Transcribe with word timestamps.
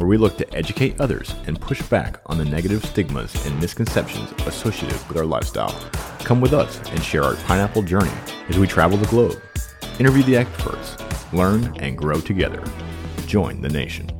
where 0.00 0.08
we 0.08 0.16
look 0.16 0.38
to 0.38 0.54
educate 0.54 0.98
others 0.98 1.34
and 1.46 1.60
push 1.60 1.82
back 1.82 2.22
on 2.24 2.38
the 2.38 2.44
negative 2.46 2.82
stigmas 2.82 3.34
and 3.44 3.60
misconceptions 3.60 4.32
associated 4.46 4.98
with 5.06 5.18
our 5.18 5.26
lifestyle. 5.26 5.78
Come 6.20 6.40
with 6.40 6.54
us 6.54 6.78
and 6.90 7.04
share 7.04 7.22
our 7.22 7.36
pineapple 7.36 7.82
journey 7.82 8.10
as 8.48 8.58
we 8.58 8.66
travel 8.66 8.96
the 8.96 9.06
globe, 9.08 9.38
interview 9.98 10.22
the 10.22 10.38
experts, 10.38 10.96
learn 11.34 11.76
and 11.80 11.98
grow 11.98 12.18
together. 12.18 12.64
Join 13.26 13.60
the 13.60 13.68
nation. 13.68 14.10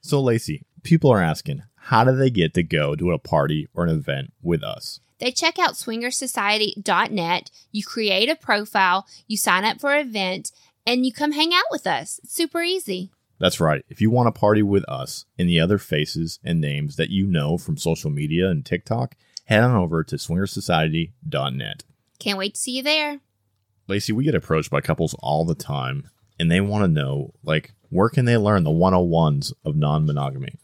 So, 0.00 0.22
Lacy, 0.22 0.62
people 0.84 1.10
are 1.10 1.20
asking, 1.20 1.64
how 1.88 2.04
do 2.04 2.14
they 2.14 2.28
get 2.28 2.52
to 2.52 2.62
go 2.62 2.94
to 2.94 3.12
a 3.12 3.18
party 3.18 3.66
or 3.72 3.84
an 3.84 3.88
event 3.88 4.30
with 4.42 4.62
us? 4.62 5.00
They 5.20 5.32
check 5.32 5.58
out 5.58 5.72
swingersociety.net, 5.72 7.50
you 7.72 7.82
create 7.82 8.28
a 8.28 8.36
profile, 8.36 9.06
you 9.26 9.38
sign 9.38 9.64
up 9.64 9.80
for 9.80 9.94
an 9.94 10.06
event, 10.06 10.52
and 10.86 11.06
you 11.06 11.12
come 11.14 11.32
hang 11.32 11.54
out 11.54 11.64
with 11.70 11.86
us. 11.86 12.20
It's 12.22 12.34
super 12.34 12.60
easy. 12.60 13.10
That's 13.38 13.58
right. 13.58 13.86
If 13.88 14.02
you 14.02 14.10
want 14.10 14.26
to 14.26 14.38
party 14.38 14.62
with 14.62 14.86
us 14.86 15.24
and 15.38 15.48
the 15.48 15.60
other 15.60 15.78
faces 15.78 16.38
and 16.44 16.60
names 16.60 16.96
that 16.96 17.08
you 17.08 17.26
know 17.26 17.56
from 17.56 17.78
social 17.78 18.10
media 18.10 18.50
and 18.50 18.66
TikTok, 18.66 19.16
head 19.46 19.62
on 19.62 19.74
over 19.74 20.04
to 20.04 20.16
swingersociety.net. 20.16 21.84
Can't 22.18 22.38
wait 22.38 22.54
to 22.54 22.60
see 22.60 22.76
you 22.76 22.82
there. 22.82 23.20
Lacy, 23.86 24.12
we 24.12 24.24
get 24.24 24.34
approached 24.34 24.70
by 24.70 24.82
couples 24.82 25.16
all 25.20 25.46
the 25.46 25.54
time 25.54 26.10
and 26.38 26.50
they 26.50 26.60
want 26.60 26.84
to 26.84 26.88
know 26.88 27.32
like 27.42 27.72
where 27.88 28.10
can 28.10 28.26
they 28.26 28.36
learn 28.36 28.64
the 28.64 28.70
101s 28.70 29.54
of 29.64 29.74
non-monogamy? 29.74 30.56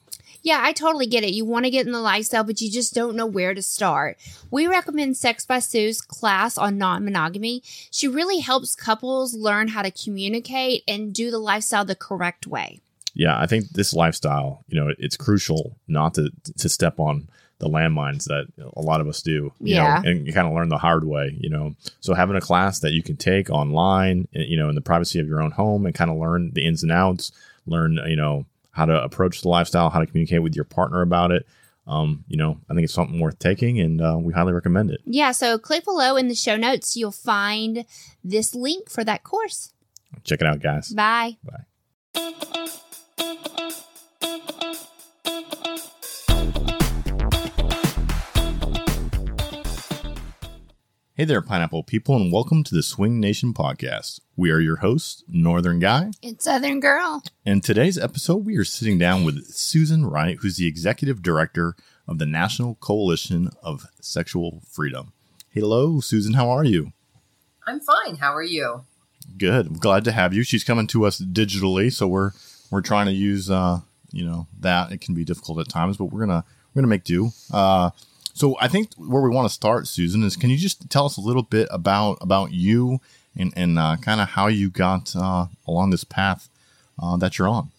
Yeah, 0.45 0.61
I 0.63 0.73
totally 0.73 1.07
get 1.07 1.25
it. 1.25 1.33
You 1.33 1.47
want 1.47 1.65
to 1.65 1.71
get 1.71 1.87
in 1.87 1.93
the 1.93 2.01
lifestyle, 2.01 2.45
but 2.45 2.61
you 2.61 2.71
just 2.71 2.93
don't 2.95 3.17
know 3.17 3.25
where 3.25 3.55
to 3.55 3.63
start. 3.63 4.19
We 4.51 4.67
recommend 4.67 5.17
Sex 5.17 5.47
by 5.47 5.59
Sue's 5.59 6.03
class 6.03 6.59
on 6.59 6.77
non 6.77 7.03
monogamy. 7.03 7.63
She 7.91 8.07
really 8.07 8.41
helps 8.41 8.77
couples 8.77 9.33
learn 9.35 9.69
how 9.69 9.81
to 9.81 9.91
communicate 9.91 10.85
and 10.87 11.15
do 11.15 11.31
the 11.31 11.39
lifestyle 11.39 11.87
the 11.87 11.97
correct 11.97 12.47
way. 12.47 12.81
Yeah, 13.15 13.39
I 13.41 13.47
think 13.47 13.71
this 13.71 13.95
lifestyle, 13.95 14.65
you 14.69 14.79
know, 14.79 14.93
it's 14.99 15.17
crucial 15.17 15.77
not 15.89 16.13
to 16.15 16.31
to 16.59 16.69
step 16.69 17.01
on 17.01 17.29
the 17.61 17.69
landmines 17.69 18.25
that 18.25 18.47
a 18.77 18.83
lot 18.83 19.01
of 19.01 19.09
us 19.09 19.23
do, 19.23 19.53
you 19.61 19.77
Yeah. 19.77 20.03
know, 20.03 20.11
and 20.11 20.27
you 20.27 20.33
kind 20.35 20.47
of 20.47 20.53
learn 20.53 20.69
the 20.69 20.77
hard 20.77 21.05
way, 21.05 21.35
you 21.41 21.49
know. 21.49 21.75
So 22.01 22.13
having 22.13 22.37
a 22.37 22.41
class 22.41 22.81
that 22.81 22.93
you 22.93 23.03
can 23.03 23.17
take 23.17 23.49
online, 23.49 24.29
eh, 24.35 24.43
you 24.47 24.59
know, 24.59 24.69
in 24.69 24.75
the 24.75 24.83
privacy 24.83 25.21
of 25.21 25.27
your 25.29 25.41
own 25.41 25.53
home 25.53 25.87
and 25.87 25.95
kind 25.95 26.11
of 26.11 26.19
learn 26.19 26.51
the 26.53 26.67
ins 26.67 26.83
and 26.83 26.93
outs, 26.93 27.33
learn, 27.65 27.99
you 28.07 28.17
know, 28.17 28.45
how 28.75 28.85
to 28.85 29.03
approach 29.03 29.43
the 29.43 29.49
lifestyle, 29.49 29.89
how 29.89 30.01
to 30.01 30.07
communicate 30.07 30.43
with 30.43 30.55
your 30.55 30.65
partner 30.65 31.01
about 31.01 31.31
it. 31.31 31.47
Um, 31.87 32.25
you 32.29 32.37
know, 32.37 32.59
I 32.69 32.75
think 32.75 32.85
it's 32.85 32.95
something 32.95 33.21
worth 33.21 33.39
taking 33.39 33.79
and 33.79 34.01
uh, 34.01 34.17
we 34.21 34.33
highly 34.33 34.53
recommend 34.53 34.91
it. 34.91 35.01
Yeah, 35.05 35.33
so 35.33 35.59
click 35.59 35.85
below 35.85 36.17
in 36.17 36.29
the 36.29 36.35
show 36.35 36.57
notes. 36.57 36.97
You'll 36.97 37.13
find 37.13 37.85
this 38.23 38.55
link 38.55 38.91
for 38.91 39.05
that 39.05 39.23
course. 39.23 39.73
Check 40.25 40.41
it 40.41 40.47
out, 40.47 40.61
guys. 40.61 40.91
Bye. 40.91 41.37
Bye. 41.45 42.55
Hey 51.17 51.25
there, 51.25 51.41
pineapple 51.41 51.85
people, 51.85 52.17
and 52.17 52.33
welcome 52.33 52.65
to 52.65 52.75
the 52.75 52.83
Swing 52.83 53.21
Nation 53.21 53.55
podcast. 53.55 54.19
We 54.37 54.51
are 54.51 54.59
your 54.59 54.79
hosts, 54.79 55.23
Northern 55.29 55.79
Guy, 55.79 56.11
and 56.25 56.43
Southern 56.43 56.81
Girl. 56.81 57.23
and 57.47 57.63
today's 57.63 57.97
episode 57.97 58.45
we 58.45 58.57
are 58.57 58.65
sitting 58.65 58.99
down 58.99 59.23
with 59.25 59.47
Susan 59.47 60.07
Wright, 60.07 60.37
who's 60.41 60.57
the 60.57 60.67
executive 60.67 61.23
director 61.23 61.77
of 62.09 62.19
the 62.19 62.27
National 62.27 62.75
Coalition 62.77 63.51
of 63.63 63.87
Sexual 64.01 64.63
Freedom. 64.69 65.13
Hello, 65.51 66.01
Susan. 66.01 66.35
How 66.35 66.51
are 66.51 66.65
you? 66.65 66.93
I'm 67.65 67.79
fine. 67.79 68.17
How 68.17 68.35
are 68.35 68.43
you? 68.43 68.85
Good. 69.39 69.67
I'm 69.67 69.79
glad 69.79 70.05
to 70.07 70.13
have 70.13 70.35
you. 70.35 70.43
She's 70.43 70.65
coming 70.65 70.89
to 70.89 71.05
us 71.07 71.21
digitally, 71.21 71.93
so 71.93 72.09
we're 72.09 72.33
we're 72.73 72.83
trying 72.83 73.07
to 73.07 73.13
use 73.13 73.49
uh, 73.53 73.81
you 74.11 74.25
know 74.25 74.49
that. 74.59 74.91
It 74.91 75.01
can 75.01 75.15
be 75.15 75.25
difficult 75.25 75.61
at 75.61 75.69
times, 75.69 75.97
but 75.97 76.07
we're 76.07 76.27
gonna 76.27 76.45
we're 76.75 76.81
gonna 76.81 76.89
make 76.89 77.05
do. 77.05 77.31
Uh, 77.53 77.91
so 78.35 78.57
I 78.61 78.69
think 78.69 78.93
where 78.97 79.23
we 79.23 79.31
want 79.31 79.49
to 79.49 79.55
start, 79.55 79.87
Susan, 79.87 80.23
is 80.25 80.37
can 80.37 80.51
you 80.51 80.57
just 80.57 80.91
tell 80.91 81.07
us 81.07 81.17
a 81.17 81.21
little 81.21 81.43
bit 81.43 81.69
about 81.71 82.19
about 82.21 82.53
you 82.53 83.01
and 83.37 83.53
and 83.57 83.79
uh, 83.79 83.97
kind 84.03 84.21
of 84.21 84.31
how 84.31 84.49
you 84.49 84.69
got 84.69 85.15
uh, 85.17 85.47
along 85.67 85.91
this 85.91 86.05
path 86.05 86.49
uh, 87.01 87.17
that 87.17 87.39
you're 87.39 87.49
on? 87.49 87.71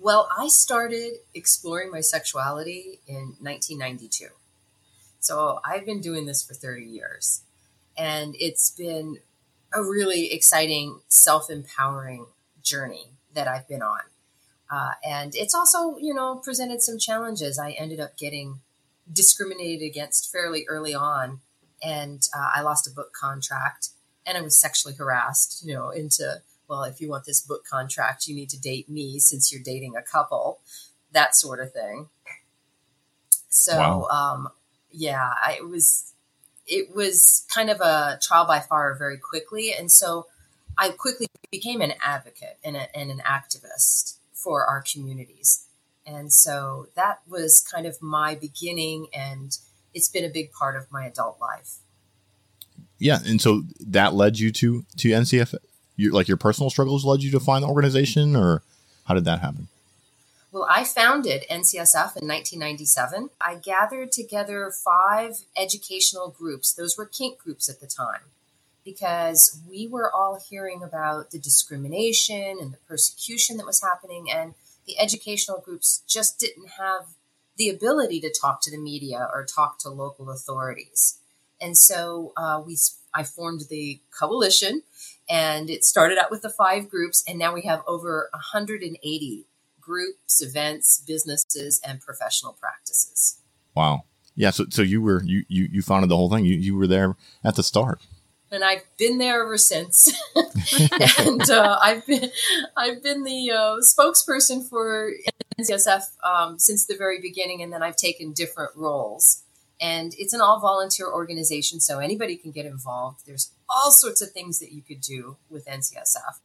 Well, 0.00 0.28
I 0.36 0.48
started 0.48 1.14
exploring 1.32 1.90
my 1.90 2.00
sexuality 2.00 2.98
in 3.06 3.36
1992. 3.40 4.26
So 5.20 5.60
I've 5.64 5.86
been 5.86 6.02
doing 6.02 6.26
this 6.26 6.44
for 6.44 6.52
30 6.52 6.84
years. 6.84 7.42
And 7.96 8.34
it's 8.38 8.70
been 8.70 9.20
a 9.72 9.82
really 9.82 10.30
exciting, 10.30 11.00
self 11.08 11.48
empowering 11.48 12.26
journey 12.62 13.12
that 13.32 13.48
I've 13.48 13.66
been 13.66 13.80
on. 13.80 14.00
Uh, 14.70 14.92
and 15.02 15.34
it's 15.34 15.54
also, 15.54 15.96
you 15.96 16.12
know, 16.12 16.36
presented 16.36 16.82
some 16.82 16.98
challenges. 16.98 17.58
I 17.58 17.70
ended 17.70 18.00
up 18.00 18.18
getting 18.18 18.60
discriminated 19.12 19.86
against 19.86 20.30
fairly 20.32 20.64
early 20.68 20.94
on. 20.94 21.40
And 21.82 22.26
uh, 22.36 22.50
I 22.54 22.62
lost 22.62 22.86
a 22.86 22.90
book 22.90 23.12
contract 23.12 23.90
and 24.26 24.38
I 24.38 24.40
was 24.40 24.58
sexually 24.58 24.94
harassed, 24.94 25.64
you 25.66 25.74
know, 25.74 25.90
into, 25.90 26.40
well, 26.68 26.84
if 26.84 27.00
you 27.00 27.08
want 27.08 27.26
this 27.26 27.42
book 27.42 27.64
contract, 27.70 28.26
you 28.26 28.34
need 28.34 28.48
to 28.50 28.60
date 28.60 28.88
me 28.88 29.18
since 29.18 29.52
you're 29.52 29.62
dating 29.62 29.94
a 29.96 30.02
couple, 30.02 30.60
that 31.12 31.34
sort 31.34 31.60
of 31.60 31.72
thing. 31.72 32.08
So, 33.50 33.76
Wow. 33.78 34.02
um, 34.10 34.48
yeah, 34.90 35.28
I, 35.44 35.58
it 35.58 35.68
was, 35.68 36.12
it 36.66 36.94
was 36.94 37.46
kind 37.54 37.68
of 37.68 37.80
a 37.80 38.18
trial 38.22 38.46
by 38.46 38.60
fire 38.60 38.94
very 38.98 39.18
quickly. 39.18 39.74
And 39.74 39.92
so 39.92 40.26
I 40.78 40.88
quickly 40.88 41.26
became 41.50 41.82
an 41.82 41.92
advocate 42.02 42.58
and, 42.64 42.76
a, 42.76 42.96
and 42.96 43.10
an 43.10 43.20
activist 43.26 44.16
for 44.32 44.64
our 44.64 44.82
communities. 44.82 45.66
And 46.06 46.32
so 46.32 46.88
that 46.94 47.20
was 47.28 47.66
kind 47.72 47.86
of 47.86 48.02
my 48.02 48.34
beginning, 48.34 49.06
and 49.14 49.56
it's 49.94 50.08
been 50.08 50.24
a 50.24 50.28
big 50.28 50.52
part 50.52 50.76
of 50.76 50.90
my 50.92 51.06
adult 51.06 51.40
life. 51.40 51.76
Yeah, 52.98 53.18
and 53.24 53.40
so 53.40 53.64
that 53.80 54.14
led 54.14 54.38
you 54.38 54.52
to 54.52 54.84
to 54.98 55.08
NCSF. 55.08 55.54
Your, 55.96 56.12
like 56.12 56.26
your 56.26 56.36
personal 56.36 56.70
struggles 56.70 57.04
led 57.04 57.22
you 57.22 57.30
to 57.30 57.40
find 57.40 57.62
the 57.62 57.68
organization, 57.68 58.36
or 58.36 58.62
how 59.04 59.14
did 59.14 59.24
that 59.24 59.40
happen? 59.40 59.68
Well, 60.54 60.66
I 60.70 60.84
founded 60.84 61.44
NCSF 61.50 62.16
in 62.16 62.28
1997. 62.28 63.30
I 63.40 63.56
gathered 63.56 64.12
together 64.12 64.70
five 64.70 65.38
educational 65.56 66.30
groups. 66.30 66.72
Those 66.72 66.96
were 66.96 67.06
kink 67.06 67.38
groups 67.38 67.68
at 67.68 67.80
the 67.80 67.88
time 67.88 68.20
because 68.84 69.60
we 69.68 69.88
were 69.88 70.12
all 70.14 70.38
hearing 70.48 70.82
about 70.82 71.30
the 71.30 71.38
discrimination 71.38 72.58
and 72.60 72.72
the 72.72 72.78
persecution 72.88 73.56
that 73.56 73.66
was 73.66 73.82
happening, 73.82 74.30
and 74.30 74.54
the 74.86 74.98
educational 74.98 75.60
groups 75.60 76.02
just 76.06 76.38
didn't 76.38 76.68
have 76.78 77.06
the 77.56 77.68
ability 77.68 78.20
to 78.20 78.32
talk 78.32 78.60
to 78.62 78.70
the 78.70 78.78
media 78.78 79.28
or 79.32 79.44
talk 79.44 79.78
to 79.80 79.88
local 79.88 80.30
authorities. 80.30 81.18
And 81.60 81.76
so 81.76 82.32
uh, 82.36 82.62
we, 82.64 82.76
I 83.14 83.22
formed 83.22 83.62
the 83.70 84.00
coalition, 84.18 84.82
and 85.28 85.70
it 85.70 85.84
started 85.84 86.18
out 86.18 86.30
with 86.30 86.42
the 86.42 86.50
five 86.50 86.90
groups, 86.90 87.22
and 87.26 87.38
now 87.38 87.54
we 87.54 87.62
have 87.62 87.82
over 87.86 88.28
180 88.32 89.46
groups, 89.80 90.42
events, 90.42 91.02
businesses, 91.06 91.80
and 91.86 92.00
professional 92.00 92.52
practices. 92.52 93.40
Wow. 93.74 94.04
Yeah. 94.34 94.50
So 94.50 94.66
so 94.70 94.82
you 94.82 95.00
were 95.00 95.22
you 95.22 95.44
you 95.48 95.68
you 95.70 95.82
founded 95.82 96.10
the 96.10 96.16
whole 96.16 96.30
thing. 96.30 96.44
You 96.44 96.56
you 96.56 96.76
were 96.76 96.86
there 96.86 97.16
at 97.44 97.54
the 97.54 97.62
start. 97.62 98.00
And 98.54 98.64
I've 98.64 98.84
been 98.96 99.18
there 99.18 99.42
ever 99.42 99.58
since. 99.58 100.12
and 101.18 101.50
uh, 101.50 101.78
I've 101.82 102.06
been 102.06 102.30
I've 102.76 103.02
been 103.02 103.24
the 103.24 103.50
uh, 103.50 103.76
spokesperson 103.80 104.68
for 104.68 105.12
NCSF 105.60 106.02
um, 106.24 106.58
since 106.58 106.86
the 106.86 106.96
very 106.96 107.20
beginning, 107.20 107.62
and 107.62 107.72
then 107.72 107.82
I've 107.82 107.96
taken 107.96 108.32
different 108.32 108.70
roles. 108.76 109.42
And 109.80 110.14
it's 110.16 110.32
an 110.32 110.40
all 110.40 110.60
volunteer 110.60 111.06
organization, 111.06 111.80
so 111.80 111.98
anybody 111.98 112.36
can 112.36 112.52
get 112.52 112.64
involved. 112.64 113.26
There's 113.26 113.50
all 113.68 113.90
sorts 113.90 114.22
of 114.22 114.30
things 114.30 114.60
that 114.60 114.72
you 114.72 114.82
could 114.82 115.00
do 115.00 115.36
with 115.50 115.66
NCSF. 115.66 116.38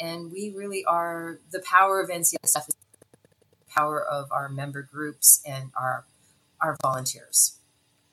And 0.00 0.32
we 0.32 0.52
really 0.54 0.84
are 0.84 1.40
the 1.52 1.60
power 1.60 2.00
of 2.00 2.08
NCSF 2.08 2.68
is 2.68 2.74
the 2.74 3.72
power 3.72 4.02
of 4.02 4.32
our 4.32 4.48
member 4.48 4.82
groups 4.82 5.42
and 5.46 5.70
our 5.78 6.04
our 6.60 6.76
volunteers. 6.82 7.58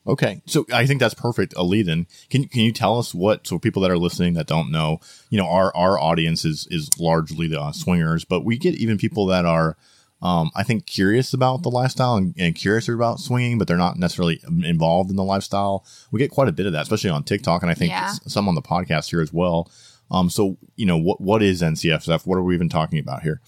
Okay, 0.06 0.42
so 0.46 0.66
I 0.72 0.84
think 0.86 0.98
that's 1.00 1.14
perfect. 1.14 1.54
A 1.56 1.62
lead 1.62 1.86
in. 1.88 2.06
Can 2.28 2.48
can 2.48 2.62
you 2.62 2.72
tell 2.72 2.98
us 2.98 3.14
what? 3.14 3.46
So 3.46 3.58
people 3.58 3.82
that 3.82 3.90
are 3.90 3.98
listening 3.98 4.34
that 4.34 4.46
don't 4.48 4.70
know, 4.72 5.00
you 5.30 5.38
know, 5.38 5.46
our 5.46 5.74
our 5.76 5.98
audience 5.98 6.44
is 6.44 6.66
is 6.70 6.90
largely 6.98 7.46
the 7.46 7.60
uh, 7.60 7.70
swingers, 7.72 8.24
but 8.24 8.44
we 8.44 8.58
get 8.58 8.74
even 8.74 8.98
people 8.98 9.26
that 9.26 9.44
are, 9.44 9.76
um, 10.20 10.50
I 10.56 10.64
think, 10.64 10.86
curious 10.86 11.32
about 11.32 11.62
the 11.62 11.70
lifestyle 11.70 12.16
and, 12.16 12.34
and 12.36 12.56
curious 12.56 12.88
about 12.88 13.20
swinging, 13.20 13.58
but 13.58 13.68
they're 13.68 13.76
not 13.76 13.96
necessarily 13.96 14.40
involved 14.64 15.08
in 15.10 15.16
the 15.16 15.22
lifestyle. 15.22 15.84
We 16.10 16.18
get 16.18 16.32
quite 16.32 16.48
a 16.48 16.52
bit 16.52 16.66
of 16.66 16.72
that, 16.72 16.82
especially 16.82 17.10
on 17.10 17.22
TikTok, 17.22 17.62
and 17.62 17.70
I 17.70 17.74
think 17.74 17.90
Yeah. 17.92 18.12
some 18.26 18.48
on 18.48 18.56
the 18.56 18.62
podcast 18.62 19.10
here 19.10 19.20
as 19.20 19.32
well. 19.32 19.70
Um, 20.10 20.28
so 20.30 20.56
you 20.74 20.84
know, 20.84 20.96
what 20.98 21.20
what 21.20 21.42
is 21.44 21.62
NCSF? 21.62 22.26
What 22.26 22.36
are 22.38 22.42
we 22.42 22.54
even 22.56 22.68
talking 22.68 22.98
about 22.98 23.22
here? 23.22 23.40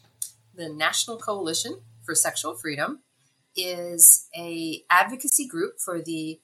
the 0.56 0.68
National 0.68 1.16
Coalition 1.16 1.80
for 2.04 2.14
Sexual 2.14 2.54
Freedom 2.54 3.00
is 3.56 4.28
a 4.36 4.84
advocacy 4.88 5.48
group 5.48 5.80
for 5.84 6.00
the 6.00 6.40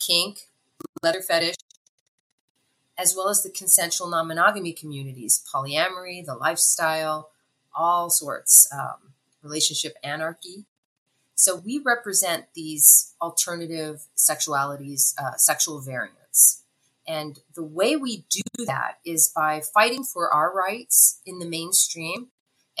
kink, 0.00 0.48
leather 1.02 1.20
fetish, 1.20 1.54
as 2.98 3.14
well 3.16 3.28
as 3.28 3.42
the 3.42 3.50
consensual 3.50 4.08
non-monogamy 4.08 4.72
communities, 4.72 5.44
polyamory, 5.52 6.24
the 6.24 6.34
lifestyle, 6.34 7.30
all 7.74 8.10
sorts, 8.10 8.68
um, 8.72 9.12
relationship 9.42 9.94
anarchy. 10.02 10.64
So 11.34 11.56
we 11.56 11.78
represent 11.78 12.46
these 12.54 13.14
alternative 13.22 14.02
sexualities, 14.16 15.14
uh, 15.18 15.36
sexual 15.36 15.80
variants. 15.80 16.62
And 17.06 17.40
the 17.54 17.62
way 17.62 17.96
we 17.96 18.24
do 18.28 18.64
that 18.66 18.98
is 19.04 19.32
by 19.34 19.62
fighting 19.62 20.04
for 20.04 20.32
our 20.32 20.54
rights 20.54 21.20
in 21.24 21.38
the 21.38 21.46
mainstream 21.46 22.28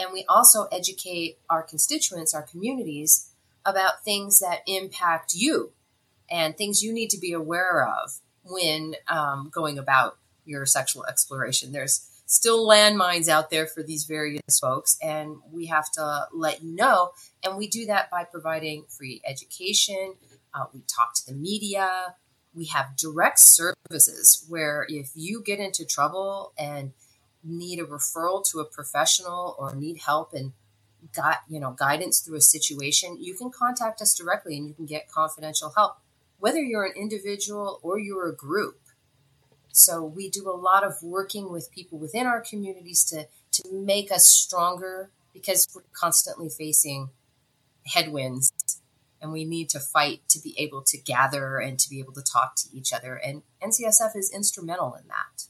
and 0.00 0.12
we 0.12 0.24
also 0.28 0.66
educate 0.72 1.38
our 1.48 1.62
constituents, 1.62 2.34
our 2.34 2.42
communities, 2.42 3.30
about 3.66 4.02
things 4.02 4.40
that 4.40 4.62
impact 4.66 5.34
you 5.34 5.72
and 6.30 6.56
things 6.56 6.82
you 6.82 6.92
need 6.92 7.10
to 7.10 7.18
be 7.18 7.32
aware 7.32 7.86
of 7.86 8.12
when 8.44 8.94
um, 9.08 9.50
going 9.52 9.78
about 9.78 10.16
your 10.44 10.66
sexual 10.66 11.04
exploration. 11.06 11.72
There's 11.72 12.06
still 12.26 12.66
landmines 12.66 13.28
out 13.28 13.50
there 13.50 13.66
for 13.66 13.82
these 13.82 14.04
various 14.04 14.58
folks, 14.60 14.96
and 15.02 15.36
we 15.50 15.66
have 15.66 15.90
to 15.92 16.26
let 16.32 16.62
you 16.62 16.74
know. 16.74 17.10
And 17.44 17.56
we 17.56 17.66
do 17.66 17.86
that 17.86 18.10
by 18.10 18.24
providing 18.24 18.84
free 18.88 19.20
education. 19.26 20.14
Uh, 20.54 20.66
we 20.72 20.82
talk 20.86 21.14
to 21.14 21.26
the 21.26 21.34
media. 21.34 22.14
We 22.54 22.66
have 22.66 22.96
direct 22.96 23.40
services 23.40 24.44
where 24.48 24.86
if 24.88 25.10
you 25.14 25.42
get 25.42 25.60
into 25.60 25.84
trouble 25.84 26.52
and 26.58 26.92
need 27.42 27.78
a 27.78 27.84
referral 27.84 28.44
to 28.50 28.60
a 28.60 28.64
professional 28.64 29.56
or 29.58 29.74
need 29.74 29.98
help 29.98 30.32
and 30.34 30.52
got 31.14 31.38
you 31.48 31.58
know 31.58 31.70
guidance 31.70 32.20
through 32.20 32.36
a 32.36 32.40
situation 32.42 33.16
you 33.18 33.34
can 33.34 33.50
contact 33.50 34.02
us 34.02 34.14
directly 34.14 34.58
and 34.58 34.68
you 34.68 34.74
can 34.74 34.84
get 34.84 35.10
confidential 35.10 35.72
help 35.74 35.96
whether 36.40 36.60
you're 36.60 36.84
an 36.84 36.94
individual 36.96 37.78
or 37.82 37.98
you're 37.98 38.28
a 38.28 38.34
group. 38.34 38.80
So 39.72 40.02
we 40.04 40.28
do 40.28 40.50
a 40.50 40.56
lot 40.56 40.84
of 40.84 40.94
working 41.02 41.52
with 41.52 41.70
people 41.70 41.98
within 41.98 42.26
our 42.26 42.40
communities 42.40 43.04
to 43.04 43.28
to 43.52 43.62
make 43.72 44.10
us 44.10 44.26
stronger 44.26 45.10
because 45.32 45.68
we're 45.74 45.82
constantly 45.92 46.48
facing 46.48 47.10
headwinds 47.86 48.52
and 49.20 49.32
we 49.32 49.44
need 49.44 49.68
to 49.70 49.80
fight 49.80 50.22
to 50.28 50.40
be 50.40 50.54
able 50.58 50.82
to 50.82 50.98
gather 50.98 51.58
and 51.58 51.78
to 51.78 51.90
be 51.90 52.00
able 52.00 52.12
to 52.12 52.22
talk 52.22 52.56
to 52.56 52.68
each 52.72 52.92
other. 52.92 53.14
And 53.14 53.42
NCSF 53.62 54.16
is 54.16 54.30
instrumental 54.32 54.94
in 54.94 55.06
that. 55.08 55.44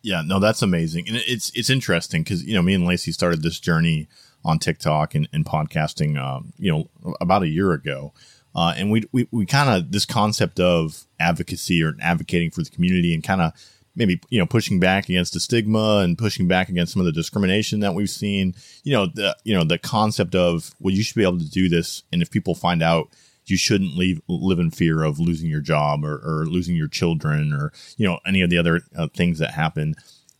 Yeah, 0.00 0.22
no, 0.24 0.38
that's 0.38 0.62
amazing, 0.62 1.08
and 1.08 1.16
it's 1.16 1.50
it's 1.56 1.68
interesting 1.68 2.22
because 2.22 2.44
you 2.44 2.54
know 2.54 2.62
me 2.62 2.74
and 2.74 2.86
Lacy 2.86 3.10
started 3.10 3.42
this 3.42 3.58
journey 3.58 4.08
on 4.44 4.60
TikTok 4.60 5.16
and, 5.16 5.28
and 5.32 5.44
podcasting, 5.44 6.16
um, 6.16 6.52
you 6.56 6.70
know, 6.70 7.14
about 7.20 7.42
a 7.42 7.48
year 7.48 7.72
ago, 7.72 8.12
uh, 8.58 8.74
and 8.76 8.90
we 8.90 9.04
we, 9.12 9.28
we 9.30 9.46
kind 9.46 9.70
of 9.70 9.92
this 9.92 10.04
concept 10.04 10.58
of 10.58 11.04
advocacy 11.20 11.80
or 11.80 11.94
advocating 12.00 12.50
for 12.50 12.64
the 12.64 12.70
community 12.70 13.14
and 13.14 13.22
kind 13.22 13.40
of 13.40 13.52
maybe 13.94 14.20
you 14.30 14.38
know 14.38 14.46
pushing 14.46 14.80
back 14.80 15.08
against 15.08 15.32
the 15.32 15.38
stigma 15.38 15.98
and 15.98 16.18
pushing 16.18 16.48
back 16.48 16.68
against 16.68 16.92
some 16.92 16.98
of 16.98 17.06
the 17.06 17.12
discrimination 17.12 17.78
that 17.78 17.94
we've 17.94 18.10
seen. 18.10 18.56
You 18.82 18.94
know 18.94 19.06
the 19.06 19.36
you 19.44 19.54
know 19.54 19.62
the 19.62 19.78
concept 19.78 20.34
of 20.34 20.72
well 20.80 20.92
you 20.92 21.04
should 21.04 21.14
be 21.14 21.22
able 21.22 21.38
to 21.38 21.48
do 21.48 21.68
this, 21.68 22.02
and 22.12 22.20
if 22.20 22.32
people 22.32 22.56
find 22.56 22.82
out 22.82 23.10
you 23.46 23.56
shouldn't 23.56 23.96
leave 23.96 24.20
live 24.26 24.58
in 24.58 24.72
fear 24.72 25.04
of 25.04 25.20
losing 25.20 25.48
your 25.48 25.60
job 25.60 26.04
or, 26.04 26.16
or 26.16 26.44
losing 26.44 26.74
your 26.74 26.88
children 26.88 27.52
or 27.52 27.72
you 27.96 28.08
know 28.08 28.18
any 28.26 28.42
of 28.42 28.50
the 28.50 28.58
other 28.58 28.80
uh, 28.96 29.06
things 29.14 29.38
that 29.38 29.52
happen 29.52 29.94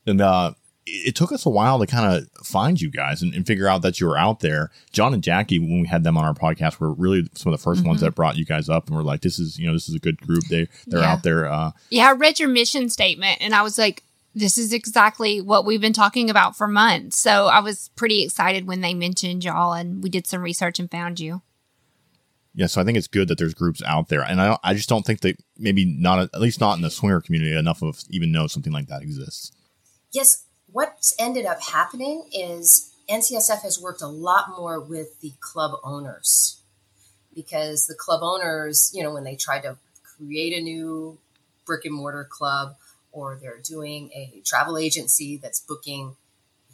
and 0.06 0.20
uh 0.20 0.52
it 0.88 1.08
it 1.08 1.14
took 1.16 1.32
us 1.32 1.46
a 1.46 1.50
while 1.50 1.78
to 1.78 1.86
kind 1.86 2.12
of 2.16 2.46
find 2.46 2.80
you 2.80 2.90
guys 2.90 3.22
and, 3.22 3.34
and 3.34 3.46
figure 3.46 3.68
out 3.68 3.82
that 3.82 4.00
you 4.00 4.06
were 4.06 4.18
out 4.18 4.40
there. 4.40 4.70
John 4.92 5.14
and 5.14 5.22
Jackie, 5.22 5.58
when 5.58 5.80
we 5.82 5.86
had 5.88 6.04
them 6.04 6.16
on 6.16 6.24
our 6.24 6.34
podcast, 6.34 6.80
were 6.80 6.92
really 6.92 7.28
some 7.34 7.52
of 7.52 7.60
the 7.62 7.70
1st 7.70 7.84
ones 7.84 8.00
that 8.00 8.14
brought 8.14 8.36
you 8.36 8.44
guys 8.44 8.68
up 8.68 8.86
and 8.88 8.96
were 8.96 9.02
like, 9.02 9.20
"This 9.22 9.38
is 9.38 9.58
you 9.58 9.66
know 9.66 9.72
this 9.72 9.88
is 9.88 9.94
a 9.94 9.98
good 10.00 10.20
group. 10.20 10.44
They 10.48 10.68
they're 10.86 11.00
Yeah. 11.00 11.12
out 11.12 11.22
there." 11.22 11.46
Uh, 11.46 11.72
Yeah, 11.90 12.08
I 12.08 12.12
read 12.12 12.38
your 12.40 12.48
mission 12.48 12.88
statement 12.88 13.38
and 13.40 13.54
I 13.54 13.62
was 13.62 13.78
like, 13.78 14.02
this 14.34 14.58
is 14.58 14.72
exactly 14.72 15.40
what 15.40 15.64
we've 15.64 15.80
been 15.80 15.92
talking 15.92 16.30
about 16.30 16.56
for 16.56 16.68
months. 16.68 17.18
So 17.18 17.46
I 17.46 17.60
was 17.60 17.90
pretty 17.96 18.22
excited 18.22 18.66
when 18.66 18.82
they 18.82 18.94
mentioned 18.94 19.42
y'all 19.42 19.72
and 19.72 20.02
we 20.02 20.10
did 20.10 20.26
some 20.26 20.42
research 20.42 20.78
and 20.78 20.90
found 20.90 21.18
you. 21.18 21.42
yeah, 22.54 22.66
so 22.66 22.80
I 22.80 22.84
think 22.84 22.98
it's 22.98 23.06
good 23.08 23.28
that 23.28 23.38
there's 23.38 23.54
groups 23.54 23.82
out 23.84 24.08
there, 24.08 24.22
and 24.22 24.40
I 24.40 24.46
don't, 24.48 24.60
I 24.64 24.74
just 24.74 24.88
don't 24.88 25.04
think 25.04 25.20
that 25.20 25.36
maybe 25.58 25.84
not 25.84 26.18
at 26.34 26.40
least 26.40 26.60
not 26.60 26.76
in 26.76 26.82
the 26.82 26.90
swinger 26.90 27.20
community 27.20 27.56
enough 27.56 27.82
of 27.82 28.00
even 28.10 28.32
know 28.32 28.46
something 28.46 28.72
like 28.72 28.88
that 28.88 29.02
exists. 29.02 29.52
Yes, 30.12 30.44
what's 30.72 31.14
ended 31.18 31.46
up 31.46 31.62
happening 31.62 32.24
is 32.32 32.92
NCSF 33.08 33.62
has 33.62 33.80
worked 33.80 34.02
a 34.02 34.06
lot 34.06 34.50
more 34.56 34.80
with 34.80 35.20
the 35.20 35.32
club 35.40 35.78
owners 35.82 36.58
because 37.34 37.86
the 37.86 37.94
club 37.94 38.20
owners, 38.22 38.90
you 38.94 39.02
know, 39.02 39.12
when 39.12 39.24
they 39.24 39.36
try 39.36 39.60
to 39.60 39.76
create 40.02 40.56
a 40.56 40.60
new 40.60 41.18
brick 41.64 41.84
and 41.84 41.94
mortar 41.94 42.24
club 42.24 42.76
or 43.12 43.38
they're 43.40 43.58
doing 43.58 44.10
a 44.12 44.40
travel 44.44 44.76
agency 44.76 45.36
that's 45.36 45.60
booking, 45.60 46.16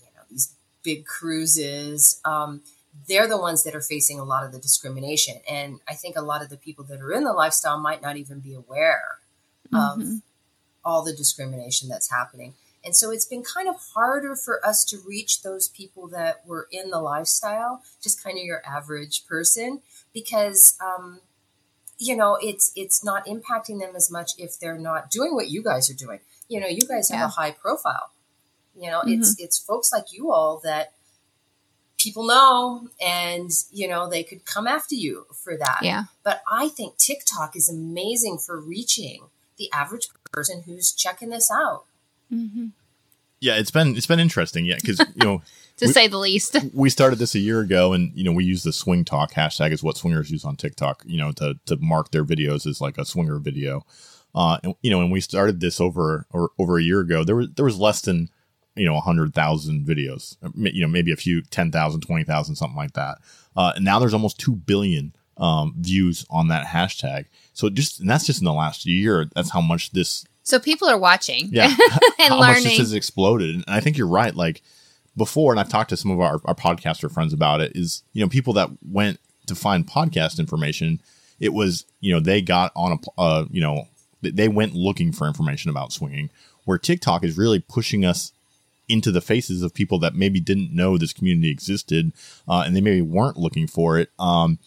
you 0.00 0.06
know, 0.16 0.22
these 0.30 0.54
big 0.82 1.06
cruises, 1.06 2.20
um, 2.24 2.62
they're 3.08 3.28
the 3.28 3.38
ones 3.38 3.64
that 3.64 3.74
are 3.74 3.80
facing 3.80 4.18
a 4.18 4.24
lot 4.24 4.44
of 4.44 4.52
the 4.52 4.58
discrimination. 4.58 5.40
And 5.50 5.80
I 5.88 5.94
think 5.94 6.16
a 6.16 6.22
lot 6.22 6.42
of 6.42 6.48
the 6.48 6.56
people 6.56 6.84
that 6.84 7.00
are 7.00 7.12
in 7.12 7.24
the 7.24 7.32
lifestyle 7.32 7.78
might 7.78 8.02
not 8.02 8.16
even 8.16 8.40
be 8.40 8.54
aware 8.54 9.18
of 9.72 9.98
Mhm. 9.98 10.22
all 10.84 11.02
the 11.02 11.12
discrimination 11.12 11.88
that's 11.88 12.10
happening. 12.10 12.54
And 12.84 12.94
so 12.94 13.10
it's 13.10 13.24
been 13.24 13.42
kind 13.42 13.68
of 13.68 13.76
harder 13.94 14.36
for 14.36 14.64
us 14.64 14.84
to 14.86 14.98
reach 15.06 15.42
those 15.42 15.68
people 15.68 16.06
that 16.08 16.46
were 16.46 16.68
in 16.70 16.90
the 16.90 17.00
lifestyle, 17.00 17.82
just 18.02 18.22
kind 18.22 18.36
of 18.38 18.44
your 18.44 18.60
average 18.66 19.26
person, 19.26 19.80
because 20.12 20.76
um, 20.84 21.20
you 21.98 22.14
know 22.16 22.36
it's 22.42 22.72
it's 22.76 23.02
not 23.04 23.24
impacting 23.26 23.80
them 23.80 23.96
as 23.96 24.10
much 24.10 24.32
if 24.38 24.58
they're 24.60 24.78
not 24.78 25.10
doing 25.10 25.34
what 25.34 25.48
you 25.48 25.62
guys 25.62 25.88
are 25.90 25.94
doing. 25.94 26.20
You 26.48 26.60
know, 26.60 26.66
you 26.66 26.82
guys 26.86 27.08
have 27.08 27.18
Yeah. 27.20 27.24
a 27.26 27.28
high 27.28 27.52
profile. 27.52 28.10
You 28.76 28.90
know, 28.90 29.02
it's 29.06 29.38
it's 29.40 29.58
folks 29.58 29.90
like 29.92 30.12
you 30.12 30.30
all 30.32 30.60
that 30.64 30.92
people 31.96 32.26
know, 32.26 32.88
and 33.00 33.50
you 33.72 33.88
know 33.88 34.08
they 34.10 34.22
could 34.22 34.44
come 34.44 34.66
after 34.66 34.94
you 34.94 35.26
for 35.42 35.56
that. 35.56 35.78
Yeah. 35.82 36.04
But 36.22 36.42
I 36.50 36.68
think 36.68 36.98
TikTok 36.98 37.56
is 37.56 37.68
amazing 37.68 38.38
for 38.44 38.60
reaching 38.60 39.28
the 39.56 39.70
average 39.72 40.08
person 40.32 40.64
who's 40.66 40.92
checking 40.92 41.30
this 41.30 41.50
out. 41.50 41.84
Hmm 42.30 42.66
Yeah, 43.40 43.56
it's 43.56 43.70
been 43.70 43.96
it's 43.96 44.06
been 44.06 44.20
interesting, 44.20 44.64
yeah, 44.64 44.76
because 44.80 44.98
you 45.00 45.24
know 45.24 45.42
To 45.78 45.86
We- 45.86 45.92
say 45.92 46.06
the 46.06 46.18
least. 46.18 46.56
we 46.72 46.88
started 46.88 47.18
this 47.18 47.34
a 47.34 47.40
year 47.40 47.60
ago 47.60 47.92
and 47.92 48.12
you 48.14 48.22
know 48.24 48.30
we 48.32 48.44
use 48.44 48.62
the 48.62 48.70
SwingTok 48.70 49.32
hashtag 49.32 49.72
is 49.72 49.82
what 49.82 49.96
swingers 49.96 50.30
use 50.30 50.44
on 50.44 50.54
tiktok 50.56 51.02
you 51.04 51.18
know 51.18 51.32
to, 51.32 51.54
to 51.66 51.76
mark 51.78 52.10
their 52.12 52.24
videos 52.24 52.64
as 52.66 52.80
like 52.80 52.96
a 52.98 53.04
swinger 53.04 53.38
video. 53.38 53.84
Uh 54.34 54.58
and, 54.62 54.74
you 54.82 54.90
know 54.90 54.98
when 54.98 55.10
we 55.10 55.20
started 55.20 55.60
this 55.60 55.80
over 55.80 56.26
or 56.30 56.50
over 56.58 56.78
a 56.78 56.82
year 56.82 57.00
ago 57.00 57.24
there 57.24 57.36
was 57.36 57.48
there 57.56 57.64
was 57.64 57.78
less 57.78 58.00
than 58.02 58.28
you 58.76 58.84
know 58.86 58.94
100000 58.94 59.84
videos 59.86 60.36
you 60.54 60.80
know 60.80 60.88
maybe 60.88 61.12
a 61.12 61.16
few 61.16 61.42
10000 61.42 62.00
20000 62.00 62.54
something 62.56 62.76
like 62.76 62.92
that. 62.94 63.18
Uh 63.56 63.72
and 63.76 63.84
now 63.84 63.98
there's 63.98 64.14
almost 64.14 64.38
2 64.38 64.54
billion 64.54 65.12
um 65.38 65.74
views 65.78 66.24
on 66.30 66.46
that 66.48 66.66
hashtag. 66.66 67.26
So 67.52 67.68
just 67.68 67.98
and 68.00 68.08
that's 68.08 68.26
just 68.26 68.40
in 68.40 68.44
the 68.44 68.52
last 68.52 68.86
year 68.86 69.28
that's 69.34 69.50
how 69.50 69.60
much 69.60 69.90
this 69.90 70.24
So 70.44 70.60
people 70.60 70.88
are 70.88 70.98
watching. 70.98 71.48
yeah 71.50 71.66
and 72.18 72.28
how 72.28 72.38
much 72.38 72.62
this 72.62 72.78
has 72.78 72.92
exploded. 72.92 73.54
And 73.54 73.64
I 73.66 73.80
think 73.80 73.98
you're 73.98 74.06
right. 74.06 74.34
Like 74.34 74.62
before, 75.16 75.52
and 75.52 75.58
I've 75.58 75.68
talked 75.68 75.90
to 75.90 75.96
some 75.96 76.10
of 76.10 76.20
our, 76.20 76.40
our 76.44 76.54
podcaster 76.54 77.10
friends 77.12 77.32
about 77.32 77.60
it, 77.60 77.72
is, 77.74 78.02
you 78.12 78.22
know, 78.22 78.28
people 78.28 78.52
that 78.54 78.70
went 78.86 79.18
to 79.46 79.54
find 79.54 79.86
podcast 79.86 80.38
information, 80.38 81.00
it 81.40 81.52
was, 81.52 81.84
you 82.00 82.12
know, 82.12 82.20
they 82.20 82.40
got 82.40 82.72
on 82.76 82.92
a, 82.92 83.20
uh, 83.20 83.44
you 83.50 83.60
know, 83.60 83.88
they 84.20 84.48
went 84.48 84.74
looking 84.74 85.12
for 85.12 85.26
information 85.26 85.70
about 85.70 85.92
swinging, 85.92 86.30
where 86.64 86.78
TikTok 86.78 87.24
is 87.24 87.36
really 87.36 87.58
pushing 87.58 88.04
us 88.04 88.32
into 88.88 89.10
the 89.10 89.20
faces 89.20 89.62
of 89.62 89.74
people 89.74 89.98
that 89.98 90.14
maybe 90.14 90.40
didn't 90.40 90.74
know 90.74 90.98
this 90.98 91.12
community 91.12 91.50
existed 91.50 92.12
uh, 92.46 92.62
and 92.66 92.76
they 92.76 92.80
maybe 92.80 93.00
weren't 93.00 93.36
looking 93.36 93.66
for 93.66 93.98
it. 93.98 94.10
Um, 94.18 94.58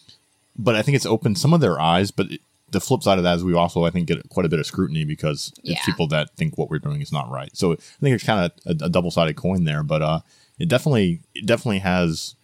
but 0.56 0.74
I 0.74 0.82
think 0.82 0.96
it's 0.96 1.06
opened 1.06 1.38
some 1.38 1.54
of 1.54 1.60
their 1.60 1.80
eyes. 1.80 2.10
But 2.10 2.32
it, 2.32 2.40
the 2.70 2.80
flip 2.80 3.02
side 3.02 3.18
of 3.18 3.24
that 3.24 3.36
is 3.36 3.44
we 3.44 3.54
also, 3.54 3.84
I 3.84 3.90
think, 3.90 4.08
get 4.08 4.28
quite 4.28 4.46
a 4.46 4.48
bit 4.48 4.58
of 4.58 4.66
scrutiny 4.66 5.04
because 5.04 5.52
Yeah. 5.62 5.76
it's 5.76 5.86
people 5.86 6.06
that 6.08 6.34
think 6.36 6.58
what 6.58 6.68
we're 6.70 6.78
doing 6.78 7.00
is 7.00 7.12
not 7.12 7.30
right. 7.30 7.50
So 7.56 7.72
I 7.72 7.76
think 8.00 8.14
it's 8.14 8.24
kind 8.24 8.44
of 8.66 8.80
a, 8.80 8.84
a 8.84 8.88
double 8.88 9.10
sided 9.10 9.36
coin 9.36 9.64
there. 9.64 9.82
But 9.82 10.02
uh, 10.02 10.20
it 10.58 10.68
definitely, 10.68 11.20
it 11.34 11.46
definitely 11.46 11.78
has 11.78 12.34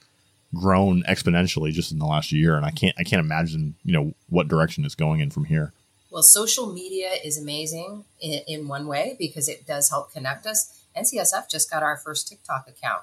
grown 0.55 1.03
exponentially 1.09 1.73
just 1.73 1.91
in 1.93 1.99
the 1.99 2.07
last 2.07 2.31
year, 2.33 2.57
and 2.57 2.65
I 2.65 2.71
can't, 2.71 2.95
I 2.99 3.03
can't 3.05 3.21
imagine, 3.21 3.75
you 3.85 3.93
know, 3.93 4.15
what 4.29 4.49
direction 4.49 4.85
it's 4.85 4.95
going 4.95 5.21
in 5.21 5.31
from 5.31 5.45
here. 5.47 5.73
Well, 6.11 6.23
social 6.23 6.73
media 6.73 7.11
is 7.25 7.37
amazing 7.39 8.05
in, 8.21 8.41
in 8.47 8.69
one 8.69 8.87
way 8.87 9.17
because 9.19 9.49
it 9.49 9.67
does 9.67 9.91
help 9.91 10.13
connect 10.13 10.47
us. 10.47 10.81
NCSF 10.97 11.51
just 11.51 11.69
got 11.71 11.83
our 11.83 11.97
first 11.97 12.29
TikTok 12.29 12.69
account 12.69 13.03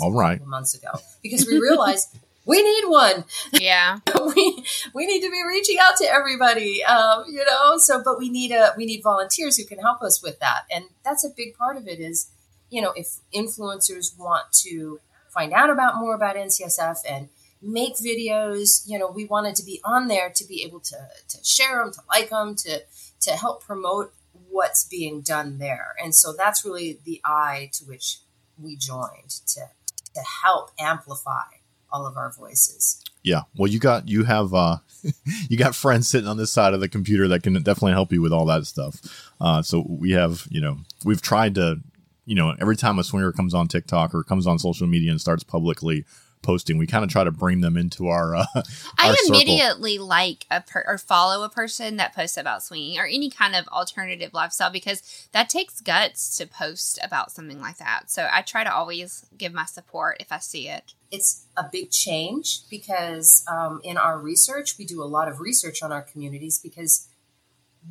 All 0.00 0.12
right. 0.12 0.44
months 0.44 0.74
ago 0.74 0.90
because 1.22 1.46
we 1.46 1.58
realized 1.60 2.18
we 2.46 2.62
need 2.62 2.88
one. 2.88 3.24
Yeah. 3.52 3.98
we 4.34 4.64
we 4.94 5.06
need 5.06 5.20
to 5.20 5.30
be 5.30 5.42
reaching 5.46 5.76
out 5.80 5.96
to 5.98 6.04
everybody, 6.06 6.82
um, 6.84 7.24
you 7.28 7.44
know. 7.44 7.76
So, 7.76 8.02
but 8.02 8.18
we 8.18 8.30
need 8.30 8.52
a 8.52 8.72
we 8.76 8.86
need 8.86 9.02
volunteers 9.02 9.56
who 9.56 9.64
can 9.64 9.80
help 9.80 10.00
us 10.00 10.22
with 10.22 10.38
that, 10.38 10.62
and 10.70 10.86
that's 11.04 11.24
a 11.24 11.28
big 11.28 11.56
part 11.56 11.76
of 11.76 11.86
it. 11.86 12.00
Is 12.00 12.30
you 12.70 12.80
know 12.80 12.92
if 12.96 13.18
influencers 13.34 14.16
want 14.18 14.52
to 14.64 15.00
find 15.28 15.52
out 15.52 15.68
about 15.70 15.96
more 15.96 16.14
about 16.14 16.36
NCSF 16.36 16.98
and 17.06 17.28
make 17.60 17.96
videos, 17.96 18.88
you 18.88 18.98
know, 18.98 19.10
we 19.10 19.24
wanted 19.24 19.56
to 19.56 19.64
be 19.64 19.80
on 19.84 20.08
there 20.08 20.30
to 20.30 20.44
be 20.46 20.62
able 20.62 20.80
to 20.80 20.96
to 21.28 21.44
share 21.44 21.82
them, 21.82 21.92
to 21.92 22.00
like 22.08 22.30
them, 22.30 22.54
to 22.54 22.82
to 23.20 23.30
help 23.32 23.64
promote 23.64 24.14
what's 24.48 24.84
being 24.84 25.20
done 25.20 25.58
there, 25.58 25.96
and 26.00 26.14
so 26.14 26.32
that's 26.32 26.64
really 26.64 27.00
the 27.04 27.20
eye 27.24 27.70
to 27.72 27.84
which 27.84 28.20
we 28.56 28.76
joined 28.76 29.30
to 29.46 29.62
to 30.14 30.20
help 30.42 30.70
amplify 30.78 31.55
all 31.92 32.06
of 32.06 32.16
our 32.16 32.32
voices. 32.32 33.02
Yeah. 33.22 33.42
Well, 33.56 33.70
you 33.70 33.78
got 33.78 34.08
you 34.08 34.24
have 34.24 34.54
uh 34.54 34.78
you 35.48 35.56
got 35.56 35.74
friends 35.74 36.08
sitting 36.08 36.28
on 36.28 36.36
this 36.36 36.52
side 36.52 36.74
of 36.74 36.80
the 36.80 36.88
computer 36.88 37.28
that 37.28 37.42
can 37.42 37.54
definitely 37.54 37.92
help 37.92 38.12
you 38.12 38.22
with 38.22 38.32
all 38.32 38.46
that 38.46 38.66
stuff. 38.66 39.32
Uh 39.40 39.62
so 39.62 39.84
we 39.88 40.12
have, 40.12 40.46
you 40.50 40.60
know, 40.60 40.78
we've 41.04 41.22
tried 41.22 41.54
to, 41.56 41.80
you 42.24 42.34
know, 42.34 42.54
every 42.60 42.76
time 42.76 42.98
a 42.98 43.04
swinger 43.04 43.32
comes 43.32 43.54
on 43.54 43.68
TikTok 43.68 44.14
or 44.14 44.22
comes 44.22 44.46
on 44.46 44.58
social 44.58 44.86
media 44.86 45.10
and 45.10 45.20
starts 45.20 45.42
publicly 45.42 46.04
posting, 46.46 46.78
we 46.78 46.86
kind 46.86 47.04
of 47.04 47.10
try 47.10 47.24
to 47.24 47.30
bring 47.30 47.60
them 47.60 47.76
into 47.76 48.08
our. 48.08 48.36
Uh, 48.36 48.44
I 48.98 49.08
our 49.08 49.16
circle. 49.16 49.34
immediately 49.34 49.98
like 49.98 50.46
a 50.50 50.60
per- 50.60 50.84
or 50.86 50.96
follow 50.96 51.44
a 51.44 51.48
person 51.48 51.96
that 51.96 52.14
posts 52.14 52.36
about 52.36 52.62
swinging 52.62 52.98
or 52.98 53.06
any 53.06 53.28
kind 53.28 53.54
of 53.54 53.66
alternative 53.68 54.32
lifestyle 54.32 54.70
because 54.70 55.28
that 55.32 55.48
takes 55.48 55.80
guts 55.80 56.36
to 56.38 56.46
post 56.46 56.98
about 57.02 57.32
something 57.32 57.60
like 57.60 57.78
that. 57.78 58.10
So 58.10 58.28
I 58.32 58.42
try 58.42 58.64
to 58.64 58.72
always 58.72 59.26
give 59.36 59.52
my 59.52 59.64
support 59.64 60.16
if 60.20 60.32
I 60.32 60.38
see 60.38 60.68
it. 60.68 60.94
It's 61.10 61.46
a 61.56 61.64
big 61.70 61.90
change 61.90 62.60
because 62.70 63.44
um, 63.50 63.80
in 63.84 63.96
our 63.96 64.18
research, 64.18 64.78
we 64.78 64.84
do 64.84 65.02
a 65.02 65.04
lot 65.04 65.28
of 65.28 65.40
research 65.40 65.82
on 65.82 65.92
our 65.92 66.02
communities 66.02 66.58
because 66.62 67.08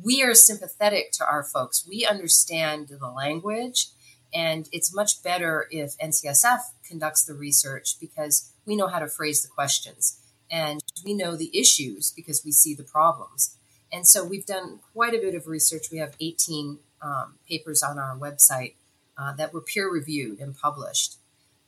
we 0.02 0.22
are 0.22 0.34
sympathetic 0.34 1.12
to 1.12 1.24
our 1.24 1.42
folks. 1.42 1.86
We 1.88 2.06
understand 2.06 2.88
the 2.88 3.08
language, 3.08 3.88
and 4.36 4.68
it's 4.70 4.94
much 4.94 5.22
better 5.22 5.66
if 5.70 5.96
NCSF 5.96 6.58
conducts 6.86 7.24
the 7.24 7.32
research 7.32 7.98
because 7.98 8.52
we 8.66 8.76
know 8.76 8.86
how 8.86 8.98
to 8.98 9.08
phrase 9.08 9.40
the 9.40 9.48
questions 9.48 10.20
and 10.50 10.82
we 11.06 11.14
know 11.14 11.36
the 11.36 11.58
issues 11.58 12.12
because 12.14 12.44
we 12.44 12.52
see 12.52 12.74
the 12.74 12.82
problems. 12.82 13.56
And 13.90 14.06
so 14.06 14.26
we've 14.26 14.44
done 14.44 14.80
quite 14.92 15.14
a 15.14 15.18
bit 15.18 15.34
of 15.34 15.46
research. 15.46 15.86
We 15.90 15.98
have 15.98 16.14
18 16.20 16.80
um, 17.00 17.38
papers 17.48 17.82
on 17.82 17.98
our 17.98 18.14
website 18.14 18.74
uh, 19.16 19.32
that 19.36 19.54
were 19.54 19.62
peer 19.62 19.90
reviewed 19.90 20.38
and 20.38 20.54
published. 20.54 21.16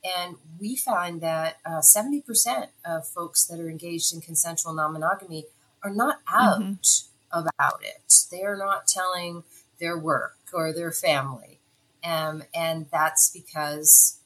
And 0.03 0.35
we 0.59 0.75
find 0.75 1.21
that 1.21 1.57
uh, 1.65 1.81
70% 1.81 2.67
of 2.85 3.07
folks 3.07 3.47
that 3.47 3.59
are 3.59 3.69
engaged 3.69 4.13
in 4.13 4.21
consensual 4.21 4.73
non 4.73 4.93
monogamy 4.93 5.45
are 5.83 5.89
not 5.89 6.19
out 6.31 6.61
mm-hmm. 6.61 7.39
about 7.39 7.81
it. 7.81 8.13
They 8.29 8.43
are 8.43 8.55
not 8.55 8.85
telling 8.85 9.43
their 9.79 9.97
work 9.97 10.35
or 10.53 10.71
their 10.71 10.91
family. 10.91 11.58
Um, 12.03 12.43
and 12.55 12.87
that's 12.91 13.29
because, 13.29 14.19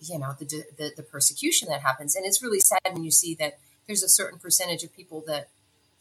you 0.00 0.18
know, 0.18 0.34
the, 0.38 0.64
the, 0.76 0.92
the 0.96 1.02
persecution 1.02 1.68
that 1.68 1.82
happens. 1.82 2.16
And 2.16 2.24
it's 2.24 2.42
really 2.42 2.60
sad 2.60 2.80
when 2.92 3.04
you 3.04 3.10
see 3.10 3.34
that 3.36 3.58
there's 3.86 4.02
a 4.02 4.08
certain 4.08 4.38
percentage 4.38 4.82
of 4.82 4.94
people 4.94 5.22
that 5.26 5.48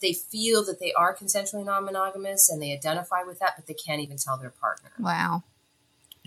they 0.02 0.14
feel 0.14 0.64
that 0.66 0.80
they 0.80 0.94
are 0.94 1.16
consensually 1.16 1.66
non 1.66 1.86
monogamous 1.86 2.50
and 2.50 2.62
they 2.62 2.72
identify 2.74 3.24
with 3.24 3.40
that, 3.40 3.54
but 3.56 3.66
they 3.66 3.74
can't 3.74 4.02
even 4.02 4.18
tell 4.18 4.38
their 4.38 4.52
partner. 4.52 4.92
Wow. 5.00 5.44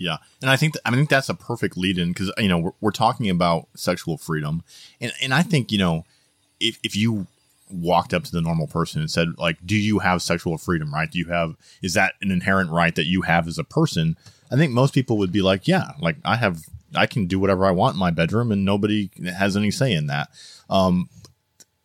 Yeah, 0.01 0.17
and 0.41 0.49
I 0.49 0.55
think 0.55 0.73
th- 0.73 0.81
I 0.83 0.89
think 0.89 1.09
that's 1.09 1.29
a 1.29 1.35
perfect 1.35 1.77
lead-in 1.77 2.09
because 2.09 2.31
you 2.39 2.47
know 2.47 2.57
we're, 2.57 2.71
we're 2.81 2.91
talking 2.91 3.29
about 3.29 3.67
sexual 3.75 4.17
freedom, 4.17 4.63
and 4.99 5.11
and 5.21 5.31
I 5.31 5.43
think 5.43 5.71
you 5.71 5.77
know 5.77 6.05
if 6.59 6.79
if 6.81 6.95
you 6.95 7.27
walked 7.69 8.11
up 8.11 8.23
to 8.23 8.31
the 8.31 8.41
normal 8.41 8.65
person 8.65 8.99
and 9.01 9.11
said 9.11 9.37
like, 9.37 9.57
"Do 9.63 9.75
you 9.75 9.99
have 9.99 10.23
sexual 10.23 10.57
freedom? 10.57 10.91
Right? 10.91 11.09
Do 11.09 11.19
you 11.19 11.25
have 11.25 11.55
is 11.83 11.93
that 11.93 12.15
an 12.19 12.31
inherent 12.31 12.71
right 12.71 12.95
that 12.95 13.05
you 13.05 13.21
have 13.21 13.47
as 13.47 13.59
a 13.59 13.63
person?" 13.63 14.17
I 14.51 14.55
think 14.55 14.73
most 14.73 14.93
people 14.93 15.17
would 15.17 15.31
be 15.31 15.41
like, 15.41 15.67
"Yeah, 15.67 15.91
like 15.99 16.17
I 16.25 16.35
have, 16.35 16.63
I 16.95 17.05
can 17.05 17.27
do 17.27 17.39
whatever 17.39 17.65
I 17.65 17.71
want 17.71 17.95
in 17.95 17.99
my 17.99 18.11
bedroom, 18.11 18.51
and 18.51 18.65
nobody 18.65 19.09
has 19.37 19.55
any 19.55 19.71
say 19.71 19.93
in 19.93 20.07
that." 20.07 20.29
Um, 20.69 21.09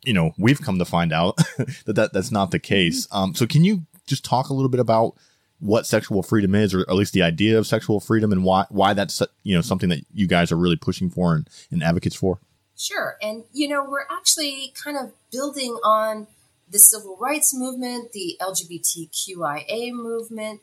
you 0.02 0.12
know, 0.12 0.32
we've 0.38 0.60
come 0.60 0.78
to 0.78 0.84
find 0.84 1.12
out 1.12 1.36
that, 1.86 1.96
that 1.96 2.12
that's 2.12 2.30
not 2.30 2.50
the 2.50 2.58
case. 2.58 3.08
Um, 3.10 3.34
so 3.34 3.46
can 3.46 3.64
you 3.64 3.86
just 4.06 4.24
talk 4.24 4.48
a 4.48 4.54
little 4.54 4.68
bit 4.68 4.80
about 4.80 5.14
what 5.58 5.86
sexual 5.86 6.22
freedom 6.22 6.54
is, 6.54 6.74
or 6.74 6.80
at 6.80 6.94
least 6.94 7.12
the 7.12 7.22
idea 7.22 7.58
of 7.58 7.66
sexual 7.66 8.00
freedom, 8.00 8.32
and 8.32 8.44
why 8.44 8.66
why 8.68 8.94
that's 8.94 9.22
you 9.42 9.54
know 9.54 9.62
something 9.62 9.88
that 9.88 10.04
you 10.12 10.26
guys 10.26 10.52
are 10.52 10.56
really 10.56 10.76
pushing 10.76 11.10
for 11.10 11.34
and, 11.34 11.48
and 11.70 11.82
advocates 11.82 12.16
for? 12.16 12.40
Sure, 12.76 13.16
and 13.22 13.44
you 13.52 13.68
know 13.68 13.84
we're 13.84 14.06
actually 14.10 14.72
kind 14.82 14.96
of 14.96 15.12
building 15.30 15.78
on 15.82 16.26
the 16.68 16.78
civil 16.78 17.16
rights 17.18 17.54
movement, 17.54 18.12
the 18.12 18.36
LGBTQIA 18.40 19.92
movement, 19.92 20.60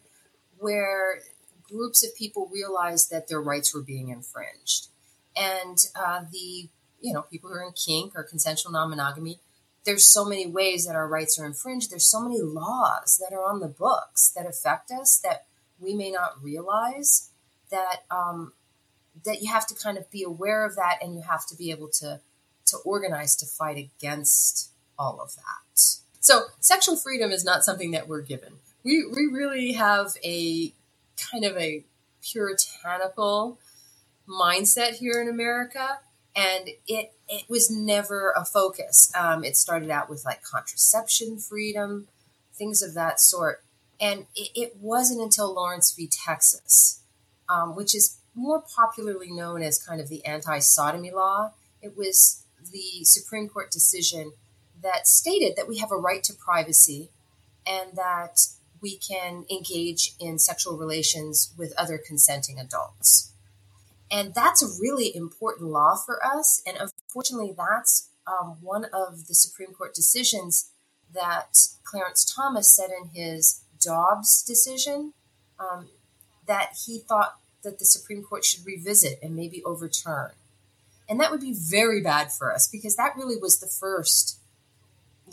where 0.57 1.19
groups 1.73 2.05
of 2.05 2.15
people 2.15 2.49
realized 2.51 3.09
that 3.09 3.27
their 3.27 3.41
rights 3.41 3.73
were 3.73 3.81
being 3.81 4.09
infringed, 4.09 4.87
and 5.35 5.77
uh, 5.95 6.21
the 6.31 6.69
you 7.01 7.13
know 7.13 7.23
people 7.23 7.49
who 7.49 7.55
are 7.55 7.63
in 7.63 7.73
kink 7.73 8.13
or 8.15 8.23
consensual 8.23 8.71
non-monogamy 8.71 9.39
there's 9.85 10.05
so 10.05 10.25
many 10.25 10.47
ways 10.47 10.85
that 10.85 10.95
our 10.95 11.07
rights 11.07 11.37
are 11.39 11.45
infringed. 11.45 11.91
There's 11.91 12.09
so 12.09 12.21
many 12.21 12.41
laws 12.41 13.19
that 13.21 13.35
are 13.35 13.43
on 13.43 13.59
the 13.59 13.67
books 13.67 14.31
that 14.35 14.45
affect 14.45 14.91
us 14.91 15.19
that 15.23 15.45
we 15.79 15.93
may 15.93 16.11
not 16.11 16.41
realize 16.41 17.31
that 17.69 18.03
um, 18.09 18.53
that 19.25 19.41
you 19.41 19.51
have 19.51 19.67
to 19.67 19.75
kind 19.75 19.97
of 19.97 20.09
be 20.09 20.23
aware 20.23 20.65
of 20.65 20.75
that 20.75 20.99
and 21.01 21.15
you 21.15 21.21
have 21.21 21.45
to 21.47 21.55
be 21.55 21.71
able 21.71 21.89
to 21.99 22.21
to 22.65 22.77
organize 22.85 23.35
to 23.35 23.45
fight 23.45 23.77
against 23.77 24.71
all 24.97 25.19
of 25.21 25.35
that. 25.35 25.79
So 26.19 26.43
sexual 26.59 26.95
freedom 26.95 27.31
is 27.31 27.43
not 27.43 27.63
something 27.63 27.91
that 27.91 28.07
we're 28.07 28.21
given. 28.21 28.53
We 28.83 29.05
we 29.05 29.27
really 29.31 29.73
have 29.73 30.13
a 30.23 30.73
kind 31.31 31.45
of 31.45 31.57
a 31.57 31.83
puritanical 32.21 33.59
mindset 34.27 34.95
here 34.95 35.21
in 35.21 35.27
America 35.27 35.99
and 36.35 36.69
it 36.87 37.13
it 37.29 37.45
was 37.49 37.69
never 37.71 38.33
a 38.35 38.43
focus. 38.43 39.11
Um, 39.15 39.43
it 39.43 39.55
started 39.55 39.89
out 39.89 40.09
with 40.09 40.25
like 40.25 40.43
contraception 40.43 41.37
freedom, 41.37 42.07
things 42.53 42.81
of 42.81 42.93
that 42.95 43.19
sort, 43.19 43.63
and 43.99 44.25
it, 44.35 44.49
it 44.55 44.77
wasn't 44.79 45.21
until 45.21 45.53
Lawrence 45.53 45.91
v. 45.91 46.07
Texas, 46.07 47.01
um, 47.47 47.75
which 47.75 47.95
is 47.95 48.19
more 48.35 48.61
popularly 48.61 49.31
known 49.31 49.61
as 49.61 49.83
kind 49.83 50.01
of 50.01 50.09
the 50.09 50.25
anti-sodomy 50.25 51.11
law. 51.11 51.51
It 51.81 51.95
was 51.95 52.43
the 52.71 53.03
Supreme 53.03 53.47
Court 53.47 53.71
decision 53.71 54.33
that 54.81 55.07
stated 55.07 55.55
that 55.55 55.67
we 55.67 55.77
have 55.77 55.91
a 55.91 55.97
right 55.97 56.23
to 56.23 56.33
privacy 56.33 57.09
and 57.65 57.95
that 57.95 58.39
we 58.83 58.97
can 58.97 59.45
engage 59.49 60.13
in 60.19 60.37
sexual 60.37 60.77
relations 60.77 61.53
with 61.57 61.73
other 61.77 61.97
consenting 61.97 62.59
adults. 62.59 63.31
And 64.11 64.35
that's 64.35 64.61
a 64.61 64.81
really 64.81 65.15
important 65.15 65.71
law 65.71 65.95
for 65.95 66.23
us. 66.23 66.61
And 66.67 66.77
unfortunately, 66.77 67.55
that's 67.57 68.09
um, 68.27 68.57
one 68.61 68.85
of 68.93 69.27
the 69.27 69.33
Supreme 69.33 69.73
Court 69.73 69.95
decisions 69.95 70.69
that 71.13 71.57
Clarence 71.83 72.25
Thomas 72.25 72.75
said 72.75 72.89
in 72.91 73.09
his 73.09 73.63
Dobbs 73.79 74.43
decision 74.43 75.13
um, 75.59 75.87
that 76.45 76.73
he 76.85 76.99
thought 76.99 77.37
that 77.63 77.79
the 77.79 77.85
Supreme 77.85 78.21
Court 78.21 78.43
should 78.43 78.65
revisit 78.65 79.19
and 79.23 79.35
maybe 79.35 79.63
overturn. 79.63 80.31
And 81.09 81.19
that 81.19 81.31
would 81.31 81.41
be 81.41 81.53
very 81.53 82.01
bad 82.01 82.31
for 82.31 82.53
us 82.53 82.67
because 82.71 82.95
that 82.97 83.15
really 83.15 83.37
was 83.37 83.59
the 83.59 83.67
first 83.67 84.39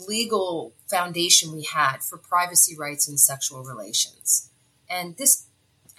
legal 0.07 0.73
foundation 0.89 1.53
we 1.53 1.63
had 1.63 1.97
for 2.03 2.17
privacy 2.17 2.75
rights 2.77 3.07
in 3.07 3.17
sexual 3.17 3.63
relations. 3.63 4.49
And 4.89 5.17
this 5.17 5.47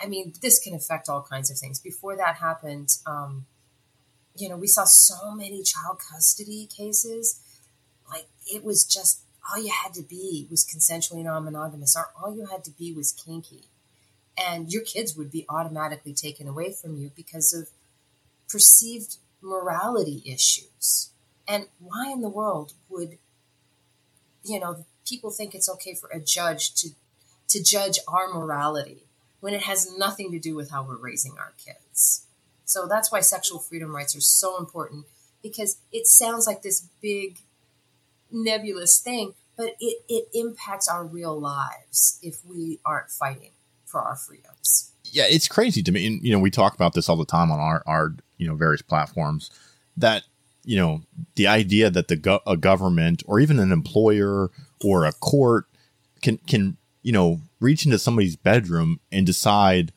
I 0.03 0.07
mean, 0.07 0.33
this 0.43 0.59
can 0.59 0.75
affect 0.75 1.09
all 1.09 1.23
kinds 1.23 1.51
of 1.51 1.59
things. 1.59 1.79
Before 1.79 2.17
that 2.17 2.37
happened, 2.37 2.97
um, 3.07 3.47
you 4.37 4.49
know, 4.49 4.57
we 4.57 4.67
saw 4.67 4.85
so 4.85 5.33
many 5.33 5.63
child 5.63 6.01
custody 6.11 6.67
cases. 6.67 7.41
Like 8.11 8.27
it 8.47 8.65
was 8.65 8.85
just 8.85 9.21
all 9.51 9.63
you 9.63 9.71
had 9.71 9.95
to 9.95 10.03
be 10.03 10.47
was 10.51 10.65
consensually 10.65 11.25
non-monogamous, 11.25 11.97
or 11.97 12.09
all 12.21 12.35
you 12.35 12.47
had 12.47 12.65
to 12.65 12.71
be 12.71 12.93
was 12.93 13.13
kinky, 13.13 13.65
and 14.37 14.73
your 14.73 14.83
kids 14.83 15.17
would 15.17 15.31
be 15.31 15.47
automatically 15.49 16.15
taken 16.15 16.49
away 16.49 16.73
from 16.73 16.97
you 16.97 17.11
because 17.15 17.53
of 17.53 17.69
perceived 18.49 19.17
morality 19.41 20.23
issues. 20.25 21.11
And 21.49 21.67
why 21.81 22.13
in 22.13 22.21
the 22.21 22.29
world 22.29 22.75
would 22.89 23.19
you 24.45 24.61
know 24.61 24.85
people 25.07 25.31
think 25.31 25.55
it's 25.55 25.69
okay 25.69 25.95
for 25.95 26.09
a 26.11 26.21
judge 26.21 26.75
to 26.75 26.91
to 27.49 27.63
judge 27.63 27.99
our 28.09 28.33
morality? 28.33 29.05
when 29.43 29.53
it 29.53 29.65
has 29.65 29.93
nothing 29.99 30.31
to 30.31 30.39
do 30.39 30.55
with 30.55 30.71
how 30.71 30.85
we're 30.85 30.97
raising 30.97 31.33
our 31.37 31.53
kids. 31.59 32.27
So 32.65 32.87
that's 32.87 33.11
why 33.11 33.21
sexual 33.21 33.59
freedom 33.59 33.95
rights 33.95 34.15
are 34.15 34.21
so 34.21 34.57
important 34.57 35.05
because 35.43 35.79
it 35.93 36.07
sounds 36.07 36.47
like 36.47 36.63
this 36.63 36.87
big 37.03 37.39
nebulous 38.31 39.01
thing, 39.01 39.35
but 39.57 39.75
it, 39.81 40.05
it 40.09 40.29
impacts 40.33 40.87
our 40.89 41.05
real 41.05 41.39
lives 41.39 42.21
if 42.23 42.47
we 42.47 42.79
aren't 42.87 43.11
fighting 43.11 43.51
for 43.85 44.01
our 44.01 44.15
freedoms. 44.15 44.93
Yeah, 45.07 45.25
it's 45.29 45.49
crazy 45.49 45.83
to 45.83 45.91
me. 45.91 46.07
And, 46.07 46.23
you 46.23 46.31
know, 46.31 46.39
we 46.39 46.53
talk 46.53 46.77
about 46.77 46.95
this 46.95 47.09
all 47.09 47.17
the 47.17 47.25
time 47.27 47.51
on 47.51 47.59
our, 47.59 47.83
our 47.85 48.15
you 48.39 48.47
know, 48.47 48.55
various 48.55 48.81
platforms 48.81 49.51
that, 49.97 50.23
you 50.65 50.77
know, 50.77 51.03
the 51.35 51.47
idea 51.47 51.91
that 51.91 52.09
the 52.09 52.17
go- 52.17 52.43
a 52.47 52.57
government 52.57 53.23
or 53.27 53.41
even 53.41 53.59
an 53.59 53.73
employer 53.73 54.51
or 54.85 55.05
a 55.05 55.13
court 55.13 55.67
can, 56.23 56.39
can, 56.47 56.77
you 57.03 57.13
know, 57.13 57.41
reach 57.61 57.85
into 57.85 57.99
somebody's 57.99 58.37
bedroom 58.37 59.01
and 59.11 59.27
decide 59.27 59.93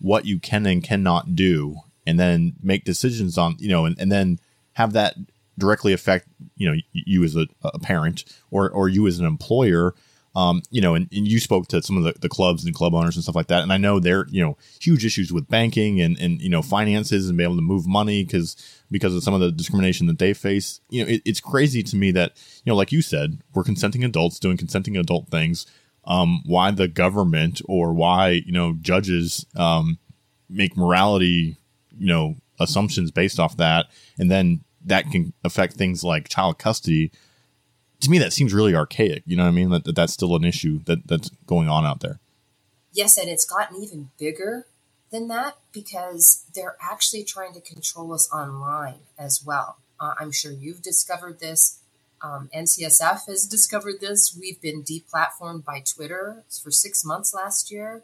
what 0.00 0.24
you 0.24 0.38
can 0.38 0.66
and 0.66 0.82
cannot 0.82 1.34
do 1.34 1.76
and 2.06 2.18
then 2.18 2.54
make 2.62 2.84
decisions 2.84 3.38
on, 3.38 3.56
you 3.58 3.68
know, 3.68 3.84
and, 3.84 3.98
and 3.98 4.10
then 4.10 4.38
have 4.74 4.92
that 4.92 5.14
directly 5.58 5.92
affect 5.92 6.26
you 6.56 6.68
know 6.68 6.80
you 6.92 7.22
as 7.24 7.36
a, 7.36 7.46
a 7.62 7.78
parent 7.78 8.24
or 8.50 8.70
or 8.70 8.88
you 8.88 9.06
as 9.06 9.18
an 9.18 9.26
employer 9.26 9.94
um, 10.34 10.62
you 10.70 10.80
know, 10.80 10.94
and, 10.94 11.08
and, 11.12 11.28
you 11.28 11.38
spoke 11.38 11.68
to 11.68 11.82
some 11.82 11.98
of 11.98 12.04
the, 12.04 12.14
the 12.20 12.28
clubs 12.28 12.64
and 12.64 12.74
club 12.74 12.94
owners 12.94 13.16
and 13.16 13.22
stuff 13.22 13.34
like 13.34 13.48
that. 13.48 13.62
And 13.62 13.72
I 13.72 13.76
know 13.76 14.00
they're, 14.00 14.26
you 14.30 14.42
know, 14.42 14.56
huge 14.80 15.04
issues 15.04 15.30
with 15.30 15.48
banking 15.48 16.00
and, 16.00 16.18
and, 16.18 16.40
you 16.40 16.48
know, 16.48 16.62
finances 16.62 17.28
and 17.28 17.36
being 17.36 17.48
able 17.48 17.56
to 17.56 17.62
move 17.62 17.86
money 17.86 18.24
because, 18.24 18.56
because 18.90 19.14
of 19.14 19.22
some 19.22 19.34
of 19.34 19.40
the 19.40 19.52
discrimination 19.52 20.06
that 20.06 20.18
they 20.18 20.32
face. 20.32 20.80
You 20.88 21.04
know, 21.04 21.10
it, 21.10 21.22
it's 21.26 21.40
crazy 21.40 21.82
to 21.82 21.96
me 21.96 22.12
that, 22.12 22.32
you 22.64 22.70
know, 22.70 22.76
like 22.76 22.92
you 22.92 23.02
said, 23.02 23.42
we're 23.52 23.64
consenting 23.64 24.04
adults 24.04 24.38
doing 24.38 24.56
consenting 24.56 24.96
adult 24.96 25.28
things. 25.28 25.66
Um, 26.04 26.42
why 26.46 26.70
the 26.70 26.88
government 26.88 27.60
or 27.66 27.92
why, 27.92 28.42
you 28.44 28.52
know, 28.52 28.74
judges, 28.80 29.46
um, 29.54 29.98
make 30.48 30.76
morality, 30.76 31.56
you 31.96 32.06
know, 32.06 32.36
assumptions 32.58 33.10
based 33.10 33.38
off 33.38 33.56
that. 33.58 33.86
And 34.18 34.30
then 34.30 34.64
that 34.84 35.10
can 35.10 35.32
affect 35.44 35.74
things 35.74 36.02
like 36.02 36.28
child 36.28 36.58
custody. 36.58 37.10
To 38.02 38.10
me, 38.10 38.18
that 38.18 38.32
seems 38.32 38.52
really 38.52 38.74
archaic. 38.74 39.22
You 39.26 39.36
know 39.36 39.44
what 39.44 39.50
I 39.50 39.52
mean? 39.52 39.70
That, 39.70 39.84
that 39.84 39.94
that's 39.94 40.12
still 40.12 40.34
an 40.36 40.44
issue 40.44 40.80
that 40.84 41.06
that's 41.06 41.30
going 41.46 41.68
on 41.68 41.86
out 41.86 42.00
there. 42.00 42.18
Yes, 42.92 43.16
and 43.16 43.28
it's 43.28 43.46
gotten 43.46 43.82
even 43.82 44.10
bigger 44.18 44.66
than 45.10 45.28
that 45.28 45.56
because 45.72 46.44
they're 46.54 46.76
actually 46.80 47.22
trying 47.22 47.52
to 47.54 47.60
control 47.60 48.12
us 48.12 48.28
online 48.32 49.00
as 49.18 49.42
well. 49.44 49.78
Uh, 50.00 50.14
I'm 50.18 50.32
sure 50.32 50.50
you've 50.50 50.82
discovered 50.82 51.38
this. 51.38 51.78
Um, 52.20 52.50
NCSF 52.54 53.26
has 53.26 53.46
discovered 53.46 54.00
this. 54.00 54.36
We've 54.38 54.60
been 54.60 54.82
deplatformed 54.82 55.64
by 55.64 55.80
Twitter 55.80 56.44
for 56.62 56.70
six 56.70 57.04
months 57.04 57.34
last 57.34 57.70
year. 57.70 58.02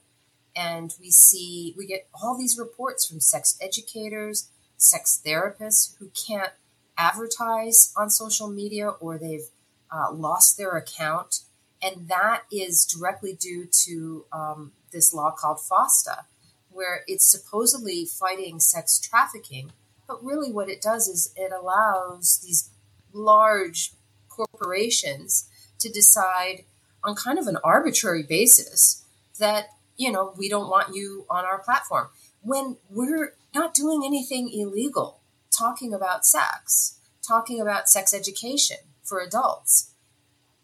And 0.54 0.94
we 1.00 1.10
see, 1.10 1.74
we 1.76 1.86
get 1.86 2.08
all 2.14 2.36
these 2.36 2.58
reports 2.58 3.06
from 3.06 3.20
sex 3.20 3.56
educators, 3.60 4.48
sex 4.76 5.20
therapists 5.24 5.96
who 5.98 6.10
can't 6.26 6.52
advertise 6.96 7.92
on 7.96 8.10
social 8.10 8.48
media 8.48 8.88
or 8.88 9.18
they've 9.18 9.48
uh, 9.90 10.12
lost 10.12 10.56
their 10.56 10.76
account. 10.76 11.40
And 11.82 12.08
that 12.08 12.42
is 12.50 12.84
directly 12.84 13.34
due 13.34 13.68
to 13.84 14.24
um, 14.32 14.72
this 14.92 15.14
law 15.14 15.30
called 15.30 15.58
FOSTA, 15.58 16.24
where 16.70 17.02
it's 17.06 17.30
supposedly 17.30 18.04
fighting 18.04 18.58
sex 18.60 18.98
trafficking. 18.98 19.72
But 20.06 20.24
really, 20.24 20.50
what 20.50 20.68
it 20.68 20.82
does 20.82 21.06
is 21.06 21.32
it 21.36 21.52
allows 21.52 22.40
these 22.44 22.70
large 23.12 23.92
corporations 24.28 25.48
to 25.78 25.88
decide 25.88 26.64
on 27.04 27.14
kind 27.14 27.38
of 27.38 27.46
an 27.46 27.58
arbitrary 27.62 28.22
basis 28.22 29.04
that, 29.38 29.68
you 29.96 30.10
know, 30.10 30.34
we 30.36 30.48
don't 30.48 30.68
want 30.68 30.94
you 30.94 31.26
on 31.30 31.44
our 31.44 31.58
platform 31.58 32.08
when 32.42 32.76
we're 32.88 33.34
not 33.54 33.74
doing 33.74 34.02
anything 34.04 34.50
illegal 34.52 35.20
talking 35.56 35.92
about 35.92 36.24
sex, 36.24 36.98
talking 37.26 37.60
about 37.60 37.88
sex 37.88 38.14
education 38.14 38.78
for 39.08 39.20
adults. 39.20 39.94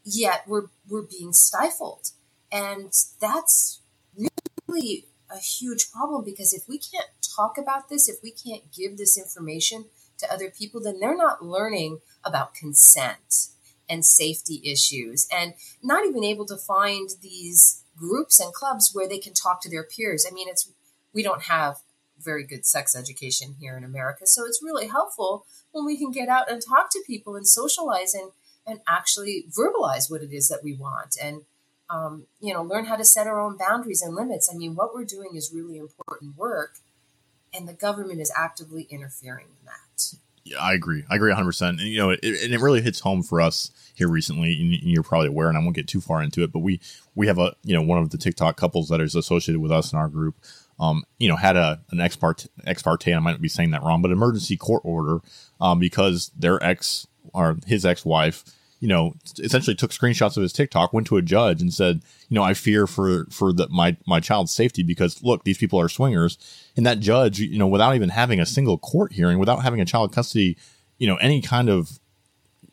Yet 0.05 0.43
we're 0.47 0.67
we're 0.89 1.03
being 1.03 1.33
stifled. 1.33 2.11
And 2.53 2.93
that's 3.21 3.81
really 4.69 5.07
a 5.31 5.39
huge 5.39 5.91
problem 5.91 6.25
because 6.25 6.53
if 6.53 6.69
we 6.69 6.79
can't 6.79 7.09
talk 7.37 7.59
about 7.59 7.89
this, 7.89 8.09
if 8.09 8.17
we 8.23 8.31
can't 8.31 8.73
give 8.73 8.97
this 8.97 9.19
information 9.19 9.87
to 10.19 10.33
other 10.33 10.51
people, 10.51 10.81
then 10.81 11.01
they're 11.01 11.17
not 11.17 11.45
learning 11.45 12.01
about 12.25 12.55
consent 12.55 13.49
and 13.89 14.05
safety 14.05 14.61
issues 14.65 15.27
and 15.35 15.55
not 15.83 16.07
even 16.07 16.25
able 16.25 16.47
to 16.47 16.57
find 16.57 17.11
these 17.21 17.83
groups 17.97 18.41
and 18.41 18.53
clubs 18.53 18.91
where 18.93 19.09
they 19.09 19.19
can 19.19 19.35
talk 19.35 19.61
to 19.63 19.71
their 19.71 19.85
peers. 19.85 20.27
I 20.29 20.33
mean, 20.33 20.49
it's 20.49 20.71
we 21.13 21.23
don't 21.23 21.43
have 21.45 21.79
very 22.19 22.45
good 22.45 22.65
sex 22.65 22.97
education 22.97 23.57
here 23.61 23.77
in 23.77 23.85
America. 23.85 24.27
So 24.27 24.45
it's 24.47 24.63
really 24.63 24.89
helpful 24.89 25.47
when 25.75 25.85
we 25.85 25.99
can 25.99 26.11
get 26.11 26.29
out 26.29 26.51
and 26.51 26.63
talk 26.63 26.89
to 26.91 27.03
people 27.07 27.35
and 27.35 27.47
socialize 27.47 28.15
and, 28.15 28.31
and 28.67 28.81
actually 28.89 29.45
verbalize 29.51 30.11
what 30.11 30.23
it 30.23 30.33
is 30.33 30.49
that 30.49 30.61
we 30.63 30.73
want 30.73 31.17
and, 31.23 31.43
um, 31.91 32.27
you 32.41 32.55
know, 32.55 32.63
learn 32.63 32.87
how 32.87 32.97
to 32.97 33.05
set 33.05 33.27
our 33.27 33.41
own 33.41 33.59
boundaries 33.59 34.01
and 34.01 34.15
limits. 34.15 34.51
I 34.53 34.57
mean, 34.57 34.75
what 34.75 34.95
we're 34.95 35.05
doing 35.05 35.31
is 35.35 35.53
really 35.53 35.77
important 35.77 36.37
work, 36.37 36.77
and 37.53 37.69
the 37.69 37.75
government 37.75 38.21
is 38.21 38.33
actively 38.37 38.87
interfering 38.89 39.47
in 39.47 39.67
that. 39.67 40.15
Yeah, 40.45 40.59
I 40.59 40.75
agree. 40.75 41.05
I 41.11 41.17
agree 41.17 41.33
100%. 41.33 41.69
And, 41.69 41.81
you 41.81 41.99
know, 41.99 42.11
it, 42.11 42.21
and 42.23 42.55
it 42.55 42.61
really 42.61 42.83
hits 42.83 43.01
home 43.01 43.23
for 43.23 43.41
us 43.41 43.71
here 43.95 44.09
recently. 44.09 44.61
And 44.61 44.75
you're 44.75 45.03
probably 45.03 45.29
aware, 45.29 45.49
and 45.49 45.59
I 45.59 45.61
won't 45.61 45.75
get 45.75 45.89
too 45.89 46.01
far 46.01 46.23
into 46.23 46.43
it, 46.43 46.53
but 46.53 46.61
we, 46.61 46.81
we 47.15 47.27
have 47.27 47.39
a, 47.39 47.55
you 47.65 47.75
know, 47.75 47.83
one 47.83 47.99
of 47.99 48.11
the 48.11 48.19
TikTok 48.19 48.57
couples 48.57 48.89
that 48.91 49.01
is 49.01 49.15
associated 49.15 49.61
with 49.61 49.73
us 49.73 49.93
in 49.93 49.99
our 49.99 50.09
group 50.09 50.37
um, 50.79 51.05
you 51.19 51.29
know, 51.29 51.37
had 51.37 51.57
a 51.57 51.81
an 51.91 52.01
ex 52.01 52.17
parte, 52.17 52.49
ex 52.67 52.83
parte, 52.83 53.13
I 53.13 53.19
might 53.21 53.41
be 53.41 53.49
saying 53.49 53.71
that 53.71 53.83
wrong, 53.83 54.03
but 54.03 54.11
emergency 54.11 54.57
court 54.57 54.83
order 54.85 55.21
um, 55.65 55.79
because 55.79 56.31
their 56.39 56.63
ex 56.63 57.07
or 57.33 57.57
his 57.67 57.87
ex 57.87 58.05
wife, 58.05 58.45
you 58.81 58.89
know, 58.89 59.15
essentially 59.39 59.75
took 59.75 59.93
screenshots 59.93 60.37
of 60.37 60.43
his 60.43 60.53
TikTok, 60.53 60.93
went 60.93 61.07
to 61.07 61.17
a 61.17 61.23
judge 61.23 61.63
and 61.63 61.73
said, 61.73 62.03
you 62.29 62.35
know, 62.35 62.43
I 62.43 62.53
fear 62.53 62.87
for 62.87 63.25
for 63.31 63.51
the, 63.51 63.67
my 63.71 63.97
my 64.07 64.21
child's 64.21 64.53
safety 64.53 64.83
because 64.83 65.23
look, 65.23 65.45
these 65.45 65.57
people 65.57 65.81
are 65.81 65.89
swingers, 65.89 66.37
and 66.77 66.85
that 66.85 67.01
judge, 67.01 67.39
you 67.39 67.59
know, 67.59 67.67
without 67.67 67.95
even 67.95 68.11
having 68.11 68.41
a 68.41 68.47
single 68.47 68.77
court 68.77 69.15
hearing, 69.15 69.39
without 69.39 69.63
having 69.63 69.81
a 69.81 69.87
child 69.87 70.13
custody, 70.13 70.59
you 70.99 71.07
know, 71.07 71.17
any 71.17 71.41
kind 71.41 71.71
of 71.71 71.99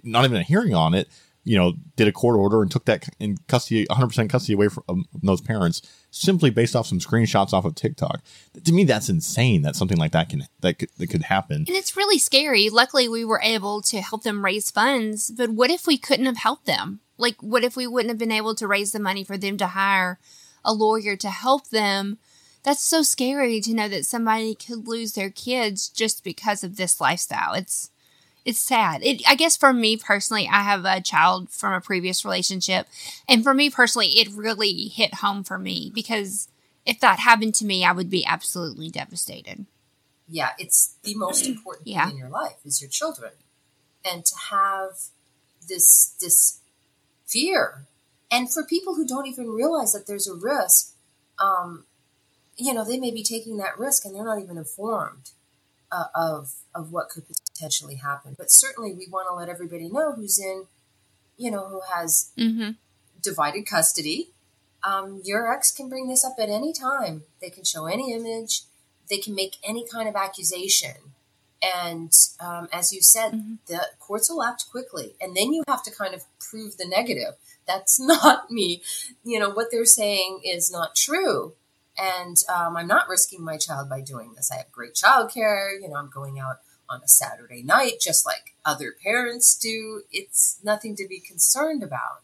not 0.04 0.26
even 0.26 0.38
a 0.42 0.44
hearing 0.44 0.76
on 0.76 0.94
it, 0.94 1.08
you 1.46 1.58
know, 1.58 1.74
did 1.96 2.10
a 2.10 2.12
court 2.12 2.36
order 2.36 2.62
and 2.62 2.70
took 2.70 2.84
that 2.86 3.08
in 3.20 3.38
custody, 3.48 3.86
100% 3.86 4.30
custody 4.30 4.54
away 4.54 4.68
from 4.68 4.84
um, 4.90 5.06
those 5.24 5.40
parents 5.40 5.82
simply 6.12 6.50
based 6.50 6.76
off 6.76 6.86
some 6.86 7.00
screenshots 7.00 7.54
off 7.54 7.66
of 7.66 7.74
TikTok. 7.74 8.22
To 8.64 8.74
me, 8.74 8.84
that's 8.84 9.10
insane 9.10 9.64
that 9.64 9.76
something 9.76 9.98
like 9.98 10.12
that 10.12 10.30
can, 10.30 10.44
that 10.60 10.78
could, 10.78 10.90
that 10.98 11.08
could 11.08 11.24
happen. 11.24 11.58
And 11.68 11.70
it's 11.70 11.98
really 11.98 12.20
scary. 12.20 12.70
Luckily, 12.70 13.08
we 13.08 13.26
were 13.26 13.42
able 13.42 13.82
to 13.84 14.02
help 14.02 14.24
them 14.24 14.46
raise 14.46 14.70
funds, 14.70 15.32
but 15.32 15.50
what 15.50 15.72
if 15.72 15.88
we 15.88 15.98
couldn't 15.98 16.26
have 16.26 16.38
helped 16.38 16.66
them? 16.66 17.00
Like, 17.18 17.42
what 17.42 17.64
if 17.64 17.76
we 17.76 17.88
wouldn't 17.88 18.10
have 18.10 18.18
been 18.18 18.32
able 18.32 18.56
to 18.56 18.68
raise 18.68 18.92
the 18.92 19.00
money 19.00 19.24
for 19.24 19.38
them 19.38 19.58
to 19.58 19.68
hire 19.68 20.20
a 20.66 20.74
lawyer 20.74 21.16
to 21.16 21.30
help 21.30 21.70
them? 21.70 22.18
That's 22.64 22.82
so 22.82 23.02
scary 23.02 23.62
to 23.62 23.74
know 23.74 23.88
that 23.88 24.06
somebody 24.06 24.54
could 24.54 24.88
lose 24.88 25.14
their 25.14 25.30
kids 25.30 25.90
just 25.90 26.24
because 26.24 26.64
of 26.64 26.76
this 26.76 27.02
lifestyle. 27.02 27.54
It's, 27.54 27.90
it's 28.46 28.60
sad. 28.60 29.04
It, 29.04 29.22
I 29.28 29.36
guess 29.36 29.56
for 29.56 29.72
me 29.72 29.98
personally, 29.98 30.48
I 30.48 30.62
have 30.62 30.86
a 30.86 31.02
child 31.02 31.50
from 31.50 31.74
a 31.74 31.82
previous 31.82 32.26
relationship. 32.26 32.88
And 33.28 33.44
for 33.44 33.54
me 33.54 33.70
personally, 33.70 34.20
it 34.20 34.30
really 34.34 34.88
hit 34.88 35.16
home 35.16 35.44
for 35.44 35.58
me 35.58 35.92
because 35.94 36.48
if 36.86 37.00
that 37.00 37.20
happened 37.20 37.56
to 37.56 37.66
me, 37.66 37.86
I 37.86 37.92
would 37.92 38.10
be 38.10 38.26
absolutely 38.26 38.90
devastated. 38.90 39.66
Yeah, 40.28 40.52
it's 40.58 40.96
the 41.04 41.16
most 41.16 41.46
important 41.46 41.88
yeah. 41.88 42.06
thing 42.06 42.16
in 42.16 42.20
your 42.20 42.30
life 42.30 42.58
is 42.66 42.82
your 42.82 42.90
children. 42.90 43.34
And 44.04 44.26
to 44.26 44.36
have 44.50 44.94
this 45.68 46.16
this 46.20 46.60
fear. 47.28 47.86
And 48.32 48.52
for 48.52 48.64
people 48.64 48.96
who 48.96 49.06
don't 49.06 49.28
even 49.28 49.50
realize 49.50 49.94
that 49.94 50.08
there's 50.08 50.28
a 50.28 50.34
risk, 50.34 50.94
um, 51.38 51.86
you 52.58 52.74
know, 52.74 52.86
they 52.86 53.00
may 53.00 53.12
be 53.12 53.24
taking 53.24 53.58
that 53.58 53.78
risk 53.78 54.06
and 54.06 54.16
they're 54.16 54.26
not 54.26 54.42
even 54.42 54.58
informed 54.58 55.32
uh, 55.92 56.06
of 56.16 56.54
of 56.74 56.92
what 56.92 57.10
could 57.10 57.24
potentially 57.28 57.96
happen. 57.96 58.36
But 58.38 58.52
certainly, 58.52 58.94
we 58.94 59.08
want 59.10 59.28
to 59.30 59.36
let 59.36 59.50
everybody 59.50 59.90
know 59.90 60.14
who's 60.14 60.40
in, 60.40 60.68
you 61.38 61.52
know, 61.52 61.68
who 61.68 61.82
has 61.94 62.32
mm-hmm. 62.38 62.72
divided 63.22 63.66
custody. 63.66 64.30
Um, 64.84 65.22
your 65.24 65.52
ex 65.52 65.72
can 65.72 65.90
bring 65.90 66.08
this 66.08 66.26
up 66.26 66.36
at 66.40 66.50
any 66.50 66.74
time. 66.74 67.24
They 67.40 67.50
can 67.50 67.64
show 67.64 67.86
any 67.86 68.14
image. 68.14 68.62
They 69.10 69.18
can 69.18 69.36
make 69.36 69.58
any 69.64 69.86
kind 69.86 70.08
of 70.08 70.16
accusation. 70.16 70.96
And 71.62 72.12
um, 72.40 72.70
as 72.74 72.92
you 72.92 73.02
said, 73.02 73.34
mm-hmm. 73.34 73.54
the 73.68 73.86
courts 74.00 74.30
will 74.30 74.42
act 74.42 74.66
quickly, 74.72 75.14
and 75.22 75.36
then 75.36 75.54
you 75.54 75.64
have 75.68 75.84
to 75.84 75.92
kind 75.92 76.16
of 76.16 76.24
prove 76.40 76.78
the 76.78 76.88
negative. 76.88 77.36
That's 77.68 78.00
not 78.06 78.50
me. 78.50 78.82
You 79.24 79.40
know 79.40 79.52
what 79.52 79.68
they're 79.72 79.86
saying 79.86 80.42
is 80.44 80.72
not 80.72 80.96
true 80.96 81.54
and 82.02 82.38
um, 82.54 82.76
I'm 82.76 82.88
not 82.88 83.08
risking 83.08 83.44
my 83.44 83.58
child 83.58 83.88
by 83.88 84.02
doing 84.02 84.34
this. 84.36 84.52
I 84.52 84.58
have 84.58 84.72
great 84.72 84.96
childcare. 84.96 85.80
You 85.80 85.88
know, 85.88 85.96
I'm 85.96 86.10
going 86.10 86.40
out 86.40 86.58
on 86.90 87.02
a 87.04 87.08
Saturday 87.08 87.62
night 87.62 88.00
just 88.02 88.26
like 88.26 88.56
other 88.66 88.96
parents 89.04 89.56
do. 89.56 90.02
It's 90.12 90.60
nothing 90.64 90.96
to 90.96 91.08
be 91.08 91.20
concerned 91.20 91.84
about. 91.84 92.24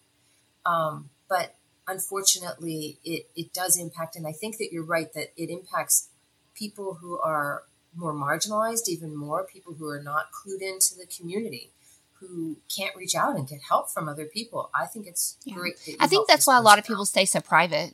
Um, 0.66 1.10
but 1.30 1.56
unfortunately, 1.88 2.98
it, 3.04 3.30
it 3.36 3.54
does 3.54 3.78
impact. 3.78 4.16
And 4.16 4.26
I 4.26 4.32
think 4.32 4.58
that 4.58 4.72
you're 4.72 4.84
right 4.84 5.14
that 5.14 5.32
it 5.38 5.50
impacts 5.52 6.10
people 6.56 6.96
who 6.96 7.20
are 7.20 7.64
more 7.96 8.14
marginalized, 8.14 8.90
even 8.90 9.16
more 9.16 9.44
people 9.44 9.76
who 9.76 9.88
are 9.88 10.02
not 10.02 10.32
clued 10.32 10.62
into 10.62 10.96
the 10.96 11.06
community, 11.06 11.72
who 12.14 12.58
can't 12.76 12.96
reach 12.96 13.16
out 13.16 13.36
and 13.36 13.48
get 13.48 13.60
help 13.70 13.92
from 13.92 14.10
other 14.10 14.26
people. 14.26 14.72
I 14.74 14.86
think 14.86 15.06
it's 15.06 15.38
yeah. 15.46 15.54
great. 15.54 15.76
I 16.00 16.08
think 16.08 16.28
that's 16.28 16.48
why 16.48 16.58
a 16.58 16.62
lot 16.62 16.80
of 16.80 16.86
people 16.86 17.06
stay 17.06 17.26
so 17.26 17.42
private. 17.42 17.94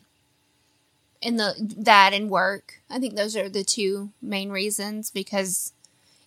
In 1.24 1.38
the 1.38 1.56
that 1.78 2.14
and 2.14 2.30
work, 2.30 2.82
I 2.90 3.00
think 3.00 3.16
those 3.16 3.36
are 3.36 3.50
the 3.50 3.64
two 3.64 4.12
main 4.22 4.50
reasons 4.50 5.10
because 5.10 5.72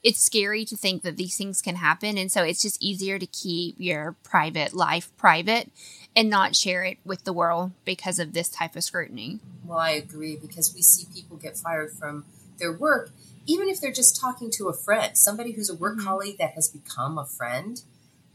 it's 0.02 0.20
scary 0.20 0.64
to 0.64 0.76
think 0.76 1.02
that 1.02 1.16
these 1.16 1.36
things 1.36 1.60
can 1.60 1.76
happen, 1.76 2.16
and 2.16 2.32
so 2.32 2.42
it's 2.42 2.62
just 2.62 2.82
easier 2.82 3.18
to 3.18 3.26
keep 3.26 3.76
your 3.78 4.16
private 4.22 4.72
life 4.72 5.10
private 5.16 5.70
and 6.14 6.30
not 6.30 6.56
share 6.56 6.84
it 6.84 6.98
with 7.04 7.24
the 7.24 7.32
world 7.32 7.72
because 7.84 8.18
of 8.18 8.32
this 8.32 8.48
type 8.48 8.74
of 8.74 8.84
scrutiny. 8.84 9.40
Well, 9.64 9.78
I 9.78 9.90
agree 9.90 10.36
because 10.36 10.74
we 10.74 10.80
see 10.80 11.06
people 11.12 11.36
get 11.36 11.56
fired 11.56 11.92
from 11.92 12.24
their 12.58 12.72
work 12.72 13.10
even 13.46 13.68
if 13.68 13.80
they're 13.80 13.92
just 13.92 14.20
talking 14.20 14.50
to 14.52 14.68
a 14.68 14.72
friend, 14.72 15.16
somebody 15.16 15.52
who's 15.52 15.70
a 15.70 15.74
work 15.74 15.96
mm-hmm. 15.96 16.06
colleague 16.06 16.38
that 16.38 16.52
has 16.52 16.68
become 16.68 17.16
a 17.16 17.24
friend, 17.24 17.82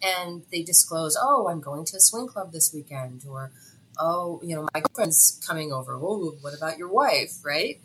and 0.01 0.43
they 0.51 0.63
disclose, 0.63 1.17
"Oh, 1.21 1.47
I'm 1.49 1.59
going 1.59 1.85
to 1.85 1.97
a 1.97 1.99
swing 1.99 2.27
club 2.27 2.51
this 2.51 2.73
weekend," 2.73 3.25
or 3.29 3.51
"Oh, 4.01 4.41
you 4.43 4.55
know, 4.55 4.67
my 4.73 4.81
girlfriend's 4.81 5.41
coming 5.47 5.71
over." 5.71 5.95
Oh, 5.95 6.35
what 6.41 6.53
about 6.57 6.77
your 6.77 6.89
wife, 6.89 7.33
right? 7.45 7.79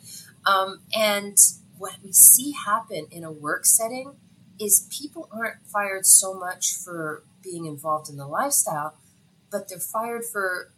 Um, 0.45 0.81
and 0.95 1.37
what 1.77 1.97
we 2.03 2.11
see 2.11 2.53
happen 2.53 3.07
in 3.11 3.23
a 3.23 3.31
work 3.31 3.65
setting 3.65 4.15
is 4.59 4.87
people 4.89 5.29
aren't 5.31 5.65
fired 5.65 6.05
so 6.05 6.33
much 6.33 6.73
for 6.73 7.23
being 7.43 7.65
involved 7.65 8.09
in 8.09 8.17
the 8.17 8.27
lifestyle, 8.27 8.95
but 9.51 9.69
they're 9.69 9.79
fired 9.79 10.25
for 10.25 10.71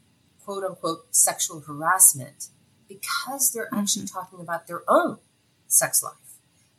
quote 0.43 0.63
unquote 0.63 1.15
sexual 1.15 1.61
harassment 1.61 2.47
because 2.87 3.53
they're 3.53 3.69
actually 3.73 4.03
mm-hmm. 4.03 4.19
talking 4.19 4.39
about 4.39 4.67
their 4.67 4.83
own 4.87 5.19
sex 5.67 6.03
life. 6.03 6.13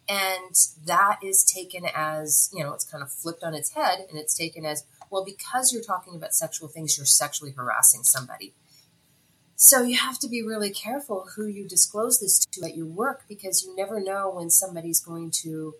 And 0.08 0.56
that 0.86 1.20
is 1.22 1.44
taken 1.44 1.84
as, 1.94 2.50
you 2.52 2.64
know, 2.64 2.72
it's 2.74 2.84
kind 2.84 3.02
of 3.02 3.12
flipped 3.12 3.44
on 3.44 3.54
its 3.54 3.74
head 3.74 4.06
and 4.08 4.18
it's 4.18 4.36
taken 4.36 4.66
as, 4.66 4.84
well, 5.10 5.24
because 5.24 5.72
you're 5.72 5.82
talking 5.82 6.14
about 6.14 6.34
sexual 6.34 6.68
things, 6.68 6.96
you're 6.96 7.06
sexually 7.06 7.52
harassing 7.52 8.04
somebody. 8.04 8.54
So 9.56 9.82
you 9.82 9.98
have 9.98 10.18
to 10.20 10.28
be 10.28 10.42
really 10.42 10.70
careful 10.70 11.28
who 11.36 11.46
you 11.46 11.68
disclose 11.68 12.18
this 12.18 12.38
to 12.46 12.64
at 12.64 12.76
your 12.76 12.86
work 12.86 13.24
because 13.28 13.62
you 13.62 13.76
never 13.76 14.00
know 14.00 14.30
when 14.30 14.48
somebody's 14.48 15.00
going 15.00 15.30
to 15.42 15.74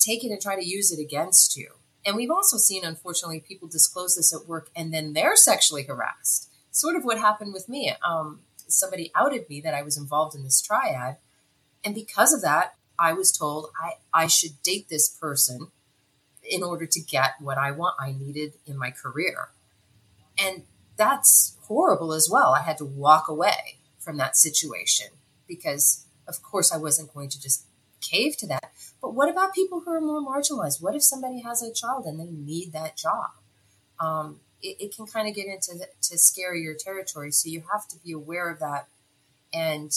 take 0.00 0.24
it 0.24 0.30
and 0.30 0.40
try 0.40 0.56
to 0.56 0.66
use 0.66 0.90
it 0.90 1.00
against 1.00 1.56
you. 1.56 1.74
And 2.04 2.16
we've 2.16 2.30
also 2.30 2.56
seen, 2.56 2.84
unfortunately, 2.84 3.38
people 3.38 3.68
disclose 3.68 4.16
this 4.16 4.34
at 4.34 4.48
work 4.48 4.70
and 4.74 4.92
then 4.92 5.12
they're 5.12 5.36
sexually 5.36 5.84
harassed. 5.84 6.50
Sort 6.72 6.96
of 6.96 7.04
what 7.04 7.18
happened 7.18 7.52
with 7.52 7.68
me. 7.68 7.92
Um, 8.04 8.40
somebody 8.66 9.12
outed 9.14 9.48
me 9.48 9.60
that 9.60 9.74
I 9.74 9.82
was 9.82 9.96
involved 9.96 10.34
in 10.34 10.42
this 10.42 10.60
triad. 10.60 11.18
And 11.84 11.94
because 11.94 12.32
of 12.32 12.42
that, 12.42 12.74
I 12.98 13.12
was 13.12 13.30
told 13.30 13.70
I, 13.80 13.92
I 14.12 14.26
should 14.26 14.62
date 14.62 14.88
this 14.88 15.08
person 15.08 15.68
in 16.52 16.62
order 16.62 16.86
to 16.86 17.00
get 17.00 17.34
what 17.40 17.56
I 17.56 17.70
want 17.70 17.96
I 17.98 18.12
needed 18.12 18.52
in 18.66 18.76
my 18.76 18.90
career. 18.90 19.48
And 20.38 20.64
that's 20.96 21.56
horrible 21.62 22.12
as 22.12 22.28
well. 22.30 22.54
I 22.54 22.60
had 22.60 22.76
to 22.78 22.84
walk 22.84 23.26
away 23.26 23.78
from 23.98 24.18
that 24.18 24.36
situation 24.36 25.06
because 25.48 26.04
of 26.28 26.42
course 26.42 26.70
I 26.72 26.76
wasn't 26.76 27.14
going 27.14 27.30
to 27.30 27.40
just 27.40 27.64
cave 28.02 28.36
to 28.38 28.46
that. 28.48 28.72
But 29.00 29.14
what 29.14 29.30
about 29.30 29.54
people 29.54 29.80
who 29.80 29.90
are 29.92 30.00
more 30.00 30.20
marginalized? 30.20 30.82
What 30.82 30.94
if 30.94 31.02
somebody 31.02 31.40
has 31.40 31.62
a 31.62 31.72
child 31.72 32.04
and 32.04 32.20
they 32.20 32.30
need 32.30 32.72
that 32.72 32.96
job? 32.96 33.30
Um, 33.98 34.40
it, 34.60 34.76
it, 34.78 34.96
can 34.96 35.06
kind 35.06 35.28
of 35.28 35.34
get 35.34 35.46
into 35.46 35.78
the, 35.78 35.86
to 36.02 36.16
scarier 36.16 36.76
territory. 36.76 37.30
So 37.30 37.48
you 37.48 37.62
have 37.72 37.88
to 37.88 37.96
be 38.04 38.12
aware 38.12 38.50
of 38.50 38.58
that 38.58 38.88
and 39.52 39.92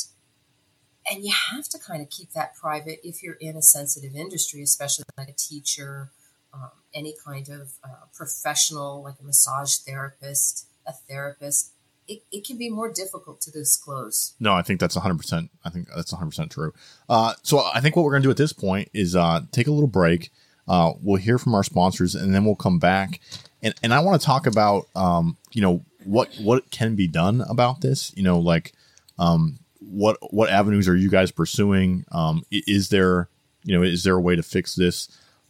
and 1.10 1.24
you 1.24 1.34
have 1.52 1.70
to 1.70 1.78
kind 1.80 2.02
of 2.02 2.10
keep 2.10 2.32
that 2.32 2.56
private 2.56 3.00
if 3.04 3.22
you're 3.22 3.36
in 3.36 3.56
a 3.56 3.62
sensitive 3.62 4.16
industry, 4.16 4.64
especially 4.64 5.06
like 5.18 5.30
a 5.30 5.34
teacher, 5.34 6.10
um, 6.56 6.70
any 6.94 7.14
kind 7.26 7.50
of 7.50 7.74
uh, 7.84 8.06
professional, 8.16 9.04
like 9.04 9.16
a 9.20 9.24
massage 9.24 9.76
therapist, 9.78 10.68
a 10.88 10.94
therapist. 10.94 11.74
It, 12.08 12.22
it 12.32 12.46
can 12.46 12.58
be 12.58 12.70
more 12.70 12.92
difficult 12.92 13.42
to 13.42 13.52
disclose. 13.52 14.36
No, 14.40 14.54
I 14.54 14.62
think 14.62 14.80
that's 14.80 14.96
100%. 14.96 15.50
I 15.64 15.70
think 15.70 15.88
that's 15.96 16.14
100% 16.14 16.50
true. 16.50 16.72
Uh, 17.10 17.34
so 17.42 17.64
I 17.74 17.82
think 17.82 17.96
what 17.96 18.06
we're 18.06 18.12
going 18.12 18.22
to 18.22 18.28
do 18.28 18.32
at 18.32 18.38
this 18.38 18.54
point 18.54 18.90
is 18.94 19.16
uh, 19.16 19.42
take 19.52 19.68
a 19.68 19.72
little 19.72 19.88
break. 19.88 20.32
Uh, 20.68 20.94
we'll 21.02 21.22
hear 21.22 21.38
from 21.38 21.56
our 21.56 21.64
sponsors 21.64 22.16
and 22.16 22.34
then 22.34 22.46
we'll 22.46 22.56
come 22.56 22.80
back. 22.80 23.20
And, 23.64 23.74
and 23.82 23.94
I 23.94 24.00
want 24.02 24.22
to 24.22 24.26
talk 24.26 24.46
about, 24.46 24.86
um, 24.96 25.38
you 25.52 25.62
know, 25.62 25.84
what, 26.04 26.34
what 26.36 26.70
can 26.70 26.96
be 26.96 27.08
done 27.08 27.44
about 27.50 27.82
this, 27.82 28.16
you 28.16 28.22
know, 28.24 28.40
like, 28.40 28.74
um, 29.18 29.58
what 29.80 30.18
what 30.34 30.50
avenues 30.50 30.88
are 30.88 30.96
you 30.96 31.10
guys 31.10 31.32
pursuing? 31.32 32.06
Um, 32.12 32.44
is 32.52 32.90
there 32.90 33.30
you 33.64 33.76
know 33.76 33.84
is 33.84 34.04
there 34.04 34.16
a 34.16 34.22
way 34.22 34.36
to 34.36 34.44
fix 34.44 34.76
this? 34.76 35.08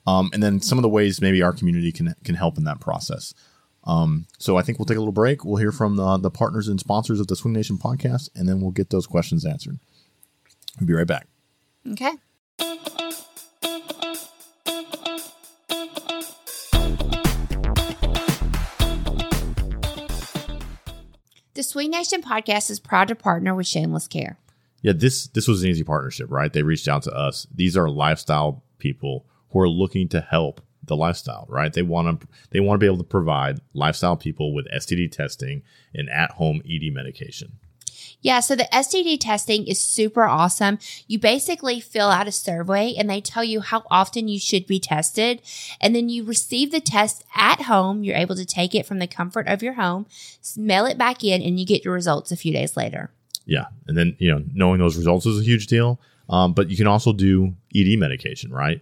Um, 0.08 0.30
and 0.34 0.42
then 0.42 0.62
some 0.62 0.78
of 0.78 0.84
the 0.84 0.90
ways 0.90 1.22
maybe 1.22 1.42
our 1.42 1.54
community 1.54 1.92
can 1.92 2.16
can 2.24 2.36
help 2.36 2.58
in 2.58 2.64
that 2.66 2.80
process. 2.80 3.34
Um, 3.86 4.26
so 4.40 4.58
I 4.58 4.62
think 4.62 4.80
we'll 4.80 4.86
take 4.86 4.98
a 4.98 5.00
little 5.00 5.12
break. 5.12 5.46
We'll 5.46 5.58
hear 5.58 5.72
from 5.72 5.96
the, 5.96 6.18
the 6.18 6.32
partners 6.32 6.68
and 6.68 6.80
sponsors 6.80 7.20
of 7.20 7.28
the 7.28 7.36
Swing 7.36 7.54
Nation 7.54 7.78
podcast, 7.78 8.30
and 8.36 8.48
then 8.50 8.60
we'll 8.60 8.72
get 8.72 8.90
those 8.90 9.06
questions 9.06 9.46
answered. 9.46 9.78
We'll 10.80 10.88
be 10.88 10.94
right 10.94 11.08
back. 11.08 11.28
Okay. 11.92 12.14
The 21.54 21.64
Swing 21.64 21.92
Nation 21.92 22.22
podcast 22.22 22.70
is 22.70 22.82
proud 22.82 23.08
to 23.08 23.16
partner 23.16 23.56
with 23.56 23.66
Shameless 23.66 24.08
Care. 24.08 24.38
Yeah, 24.82 24.92
this 24.94 25.28
this 25.28 25.48
was 25.48 25.64
an 25.64 25.70
easy 25.70 25.84
partnership, 25.84 26.30
right? 26.30 26.52
They 26.52 26.64
reached 26.64 26.88
out 26.88 27.04
to 27.04 27.12
us. 27.12 27.48
These 27.54 27.78
are 27.78 27.90
lifestyle 27.90 28.64
people 28.78 29.26
who 29.56 29.62
are 29.62 29.70
looking 29.70 30.10
to 30.10 30.20
help 30.20 30.60
the 30.84 30.98
lifestyle, 30.98 31.46
right? 31.48 31.72
They 31.72 31.82
want 31.82 32.20
to 32.22 32.28
they 32.52 32.60
want 32.60 32.76
to 32.76 32.84
be 32.84 32.86
able 32.86 32.98
to 32.98 33.06
provide 33.06 33.62
lifestyle 33.74 34.18
people 34.18 34.54
with 34.54 34.68
STD 34.70 35.12
testing 35.12 35.64
and 35.94 36.10
at 36.10 36.32
home 36.32 36.62
ED 36.70 36.94
medication. 36.94 37.54
Yeah, 38.22 38.42
so 38.42 38.56
the 38.56 38.68
STD 38.74 39.18
testing 39.20 39.66
is 39.66 39.80
super 39.80 40.26
awesome. 40.26 40.78
You 41.08 41.20
basically 41.20 41.80
fill 41.80 42.10
out 42.10 42.28
a 42.28 42.34
survey 42.34 42.94
and 42.98 43.10
they 43.10 43.22
tell 43.22 43.46
you 43.46 43.62
how 43.62 43.84
often 43.90 44.28
you 44.28 44.40
should 44.40 44.68
be 44.68 44.80
tested. 44.80 45.42
And 45.80 45.96
then 45.96 46.10
you 46.10 46.26
receive 46.26 46.72
the 46.72 46.82
test 46.82 47.24
at 47.34 47.62
home. 47.62 48.04
You're 48.04 48.18
able 48.18 48.36
to 48.36 48.46
take 48.46 48.76
it 48.76 48.86
from 48.86 49.00
the 49.00 49.08
comfort 49.08 49.48
of 49.48 49.64
your 49.64 49.74
home, 49.74 50.06
mail 50.58 50.86
it 50.86 50.98
back 50.98 51.24
in, 51.24 51.42
and 51.42 51.60
you 51.60 51.66
get 51.66 51.86
your 51.86 51.94
results 51.94 52.32
a 52.32 52.36
few 52.36 52.52
days 52.52 52.76
later. 52.76 53.12
Yeah. 53.46 53.66
And 53.88 53.98
then, 53.98 54.18
you 54.20 54.32
know, 54.32 54.44
knowing 54.54 54.80
those 54.80 54.98
results 54.98 55.26
is 55.26 55.40
a 55.40 55.44
huge 55.44 55.68
deal. 55.68 56.02
Um, 56.30 56.54
but 56.54 56.70
you 56.70 56.78
can 56.78 56.88
also 56.88 57.14
do 57.14 57.56
ED 57.76 57.98
medication, 58.00 58.52
right? 58.52 58.82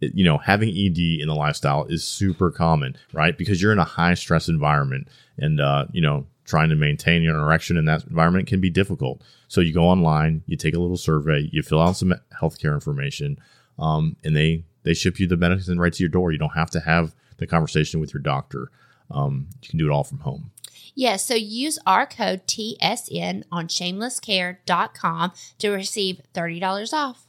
You 0.00 0.24
know, 0.24 0.38
having 0.38 0.68
ED 0.68 0.98
in 1.20 1.28
the 1.28 1.34
lifestyle 1.34 1.84
is 1.84 2.04
super 2.04 2.50
common, 2.50 2.96
right? 3.12 3.36
Because 3.36 3.60
you're 3.60 3.72
in 3.72 3.78
a 3.78 3.84
high 3.84 4.14
stress 4.14 4.48
environment 4.48 5.08
and, 5.36 5.60
uh, 5.60 5.86
you 5.92 6.00
know, 6.00 6.26
trying 6.44 6.68
to 6.68 6.76
maintain 6.76 7.22
your 7.22 7.38
erection 7.38 7.76
in 7.76 7.86
that 7.86 8.04
environment 8.04 8.46
can 8.46 8.60
be 8.60 8.70
difficult. 8.70 9.22
So 9.48 9.60
you 9.60 9.72
go 9.72 9.84
online, 9.84 10.42
you 10.46 10.56
take 10.56 10.74
a 10.74 10.78
little 10.78 10.96
survey, 10.96 11.48
you 11.52 11.62
fill 11.62 11.80
out 11.80 11.96
some 11.96 12.14
healthcare 12.40 12.74
information, 12.74 13.38
um, 13.78 14.16
and 14.24 14.36
they 14.36 14.64
they 14.82 14.94
ship 14.94 15.18
you 15.18 15.26
the 15.26 15.36
medicine 15.36 15.78
right 15.78 15.92
to 15.92 16.02
your 16.02 16.10
door. 16.10 16.32
You 16.32 16.38
don't 16.38 16.50
have 16.50 16.70
to 16.72 16.80
have 16.80 17.14
the 17.38 17.46
conversation 17.46 18.00
with 18.00 18.12
your 18.12 18.22
doctor. 18.22 18.70
Um, 19.10 19.48
you 19.62 19.68
can 19.70 19.78
do 19.78 19.90
it 19.90 19.92
all 19.92 20.04
from 20.04 20.20
home. 20.20 20.50
Yes, 20.94 20.94
yeah, 20.94 21.16
so 21.16 21.34
use 21.34 21.78
our 21.86 22.06
code 22.06 22.46
TSN 22.46 23.44
on 23.50 23.66
shamelesscare.com 23.66 25.32
to 25.58 25.70
receive 25.70 26.20
$30 26.34 26.92
off. 26.92 27.26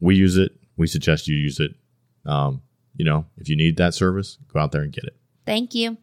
We 0.00 0.14
use 0.14 0.36
it. 0.36 0.52
We 0.76 0.86
suggest 0.86 1.26
you 1.26 1.34
use 1.34 1.58
it. 1.58 1.74
Um, 2.28 2.62
you 2.94 3.04
know, 3.04 3.26
if 3.36 3.48
you 3.48 3.56
need 3.56 3.76
that 3.78 3.94
service, 3.94 4.38
go 4.52 4.60
out 4.60 4.72
there 4.72 4.82
and 4.82 4.92
get 4.92 5.04
it. 5.04 5.16
Thank 5.46 5.74
you. 5.74 5.96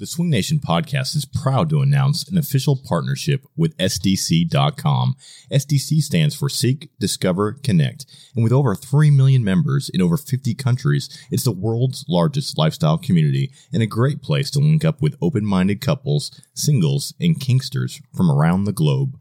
The 0.00 0.06
Swing 0.06 0.30
Nation 0.30 0.60
podcast 0.60 1.14
is 1.14 1.26
proud 1.26 1.68
to 1.68 1.82
announce 1.82 2.26
an 2.26 2.38
official 2.38 2.74
partnership 2.74 3.44
with 3.54 3.76
SDC.com. 3.76 5.14
SDC 5.52 6.00
stands 6.00 6.34
for 6.34 6.48
Seek, 6.48 6.88
Discover, 6.98 7.58
Connect. 7.62 8.06
And 8.34 8.42
with 8.42 8.50
over 8.50 8.74
3 8.74 9.10
million 9.10 9.44
members 9.44 9.90
in 9.90 10.00
over 10.00 10.16
50 10.16 10.54
countries, 10.54 11.10
it's 11.30 11.44
the 11.44 11.52
world's 11.52 12.06
largest 12.08 12.56
lifestyle 12.56 12.96
community 12.96 13.52
and 13.74 13.82
a 13.82 13.86
great 13.86 14.22
place 14.22 14.50
to 14.52 14.58
link 14.58 14.86
up 14.86 15.02
with 15.02 15.18
open 15.20 15.44
minded 15.44 15.82
couples, 15.82 16.30
singles, 16.54 17.12
and 17.20 17.38
kinksters 17.38 18.00
from 18.16 18.30
around 18.30 18.64
the 18.64 18.72
globe. 18.72 19.18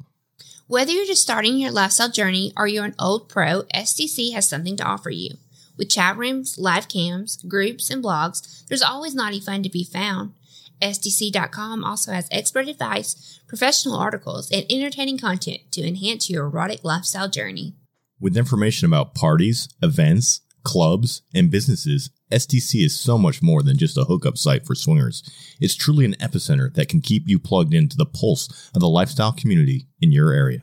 Whether 0.67 0.93
you're 0.93 1.05
just 1.05 1.21
starting 1.21 1.57
your 1.57 1.71
lifestyle 1.71 2.09
journey 2.09 2.53
or 2.55 2.67
you're 2.67 2.85
an 2.85 2.95
old 2.97 3.27
pro, 3.27 3.63
SDC 3.75 4.31
has 4.31 4.47
something 4.47 4.77
to 4.77 4.85
offer 4.85 5.09
you. 5.09 5.31
With 5.79 5.89
chat 5.89 6.17
rooms, 6.17 6.57
live 6.59 6.89
cams, 6.89 7.37
groups, 7.37 7.89
and 7.89 8.03
blogs, 8.03 8.67
there's 8.67 8.81
always 8.81 9.15
naughty 9.15 9.39
fun 9.39 9.63
to 9.63 9.69
be 9.69 9.85
found. 9.85 10.33
SDC.com 10.81 11.85
also 11.85 12.11
has 12.11 12.27
expert 12.31 12.67
advice, 12.67 13.39
professional 13.47 13.95
articles, 13.95 14.51
and 14.51 14.65
entertaining 14.69 15.17
content 15.17 15.61
to 15.71 15.87
enhance 15.87 16.29
your 16.29 16.47
erotic 16.47 16.83
lifestyle 16.83 17.29
journey. 17.29 17.75
With 18.19 18.35
information 18.35 18.87
about 18.87 19.15
parties, 19.15 19.69
events, 19.81 20.41
clubs, 20.63 21.21
and 21.33 21.49
businesses, 21.49 22.09
SDC 22.29 22.83
is 22.83 22.99
so 22.99 23.17
much 23.17 23.41
more 23.41 23.63
than 23.63 23.77
just 23.77 23.97
a 23.97 24.03
hookup 24.03 24.37
site 24.37 24.65
for 24.65 24.75
swingers. 24.75 25.23
It's 25.61 25.75
truly 25.75 26.03
an 26.03 26.15
epicenter 26.15 26.73
that 26.73 26.89
can 26.89 26.99
keep 26.99 27.23
you 27.25 27.39
plugged 27.39 27.73
into 27.73 27.95
the 27.95 28.05
pulse 28.05 28.69
of 28.75 28.81
the 28.81 28.89
lifestyle 28.89 29.31
community 29.31 29.87
in 30.01 30.11
your 30.11 30.33
area. 30.33 30.59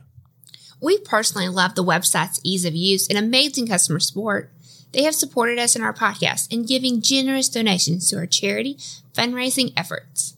We 0.79 0.99
personally 0.99 1.49
love 1.49 1.73
the 1.73 1.83
website's 1.83 2.39
ease 2.43 2.65
of 2.65 2.75
use 2.75 3.07
and 3.07 3.17
amazing 3.17 3.67
customer 3.67 3.99
support. 3.99 4.53
They 4.93 5.03
have 5.03 5.15
supported 5.15 5.59
us 5.59 5.75
in 5.75 5.81
our 5.81 5.93
podcast 5.93 6.51
and 6.51 6.67
giving 6.67 7.01
generous 7.01 7.49
donations 7.49 8.09
to 8.09 8.17
our 8.17 8.25
charity 8.25 8.75
fundraising 9.13 9.73
efforts. 9.75 10.37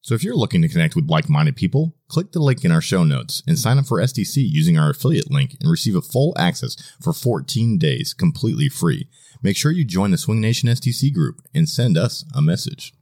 So 0.00 0.14
if 0.16 0.24
you're 0.24 0.34
looking 0.34 0.62
to 0.62 0.68
connect 0.68 0.96
with 0.96 1.08
like-minded 1.08 1.54
people, 1.54 1.94
click 2.08 2.32
the 2.32 2.40
link 2.40 2.64
in 2.64 2.72
our 2.72 2.80
show 2.80 3.04
notes 3.04 3.42
and 3.46 3.56
sign 3.56 3.78
up 3.78 3.86
for 3.86 4.00
SDC 4.00 4.36
using 4.36 4.76
our 4.76 4.90
affiliate 4.90 5.30
link 5.30 5.56
and 5.60 5.70
receive 5.70 5.94
a 5.94 6.02
full 6.02 6.34
access 6.36 6.76
for 7.00 7.12
14 7.12 7.78
days 7.78 8.12
completely 8.12 8.68
free. 8.68 9.08
Make 9.42 9.56
sure 9.56 9.70
you 9.70 9.84
join 9.84 10.10
the 10.10 10.18
Swing 10.18 10.40
Nation 10.40 10.68
SDC 10.68 11.12
group 11.14 11.40
and 11.54 11.68
send 11.68 11.96
us 11.96 12.24
a 12.34 12.42
message. 12.42 12.92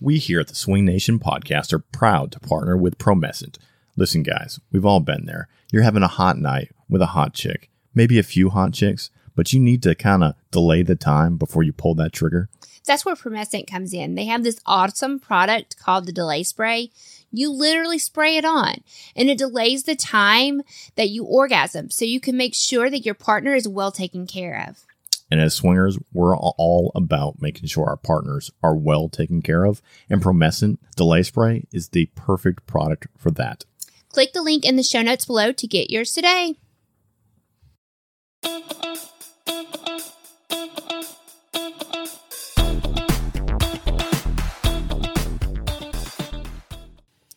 We 0.00 0.18
here 0.18 0.40
at 0.40 0.48
the 0.48 0.56
Swing 0.56 0.84
Nation 0.84 1.20
podcast 1.20 1.72
are 1.72 1.78
proud 1.78 2.32
to 2.32 2.40
partner 2.40 2.76
with 2.76 2.98
Promescent. 2.98 3.58
Listen, 3.96 4.24
guys, 4.24 4.58
we've 4.72 4.86
all 4.86 4.98
been 4.98 5.26
there. 5.26 5.46
You're 5.70 5.84
having 5.84 6.02
a 6.02 6.08
hot 6.08 6.38
night 6.38 6.72
with 6.88 7.02
a 7.02 7.06
hot 7.06 7.34
chick, 7.34 7.70
maybe 7.94 8.18
a 8.18 8.24
few 8.24 8.50
hot 8.50 8.72
chicks, 8.72 9.10
but 9.34 9.52
you 9.52 9.60
need 9.60 9.82
to 9.82 9.94
kind 9.94 10.24
of 10.24 10.34
delay 10.50 10.82
the 10.82 10.96
time 10.96 11.36
before 11.36 11.62
you 11.62 11.72
pull 11.72 11.94
that 11.96 12.12
trigger. 12.12 12.48
That's 12.84 13.04
where 13.04 13.14
Promescent 13.14 13.70
comes 13.70 13.94
in. 13.94 14.16
They 14.16 14.24
have 14.24 14.42
this 14.42 14.60
awesome 14.66 15.20
product 15.20 15.78
called 15.78 16.06
the 16.06 16.12
Delay 16.12 16.42
Spray. 16.42 16.90
You 17.30 17.50
literally 17.50 17.98
spray 17.98 18.36
it 18.36 18.44
on 18.44 18.82
and 19.14 19.30
it 19.30 19.38
delays 19.38 19.84
the 19.84 19.94
time 19.94 20.62
that 20.96 21.08
you 21.08 21.24
orgasm 21.24 21.90
so 21.90 22.04
you 22.04 22.20
can 22.20 22.36
make 22.36 22.54
sure 22.54 22.90
that 22.90 23.04
your 23.04 23.14
partner 23.14 23.54
is 23.54 23.68
well 23.68 23.92
taken 23.92 24.26
care 24.26 24.66
of. 24.68 24.84
And 25.30 25.40
as 25.40 25.54
swingers, 25.54 25.98
we're 26.12 26.36
all 26.36 26.92
about 26.94 27.40
making 27.40 27.68
sure 27.68 27.86
our 27.86 27.96
partners 27.96 28.50
are 28.62 28.76
well 28.76 29.08
taken 29.08 29.40
care 29.40 29.64
of. 29.64 29.80
And 30.10 30.20
Promescent 30.20 30.76
Delay 30.94 31.22
Spray 31.22 31.64
is 31.72 31.88
the 31.88 32.10
perfect 32.14 32.66
product 32.66 33.06
for 33.16 33.30
that. 33.30 33.64
Click 34.10 34.34
the 34.34 34.42
link 34.42 34.66
in 34.66 34.76
the 34.76 34.82
show 34.82 35.00
notes 35.00 35.24
below 35.24 35.52
to 35.52 35.66
get 35.66 35.88
yours 35.88 36.12
today. 36.12 36.56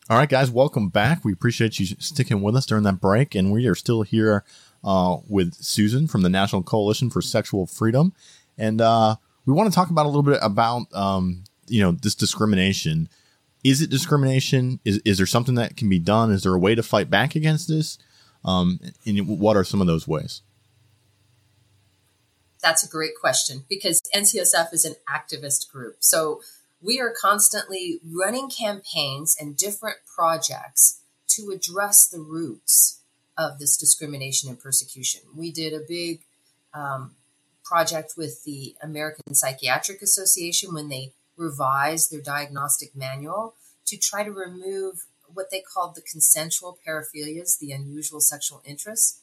All 0.08 0.18
right, 0.18 0.30
guys, 0.30 0.52
welcome 0.52 0.90
back. 0.90 1.26
We 1.26 1.34
appreciate 1.34 1.80
you 1.80 1.88
sticking 1.98 2.44
with 2.44 2.56
us 2.56 2.68
during 2.68 2.84
that 2.84 3.02
break. 3.02 3.34
And 3.34 3.52
we 3.52 3.66
are 3.66 3.74
still 3.74 4.04
here 4.04 4.44
uh, 4.84 5.18
with 5.28 5.56
Susan 5.56 6.08
from 6.08 6.22
the 6.22 6.30
National 6.30 6.62
Coalition 6.62 7.10
for 7.10 7.24
Sexual 7.24 7.66
Freedom. 7.66 8.14
And 8.56 8.82
uh, 8.82 9.16
we 9.48 9.54
want 9.54 9.68
to 9.68 9.74
talk 9.74 9.90
about 9.90 10.06
a 10.06 10.10
little 10.10 10.22
bit 10.22 10.38
about, 10.44 10.94
um, 10.94 11.44
you 11.66 11.82
know, 11.82 11.92
this 11.92 12.14
discrimination. 12.14 13.10
Is 13.64 13.82
it 13.82 13.90
discrimination? 13.90 14.80
Is, 14.86 15.02
is 15.06 15.18
there 15.18 15.26
something 15.26 15.56
that 15.56 15.76
can 15.76 15.90
be 15.90 15.98
done? 15.98 16.30
Is 16.32 16.44
there 16.44 16.54
a 16.54 16.60
way 16.60 16.76
to 16.76 16.84
fight 16.84 17.10
back 17.10 17.34
against 17.34 17.68
this? 17.68 17.98
Um, 18.44 18.80
and 19.08 19.28
what 19.28 19.58
are 19.58 19.64
some 19.64 19.82
of 19.82 19.88
those 19.88 20.08
ways? 20.08 20.44
That's 22.62 22.86
a 22.86 22.88
great 22.88 23.14
question 23.20 23.66
because 23.68 24.04
NCSF 24.14 24.72
is 24.72 24.86
an 24.86 24.98
activist 25.10 25.72
group. 25.72 25.96
So 26.02 26.42
we 26.86 27.00
are 27.00 27.14
constantly 27.20 28.00
running 28.04 28.50
campaigns 28.50 29.36
and 29.40 29.58
different 29.58 29.98
projects 30.06 31.02
to 31.28 31.50
address 31.50 32.08
the 32.08 32.20
roots 32.20 33.02
of 33.38 33.60
this 33.60 33.76
discrimination 33.76 34.50
and 34.50 34.60
persecution. 34.60 35.22
We 35.36 35.52
did 35.52 35.74
a 35.74 35.86
big 35.86 36.22
um, 36.74 37.16
project 37.64 38.14
with 38.16 38.44
the 38.44 38.76
American 38.82 39.34
Psychiatric 39.34 40.02
Association 40.02 40.74
when 40.74 40.90
they 40.90 41.12
revised 41.36 42.12
their 42.12 42.22
diagnostic 42.22 42.96
manual 42.96 43.56
to 43.88 43.98
try 43.98 44.24
to 44.24 44.32
remove 44.32 45.06
what 45.34 45.52
they 45.52 45.62
called 45.62 45.96
the 45.96 46.02
consensual 46.02 46.78
paraphilias, 46.88 47.58
the 47.60 47.72
unusual 47.72 48.22
sexual 48.22 48.62
interests, 48.64 49.22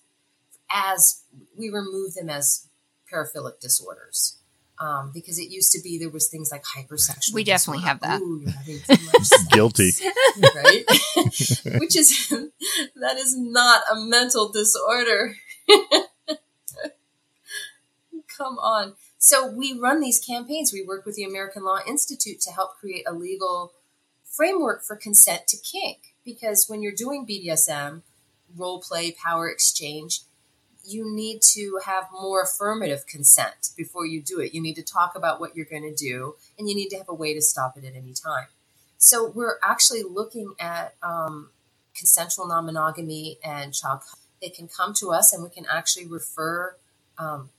as 0.69 1.23
we 1.57 1.71
remove 1.71 2.15
them 2.15 2.29
as 2.29 2.67
paraphilic 3.11 3.61
disorders 3.61 4.42
um, 4.83 5.13
because 5.15 5.39
it 5.39 5.49
used 5.49 5.71
to 5.73 5.81
be 5.81 5.97
there 5.97 6.11
was 6.11 6.29
things 6.29 6.51
like 6.51 6.65
hypersexual. 6.77 7.35
We 7.35 7.45
definitely 7.45 7.85
have 7.85 8.01
that. 8.01 8.21
Ooh, 8.21 8.45
Guilty, 9.51 9.93
right? 10.55 10.85
Which 11.81 11.97
is 11.97 12.29
that 12.97 13.17
is 13.17 13.37
not 13.39 13.83
a 13.91 13.97
mental 13.97 14.51
disorder. 14.51 15.37
Come 18.37 18.59
on. 18.59 18.95
So 19.19 19.47
we 19.47 19.79
run 19.79 20.01
these 20.01 20.19
campaigns. 20.19 20.73
We 20.73 20.85
work 20.85 21.07
with 21.07 21.15
the 21.15 21.23
American 21.23 21.63
Law 21.65 21.79
Institute 21.87 22.41
to 22.41 22.51
help 22.51 22.77
create 22.79 23.05
a 23.07 23.13
legal 23.13 23.75
framework 24.25 24.83
for 24.83 24.97
consent 24.97 25.47
to 25.49 25.57
kink. 25.57 26.15
Because 26.25 26.67
when 26.69 26.83
you're 26.83 26.93
doing 26.93 27.25
BDSM, 27.25 28.03
role 28.57 28.81
play, 28.81 29.13
power 29.13 29.49
exchange, 29.49 30.23
you 30.85 31.15
need 31.15 31.43
to 31.43 31.79
have 31.85 32.09
more 32.13 32.43
affirmative 32.43 33.07
consent 33.07 33.71
before 33.77 34.07
you 34.07 34.21
do 34.21 34.41
it. 34.41 34.55
You 34.55 34.61
need 34.61 34.75
to 34.75 34.83
talk 34.83 35.15
about 35.15 35.41
what 35.41 35.57
you're 35.57 35.67
going 35.67 35.83
to 35.83 35.95
do, 35.95 36.35
and 36.59 36.69
you 36.69 36.75
need 36.75 36.89
to 36.89 36.99
have 36.99 37.09
a 37.09 37.15
way 37.15 37.35
to 37.35 37.41
stop 37.41 37.77
it 37.77 37.85
at 37.85 37.95
any 37.95 38.13
time. 38.13 38.47
So 38.99 39.29
we're 39.29 39.59
actually 39.63 40.03
looking 40.03 40.55
at 40.61 40.95
um, 41.03 41.51
consensual 41.95 42.47
non-monogamy 42.47 43.39
and 43.45 43.75
child. 43.75 44.01
They 44.41 44.49
can 44.49 44.69
come 44.69 44.93
to 44.95 45.13
us, 45.13 45.33
and 45.33 45.43
we 45.43 45.51
can 45.51 45.67
actually 45.71 46.07
refer 46.07 46.77
um, 47.19 47.51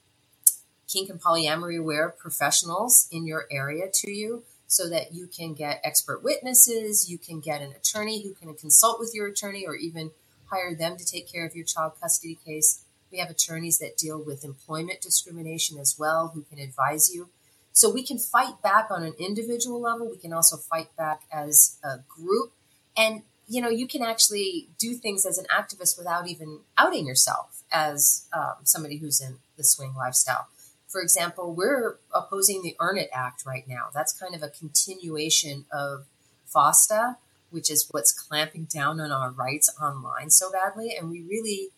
kink 0.87 1.09
and 1.09 1.21
polyamory 1.21 1.79
aware 1.79 2.09
professionals 2.09 3.07
in 3.11 3.25
your 3.25 3.45
area 3.51 3.85
to 3.93 4.11
you 4.11 4.43
so 4.67 4.89
that 4.89 5.13
you 5.13 5.27
can 5.27 5.53
get 5.53 5.79
expert 5.83 6.23
witnesses, 6.23 7.09
you 7.09 7.17
can 7.17 7.39
get 7.39 7.61
an 7.61 7.71
attorney 7.71 8.23
who 8.23 8.33
can 8.33 8.53
consult 8.55 8.99
with 8.99 9.13
your 9.13 9.27
attorney 9.27 9.65
or 9.67 9.75
even 9.75 10.11
hire 10.47 10.75
them 10.75 10.97
to 10.97 11.05
take 11.05 11.31
care 11.31 11.45
of 11.45 11.55
your 11.55 11.65
child 11.65 11.93
custody 12.01 12.37
case. 12.45 12.82
We 13.13 13.19
have 13.19 13.29
attorneys 13.29 13.77
that 13.77 13.95
deal 13.95 14.19
with 14.19 14.43
employment 14.43 14.99
discrimination 14.99 15.77
as 15.77 15.95
well 15.99 16.31
who 16.33 16.41
can 16.41 16.57
advise 16.57 17.13
you. 17.13 17.29
So 17.71 17.87
we 17.87 18.03
can 18.03 18.17
fight 18.17 18.59
back 18.63 18.89
on 18.89 19.03
an 19.03 19.13
individual 19.19 19.79
level. 19.79 20.09
We 20.09 20.17
can 20.17 20.33
also 20.33 20.57
fight 20.57 20.87
back 20.97 21.21
as 21.31 21.77
a 21.83 21.99
group. 22.09 22.53
And, 22.97 23.21
you 23.47 23.61
know, 23.61 23.69
you 23.69 23.87
can 23.87 24.01
actually 24.01 24.69
do 24.79 24.95
things 24.95 25.27
as 25.27 25.37
an 25.37 25.45
activist 25.45 25.95
without 25.95 26.27
even 26.27 26.61
outing 26.75 27.05
yourself 27.05 27.61
as 27.71 28.27
um, 28.33 28.55
somebody 28.63 28.97
who's 28.97 29.21
in 29.21 29.37
the 29.57 29.63
swing 29.63 29.93
lifestyle. 29.95 30.47
For 30.87 30.99
example, 30.99 31.53
we're 31.53 31.97
opposing 32.11 32.63
the 32.63 32.75
Earn 32.79 32.97
It 32.97 33.11
Act 33.13 33.45
right 33.45 33.67
now. 33.67 33.89
That's 33.93 34.11
kind 34.11 34.33
of 34.33 34.41
a 34.41 34.49
continuation 34.49 35.65
of 35.71 36.07
FOSTA, 36.51 37.17
which 37.51 37.69
is 37.69 37.87
what's 37.91 38.11
clamping 38.11 38.65
down 38.65 38.99
on 38.99 39.11
our 39.11 39.29
rights 39.29 39.69
online 39.79 40.31
so 40.31 40.51
badly. 40.51 40.95
And 40.97 41.11
we 41.11 41.21
really 41.21 41.69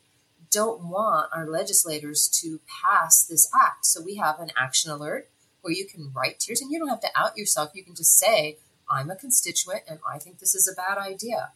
don't 0.55 0.85
want 0.85 1.29
our 1.33 1.45
legislators 1.45 2.29
to 2.41 2.61
pass 2.81 3.25
this 3.25 3.49
act. 3.53 3.85
So 3.85 4.01
we 4.01 4.15
have 4.15 4.39
an 4.39 4.51
action 4.57 4.89
alert 4.89 5.29
where 5.61 5.73
you 5.73 5.85
can 5.85 6.11
write 6.15 6.39
to 6.39 6.51
yours 6.51 6.61
and 6.61 6.71
you 6.71 6.79
don't 6.79 6.87
have 6.87 7.01
to 7.01 7.09
out 7.13 7.37
yourself. 7.37 7.71
You 7.73 7.83
can 7.83 7.93
just 7.93 8.17
say, 8.17 8.57
I'm 8.89 9.11
a 9.11 9.17
constituent 9.17 9.83
and 9.89 9.99
I 10.09 10.17
think 10.17 10.39
this 10.39 10.55
is 10.55 10.71
a 10.71 10.75
bad 10.75 10.97
idea. 10.97 11.51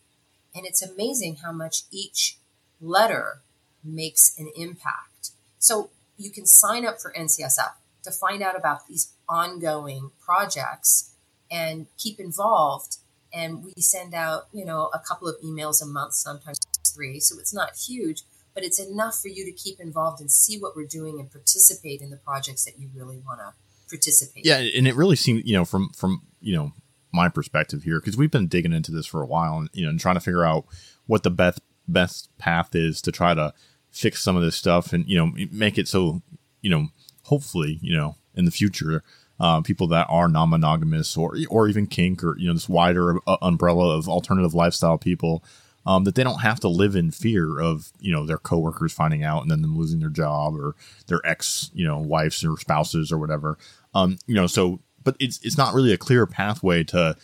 And 0.53 0.65
it's 0.65 0.81
amazing 0.81 1.37
how 1.37 1.53
much 1.53 1.83
each 1.91 2.37
letter 2.81 3.41
makes 3.81 4.37
an 4.37 4.51
impact. 4.57 5.31
So 5.59 5.91
you 6.17 6.29
can 6.29 6.45
sign 6.45 6.85
up 6.85 6.99
for 6.99 7.13
NCSF 7.13 7.71
to 8.03 8.11
find 8.11 8.43
out 8.43 8.57
about 8.57 8.87
these 8.87 9.13
ongoing 9.29 10.11
projects 10.19 11.13
and 11.49 11.87
keep 11.97 12.19
involved. 12.19 12.97
And 13.33 13.63
we 13.63 13.73
send 13.79 14.13
out, 14.13 14.47
you 14.51 14.65
know, 14.65 14.89
a 14.93 14.99
couple 14.99 15.29
of 15.29 15.35
emails 15.41 15.81
a 15.81 15.85
month, 15.85 16.15
sometimes 16.15 16.59
three. 16.85 17.21
So 17.21 17.39
it's 17.39 17.53
not 17.53 17.77
huge, 17.87 18.23
but 18.59 18.65
it's 18.65 18.79
enough 18.79 19.21
for 19.21 19.29
you 19.29 19.45
to 19.45 19.53
keep 19.53 19.79
involved 19.79 20.19
and 20.19 20.29
see 20.29 20.59
what 20.59 20.75
we're 20.75 20.85
doing 20.85 21.17
and 21.17 21.31
participate 21.31 22.01
in 22.01 22.09
the 22.09 22.17
projects 22.17 22.65
that 22.65 22.77
you 22.77 22.89
really 22.93 23.17
want 23.25 23.39
to 23.39 23.53
participate. 23.87 24.45
Yeah, 24.45 24.57
and 24.57 24.85
it 24.85 24.95
really 24.95 25.15
seems, 25.15 25.45
you 25.45 25.53
know, 25.53 25.63
from 25.63 25.89
from 25.91 26.23
you 26.41 26.53
know 26.53 26.73
my 27.13 27.29
perspective 27.29 27.83
here, 27.83 28.01
because 28.01 28.17
we've 28.17 28.31
been 28.31 28.47
digging 28.47 28.73
into 28.73 28.91
this 28.91 29.05
for 29.05 29.21
a 29.21 29.25
while, 29.25 29.57
and 29.57 29.69
you 29.71 29.83
know, 29.83 29.89
and 29.89 29.99
trying 29.99 30.15
to 30.15 30.19
figure 30.19 30.43
out 30.43 30.65
what 31.05 31.23
the 31.23 31.31
best 31.31 31.61
best 31.87 32.37
path 32.37 32.75
is 32.75 33.01
to 33.03 33.13
try 33.13 33.33
to 33.33 33.53
fix 33.91 34.21
some 34.21 34.35
of 34.35 34.43
this 34.43 34.57
stuff, 34.57 34.91
and 34.91 35.07
you 35.07 35.17
know, 35.17 35.31
make 35.51 35.77
it 35.77 35.87
so 35.87 36.21
you 36.61 36.69
know, 36.69 36.87
hopefully, 37.23 37.79
you 37.81 37.95
know, 37.95 38.17
in 38.35 38.43
the 38.43 38.51
future. 38.51 39.03
Uh, 39.41 39.61
people 39.61 39.87
that 39.87 40.05
are 40.09 40.27
non-monogamous 40.27 41.15
or 41.15 41.37
or 41.49 41.69
even 41.69 41.87
kink 41.87 42.21
or 42.25 42.37
you 42.37 42.45
know 42.45 42.53
this 42.53 42.67
wider 42.67 43.19
uh, 43.25 43.37
umbrella 43.41 43.97
of 43.97 44.09
alternative 44.09 44.53
lifestyle 44.53 44.97
people 44.97 45.41
um, 45.85 46.03
that 46.03 46.15
they 46.15 46.23
don't 46.23 46.41
have 46.41 46.59
to 46.61 46.67
live 46.67 46.95
in 46.95 47.11
fear 47.11 47.59
of 47.59 47.91
you 47.99 48.11
know 48.11 48.25
their 48.25 48.37
coworkers 48.37 48.93
finding 48.93 49.23
out 49.23 49.41
and 49.41 49.51
then 49.51 49.61
them 49.61 49.77
losing 49.77 49.99
their 49.99 50.09
job 50.09 50.55
or 50.55 50.75
their 51.07 51.21
ex 51.25 51.71
you 51.73 51.85
know 51.85 51.97
wives 51.97 52.43
or 52.43 52.57
spouses 52.57 53.11
or 53.11 53.17
whatever. 53.17 53.57
Um, 53.93 54.17
you 54.27 54.35
know, 54.35 54.47
so 54.47 54.79
but 55.03 55.15
it's 55.19 55.39
it's 55.43 55.57
not 55.57 55.73
really 55.73 55.93
a 55.93 55.97
clear 55.97 56.25
pathway 56.25 56.83
to 56.85 57.15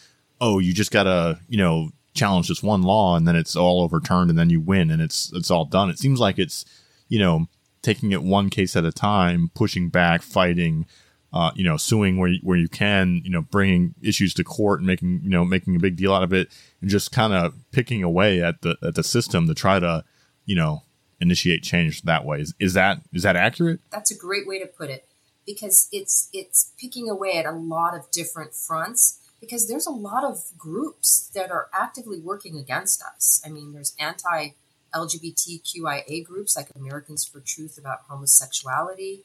oh 0.41 0.59
you 0.59 0.73
just 0.73 0.91
gotta 0.91 1.39
you 1.47 1.57
know 1.57 1.89
challenge 2.13 2.47
this 2.47 2.63
one 2.63 2.81
law 2.81 3.15
and 3.15 3.27
then 3.27 3.35
it's 3.35 3.55
all 3.55 3.81
overturned 3.81 4.29
and 4.29 4.39
then 4.39 4.49
you 4.49 4.61
win 4.61 4.89
and 4.89 5.01
it's 5.01 5.31
it's 5.33 5.51
all 5.51 5.65
done. 5.65 5.89
It 5.89 5.99
seems 5.99 6.19
like 6.19 6.39
it's 6.39 6.65
you 7.07 7.19
know 7.19 7.47
taking 7.81 8.11
it 8.11 8.23
one 8.23 8.49
case 8.49 8.75
at 8.75 8.83
a 8.83 8.91
time, 8.91 9.51
pushing 9.53 9.89
back, 9.89 10.23
fighting 10.23 10.87
uh, 11.35 11.51
you 11.53 11.65
know, 11.65 11.75
suing 11.75 12.17
where 12.17 12.33
where 12.43 12.57
you 12.57 12.69
can, 12.69 13.21
you 13.25 13.29
know, 13.29 13.41
bringing 13.41 13.93
issues 14.01 14.33
to 14.33 14.43
court 14.43 14.79
and 14.79 14.87
making 14.87 15.19
you 15.21 15.29
know 15.29 15.43
making 15.43 15.75
a 15.75 15.79
big 15.79 15.97
deal 15.97 16.13
out 16.13 16.23
of 16.23 16.31
it, 16.31 16.47
and 16.79 16.89
just 16.89 17.11
kind 17.11 17.33
of 17.33 17.53
picking 17.71 18.01
away 18.01 18.41
at 18.41 18.61
the 18.61 18.77
at 18.81 18.95
the 18.95 19.03
system 19.03 19.45
to 19.47 19.53
try 19.53 19.77
to, 19.77 20.05
you 20.45 20.55
know, 20.55 20.83
initiate 21.19 21.61
change 21.61 22.03
that 22.03 22.23
way. 22.23 22.39
Is, 22.39 22.53
is 22.57 22.73
that 22.73 23.01
is 23.11 23.23
that 23.23 23.35
accurate? 23.35 23.81
That's 23.91 24.11
a 24.11 24.17
great 24.17 24.47
way 24.47 24.59
to 24.59 24.65
put 24.65 24.89
it. 24.89 25.05
because 25.45 25.89
it's 25.91 26.29
it's 26.31 26.71
picking 26.79 27.09
away 27.09 27.33
at 27.37 27.45
a 27.45 27.51
lot 27.51 27.93
of 27.93 28.09
different 28.11 28.55
fronts 28.55 29.19
because 29.41 29.67
there's 29.67 29.85
a 29.85 29.91
lot 29.91 30.23
of 30.23 30.57
groups 30.57 31.29
that 31.35 31.51
are 31.51 31.67
actively 31.73 32.19
working 32.19 32.57
against 32.57 33.03
us. 33.03 33.41
I 33.45 33.49
mean, 33.49 33.73
there's 33.73 33.93
anti 33.99 34.53
LGBTQIA 34.93 36.23
groups 36.23 36.55
like 36.55 36.69
Americans 36.75 37.25
for 37.25 37.41
Truth 37.41 37.77
about 37.77 37.99
homosexuality. 38.07 39.23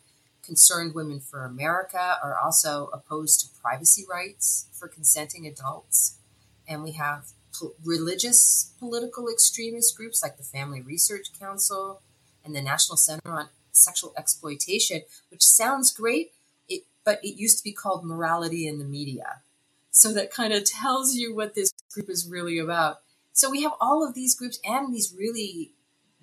Concerned 0.50 0.96
Women 0.96 1.20
for 1.20 1.44
America 1.44 2.18
are 2.20 2.36
also 2.36 2.90
opposed 2.92 3.38
to 3.38 3.60
privacy 3.62 4.04
rights 4.10 4.66
for 4.72 4.88
consenting 4.88 5.46
adults. 5.46 6.16
And 6.66 6.82
we 6.82 6.90
have 6.90 7.28
po- 7.56 7.74
religious 7.84 8.72
political 8.80 9.28
extremist 9.28 9.96
groups 9.96 10.24
like 10.24 10.38
the 10.38 10.42
Family 10.42 10.80
Research 10.80 11.28
Council 11.38 12.00
and 12.44 12.52
the 12.52 12.60
National 12.60 12.96
Center 12.96 13.30
on 13.30 13.48
Sexual 13.70 14.12
Exploitation, 14.18 15.02
which 15.30 15.44
sounds 15.46 15.92
great, 15.92 16.32
it, 16.68 16.82
but 17.04 17.24
it 17.24 17.38
used 17.38 17.58
to 17.58 17.62
be 17.62 17.70
called 17.70 18.04
Morality 18.04 18.66
in 18.66 18.80
the 18.80 18.84
Media. 18.84 19.42
So 19.92 20.12
that 20.14 20.32
kind 20.32 20.52
of 20.52 20.64
tells 20.64 21.14
you 21.14 21.32
what 21.32 21.54
this 21.54 21.72
group 21.92 22.10
is 22.10 22.26
really 22.28 22.58
about. 22.58 23.02
So 23.32 23.48
we 23.48 23.62
have 23.62 23.74
all 23.80 24.04
of 24.04 24.14
these 24.14 24.34
groups 24.34 24.58
and 24.64 24.92
these 24.92 25.14
really 25.16 25.70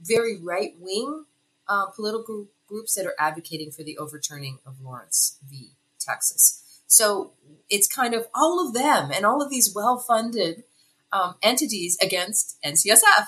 very 0.03 0.37
right 0.37 0.75
wing 0.81 1.23
uh, 1.69 1.85
political 1.85 2.47
groups 2.67 2.93
that 2.95 3.05
are 3.05 3.15
advocating 3.19 3.71
for 3.71 3.83
the 3.83 3.97
overturning 3.97 4.59
of 4.65 4.81
Lawrence 4.81 5.37
v. 5.47 5.71
Texas. 5.99 6.63
So 6.87 7.31
it's 7.69 7.87
kind 7.87 8.13
of 8.13 8.27
all 8.33 8.65
of 8.65 8.73
them 8.73 9.11
and 9.13 9.25
all 9.25 9.41
of 9.41 9.49
these 9.49 9.73
well 9.73 9.97
funded 9.97 10.63
um, 11.11 11.35
entities 11.41 11.97
against 12.01 12.57
NCSF, 12.63 13.27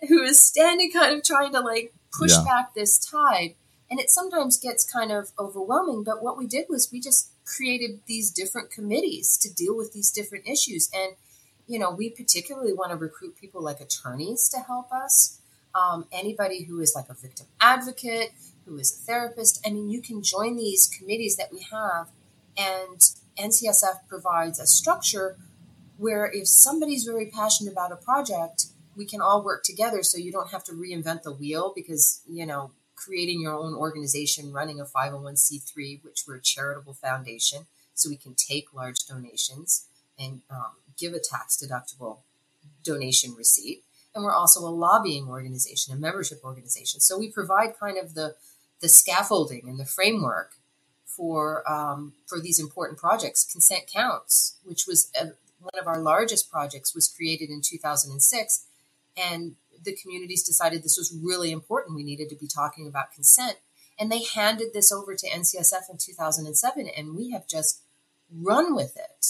who 0.08 0.22
is 0.22 0.40
standing 0.42 0.90
kind 0.92 1.16
of 1.16 1.24
trying 1.24 1.52
to 1.52 1.60
like 1.60 1.94
push 2.16 2.32
yeah. 2.32 2.44
back 2.44 2.74
this 2.74 2.98
tide. 2.98 3.54
And 3.90 4.00
it 4.00 4.08
sometimes 4.08 4.58
gets 4.58 4.90
kind 4.90 5.12
of 5.12 5.32
overwhelming. 5.38 6.02
But 6.02 6.22
what 6.22 6.38
we 6.38 6.46
did 6.46 6.66
was 6.68 6.90
we 6.90 7.00
just 7.00 7.30
created 7.44 8.00
these 8.06 8.30
different 8.30 8.70
committees 8.70 9.36
to 9.38 9.52
deal 9.52 9.76
with 9.76 9.92
these 9.92 10.10
different 10.10 10.48
issues. 10.48 10.88
And, 10.94 11.16
you 11.66 11.78
know, 11.78 11.90
we 11.90 12.08
particularly 12.08 12.72
want 12.72 12.90
to 12.92 12.96
recruit 12.96 13.36
people 13.36 13.62
like 13.62 13.80
attorneys 13.80 14.48
to 14.48 14.60
help 14.60 14.90
us. 14.92 15.41
Um, 15.74 16.06
anybody 16.12 16.64
who 16.64 16.80
is 16.80 16.92
like 16.94 17.08
a 17.08 17.14
victim 17.14 17.46
advocate, 17.60 18.32
who 18.66 18.78
is 18.78 18.92
a 18.92 19.06
therapist. 19.06 19.60
I 19.66 19.70
mean, 19.70 19.88
you 19.88 20.02
can 20.02 20.22
join 20.22 20.56
these 20.56 20.86
committees 20.86 21.36
that 21.36 21.52
we 21.52 21.66
have, 21.70 22.08
and 22.56 23.00
NCSF 23.38 24.06
provides 24.08 24.58
a 24.58 24.66
structure 24.66 25.36
where 25.96 26.30
if 26.32 26.48
somebody's 26.48 27.04
very 27.04 27.26
passionate 27.26 27.72
about 27.72 27.92
a 27.92 27.96
project, 27.96 28.66
we 28.96 29.06
can 29.06 29.20
all 29.20 29.42
work 29.42 29.62
together 29.62 30.02
so 30.02 30.18
you 30.18 30.32
don't 30.32 30.50
have 30.50 30.64
to 30.64 30.72
reinvent 30.72 31.22
the 31.22 31.32
wheel 31.32 31.72
because, 31.74 32.22
you 32.28 32.44
know, 32.44 32.72
creating 32.94 33.40
your 33.40 33.54
own 33.54 33.74
organization, 33.74 34.52
running 34.52 34.80
a 34.80 34.84
501c3, 34.84 36.04
which 36.04 36.24
we're 36.26 36.36
a 36.36 36.42
charitable 36.42 36.94
foundation, 36.94 37.66
so 37.94 38.08
we 38.08 38.16
can 38.16 38.34
take 38.34 38.72
large 38.74 39.06
donations 39.06 39.86
and 40.18 40.42
um, 40.50 40.72
give 40.98 41.12
a 41.14 41.18
tax 41.20 41.62
deductible 41.62 42.18
donation 42.84 43.34
receipt. 43.36 43.84
And 44.14 44.24
we're 44.24 44.34
also 44.34 44.60
a 44.60 44.68
lobbying 44.70 45.28
organization, 45.28 45.94
a 45.94 45.96
membership 45.96 46.40
organization. 46.44 47.00
So 47.00 47.18
we 47.18 47.30
provide 47.30 47.78
kind 47.78 47.96
of 47.96 48.14
the, 48.14 48.34
the 48.80 48.88
scaffolding 48.88 49.68
and 49.68 49.78
the 49.78 49.86
framework 49.86 50.52
for 51.06 51.70
um, 51.70 52.14
for 52.26 52.40
these 52.40 52.58
important 52.58 52.98
projects. 52.98 53.44
Consent 53.50 53.86
Counts, 53.86 54.56
which 54.64 54.86
was 54.86 55.10
a, 55.20 55.26
one 55.60 55.80
of 55.80 55.86
our 55.86 56.00
largest 56.00 56.50
projects, 56.50 56.94
was 56.94 57.08
created 57.08 57.50
in 57.50 57.60
2006, 57.62 58.66
and 59.16 59.56
the 59.84 59.94
communities 59.94 60.42
decided 60.42 60.82
this 60.82 60.98
was 60.98 61.14
really 61.14 61.52
important. 61.52 61.96
We 61.96 62.04
needed 62.04 62.28
to 62.30 62.36
be 62.36 62.46
talking 62.46 62.86
about 62.86 63.12
consent. 63.12 63.58
And 63.98 64.10
they 64.10 64.22
handed 64.24 64.72
this 64.72 64.90
over 64.90 65.14
to 65.14 65.28
NCSF 65.28 65.90
in 65.90 65.98
2007, 65.98 66.88
and 66.96 67.14
we 67.14 67.30
have 67.30 67.46
just 67.46 67.82
run 68.30 68.74
with 68.74 68.96
it. 68.96 69.26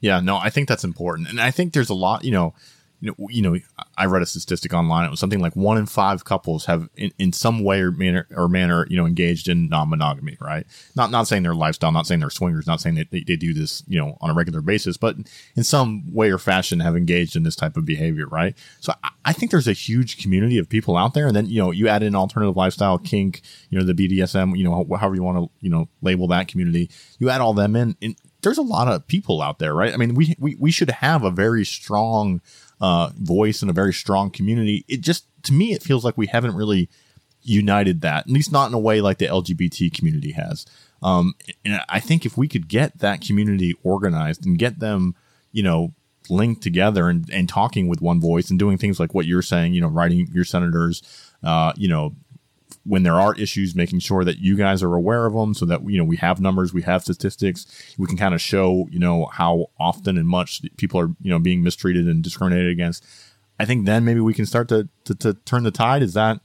Yeah, 0.00 0.20
no, 0.20 0.36
I 0.36 0.50
think 0.50 0.68
that's 0.68 0.84
important. 0.84 1.28
And 1.28 1.40
I 1.40 1.50
think 1.50 1.72
there's 1.72 1.90
a 1.90 1.94
lot, 1.94 2.24
you 2.24 2.32
know, 2.32 2.54
you 3.00 3.10
know, 3.10 3.28
you 3.30 3.42
know, 3.42 3.58
I 3.96 4.04
read 4.04 4.22
a 4.22 4.26
statistic 4.26 4.74
online. 4.74 5.06
It 5.06 5.10
was 5.10 5.20
something 5.20 5.40
like 5.40 5.56
one 5.56 5.78
in 5.78 5.86
five 5.86 6.24
couples 6.24 6.66
have, 6.66 6.88
in, 6.96 7.10
in 7.18 7.32
some 7.32 7.64
way 7.64 7.80
or 7.80 7.90
manner, 7.90 8.26
or 8.30 8.46
manner, 8.46 8.86
you 8.90 8.96
know, 8.96 9.06
engaged 9.06 9.48
in 9.48 9.68
non-monogamy. 9.68 10.36
Right? 10.40 10.66
Not 10.94 11.10
not 11.10 11.26
saying 11.26 11.42
their 11.42 11.54
lifestyle, 11.54 11.92
not 11.92 12.06
saying 12.06 12.20
they're 12.20 12.30
swingers, 12.30 12.66
not 12.66 12.80
saying 12.80 12.96
that 12.96 13.10
they, 13.10 13.20
they 13.20 13.36
do 13.36 13.54
this, 13.54 13.82
you 13.88 13.98
know, 13.98 14.18
on 14.20 14.30
a 14.30 14.34
regular 14.34 14.60
basis, 14.60 14.98
but 14.98 15.16
in 15.56 15.64
some 15.64 16.12
way 16.12 16.30
or 16.30 16.38
fashion 16.38 16.80
have 16.80 16.94
engaged 16.94 17.36
in 17.36 17.42
this 17.42 17.56
type 17.56 17.76
of 17.76 17.86
behavior. 17.86 18.26
Right? 18.26 18.54
So 18.80 18.92
I, 19.02 19.10
I 19.24 19.32
think 19.32 19.50
there's 19.50 19.68
a 19.68 19.72
huge 19.72 20.22
community 20.22 20.58
of 20.58 20.68
people 20.68 20.96
out 20.96 21.14
there, 21.14 21.26
and 21.26 21.34
then 21.34 21.46
you 21.46 21.62
know, 21.62 21.70
you 21.70 21.88
add 21.88 22.02
in 22.02 22.14
alternative 22.14 22.56
lifestyle, 22.56 22.98
kink, 22.98 23.40
you 23.70 23.78
know, 23.78 23.84
the 23.84 23.94
BDSM, 23.94 24.58
you 24.58 24.64
know, 24.64 24.86
however 24.96 25.14
you 25.14 25.22
want 25.22 25.38
to, 25.38 25.50
you 25.60 25.70
know, 25.70 25.88
label 26.02 26.26
that 26.28 26.48
community. 26.48 26.90
You 27.18 27.30
add 27.30 27.40
all 27.40 27.54
them 27.54 27.76
in, 27.76 27.96
there's 28.42 28.58
a 28.58 28.62
lot 28.62 28.88
of 28.88 29.06
people 29.06 29.42
out 29.42 29.58
there, 29.58 29.74
right? 29.74 29.92
I 29.92 29.96
mean, 29.96 30.14
we 30.14 30.34
we 30.38 30.56
we 30.58 30.70
should 30.70 30.90
have 30.90 31.24
a 31.24 31.30
very 31.30 31.64
strong 31.64 32.40
uh, 32.80 33.10
voice 33.16 33.62
and 33.62 33.70
a 33.70 33.74
very 33.74 33.92
strong 33.92 34.30
community. 34.30 34.84
It 34.88 35.02
just, 35.02 35.26
to 35.44 35.52
me, 35.52 35.72
it 35.72 35.82
feels 35.82 36.04
like 36.04 36.16
we 36.16 36.26
haven't 36.26 36.54
really 36.54 36.88
united 37.42 38.00
that, 38.00 38.26
at 38.26 38.30
least 38.30 38.52
not 38.52 38.68
in 38.68 38.74
a 38.74 38.78
way 38.78 39.00
like 39.00 39.18
the 39.18 39.26
LGBT 39.26 39.92
community 39.92 40.32
has. 40.32 40.66
Um, 41.02 41.34
and 41.64 41.80
I 41.88 42.00
think 42.00 42.26
if 42.26 42.36
we 42.36 42.48
could 42.48 42.68
get 42.68 42.98
that 42.98 43.20
community 43.20 43.74
organized 43.82 44.44
and 44.44 44.58
get 44.58 44.80
them, 44.80 45.14
you 45.52 45.62
know, 45.62 45.94
linked 46.28 46.62
together 46.62 47.08
and, 47.08 47.28
and 47.30 47.48
talking 47.48 47.88
with 47.88 48.00
one 48.00 48.20
voice 48.20 48.50
and 48.50 48.58
doing 48.58 48.78
things 48.78 49.00
like 49.00 49.14
what 49.14 49.26
you're 49.26 49.42
saying, 49.42 49.74
you 49.74 49.80
know, 49.80 49.88
writing 49.88 50.28
your 50.32 50.44
senators, 50.44 51.02
uh, 51.42 51.72
you 51.76 51.88
know, 51.88 52.14
when 52.84 53.02
there 53.02 53.20
are 53.20 53.34
issues, 53.34 53.74
making 53.74 53.98
sure 53.98 54.24
that 54.24 54.38
you 54.38 54.56
guys 54.56 54.82
are 54.82 54.94
aware 54.94 55.26
of 55.26 55.34
them 55.34 55.54
so 55.54 55.66
that, 55.66 55.88
you 55.88 55.98
know, 55.98 56.04
we 56.04 56.16
have 56.16 56.40
numbers, 56.40 56.72
we 56.72 56.82
have 56.82 57.02
statistics, 57.02 57.66
we 57.98 58.06
can 58.06 58.16
kind 58.16 58.34
of 58.34 58.40
show, 58.40 58.88
you 58.90 58.98
know, 58.98 59.26
how 59.26 59.66
often 59.78 60.16
and 60.16 60.26
much 60.26 60.62
people 60.76 60.98
are, 60.98 61.08
you 61.20 61.30
know, 61.30 61.38
being 61.38 61.62
mistreated 61.62 62.06
and 62.06 62.22
discriminated 62.22 62.70
against. 62.70 63.04
I 63.58 63.66
think 63.66 63.84
then 63.84 64.04
maybe 64.04 64.20
we 64.20 64.32
can 64.32 64.46
start 64.46 64.68
to, 64.68 64.88
to, 65.04 65.14
to 65.16 65.34
turn 65.34 65.64
the 65.64 65.70
tide. 65.70 66.02
Is 66.02 66.14
that, 66.14 66.40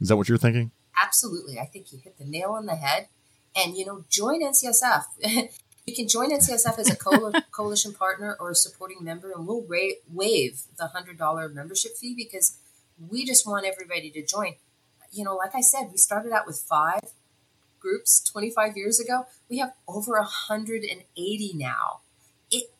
is 0.00 0.08
that 0.08 0.16
what 0.16 0.28
you're 0.28 0.38
thinking? 0.38 0.72
Absolutely. 1.02 1.58
I 1.58 1.64
think 1.64 1.92
you 1.92 1.98
hit 1.98 2.18
the 2.18 2.26
nail 2.26 2.50
on 2.50 2.66
the 2.66 2.76
head. 2.76 3.08
And, 3.56 3.76
you 3.76 3.84
know, 3.86 4.04
join 4.08 4.42
NCSF. 4.42 5.04
you 5.86 5.94
can 5.94 6.08
join 6.08 6.30
NCSF 6.30 6.78
as 6.78 6.90
a 6.90 6.96
coalition 7.50 7.92
partner 7.92 8.36
or 8.38 8.50
a 8.50 8.54
supporting 8.54 9.02
member, 9.02 9.30
and 9.32 9.46
we'll 9.46 9.64
ra- 9.66 9.98
waive 10.10 10.62
the 10.78 10.90
$100 10.94 11.54
membership 11.54 11.96
fee 11.96 12.14
because 12.14 12.58
we 13.10 13.26
just 13.26 13.46
want 13.46 13.66
everybody 13.66 14.10
to 14.10 14.24
join 14.24 14.54
you 15.12 15.24
know, 15.24 15.36
like 15.36 15.54
I 15.54 15.60
said, 15.60 15.88
we 15.90 15.98
started 15.98 16.32
out 16.32 16.46
with 16.46 16.64
five 16.68 17.02
groups 17.78 18.22
25 18.30 18.76
years 18.76 18.98
ago. 18.98 19.26
We 19.50 19.58
have 19.58 19.74
over 19.86 20.12
180 20.12 21.52
now. 21.54 22.00
It, 22.50 22.70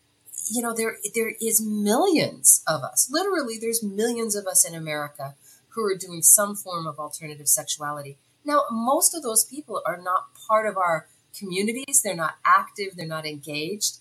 you 0.51 0.63
know, 0.63 0.75
there 0.75 0.97
there 1.15 1.35
is 1.41 1.61
millions 1.61 2.63
of 2.67 2.83
us. 2.83 3.09
Literally, 3.11 3.59
there's 3.61 3.83
millions 3.83 4.35
of 4.35 4.47
us 4.47 4.67
in 4.67 4.75
America 4.75 5.35
who 5.71 5.85
are 5.85 5.97
doing 5.97 6.23
some 6.23 6.55
form 6.55 6.87
of 6.87 6.99
alternative 6.99 7.49
sexuality. 7.49 8.19
Now, 8.45 8.65
most 8.71 9.15
of 9.15 9.23
those 9.23 9.45
people 9.45 9.83
are 9.87 10.01
not 10.01 10.35
part 10.49 10.67
of 10.67 10.77
our 10.77 11.07
communities. 11.39 12.03
They're 12.03 12.15
not 12.15 12.37
active. 12.45 12.97
They're 12.97 13.07
not 13.07 13.27
engaged, 13.27 13.99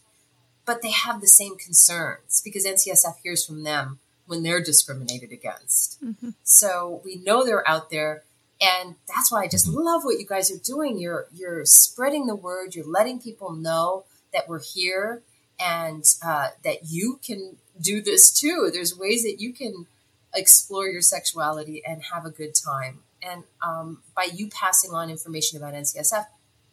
but 0.65 0.81
they 0.81 0.91
have 0.91 1.21
the 1.21 1.27
same 1.27 1.57
concerns 1.57 2.41
because 2.43 2.65
NCSF 2.65 3.15
hears 3.23 3.45
from 3.45 3.63
them 3.63 3.99
when 4.31 4.43
they're 4.43 4.63
discriminated 4.63 5.33
against. 5.33 6.01
Mm-hmm. 6.01 6.29
So 6.43 7.01
we 7.03 7.17
know 7.17 7.43
they're 7.43 7.69
out 7.69 7.89
there. 7.89 8.23
And 8.61 8.95
that's 9.13 9.29
why 9.29 9.43
I 9.43 9.47
just 9.49 9.67
love 9.67 10.05
what 10.05 10.19
you 10.19 10.25
guys 10.25 10.49
are 10.49 10.63
doing. 10.63 10.97
You're 10.97 11.27
you're 11.33 11.65
spreading 11.65 12.27
the 12.27 12.35
word. 12.35 12.73
You're 12.73 12.87
letting 12.87 13.19
people 13.19 13.51
know 13.51 14.05
that 14.31 14.47
we're 14.47 14.61
here 14.61 15.21
and 15.59 16.05
uh, 16.23 16.49
that 16.63 16.89
you 16.89 17.19
can 17.25 17.57
do 17.81 18.01
this 18.01 18.31
too. 18.31 18.69
There's 18.71 18.97
ways 18.97 19.23
that 19.23 19.41
you 19.41 19.51
can 19.51 19.85
explore 20.33 20.87
your 20.87 21.01
sexuality 21.01 21.83
and 21.85 22.01
have 22.13 22.25
a 22.25 22.29
good 22.31 22.55
time. 22.55 22.99
And 23.21 23.43
um, 23.61 24.01
by 24.15 24.29
you 24.33 24.47
passing 24.47 24.91
on 24.91 25.09
information 25.09 25.57
about 25.57 25.73
NCSF, 25.73 26.25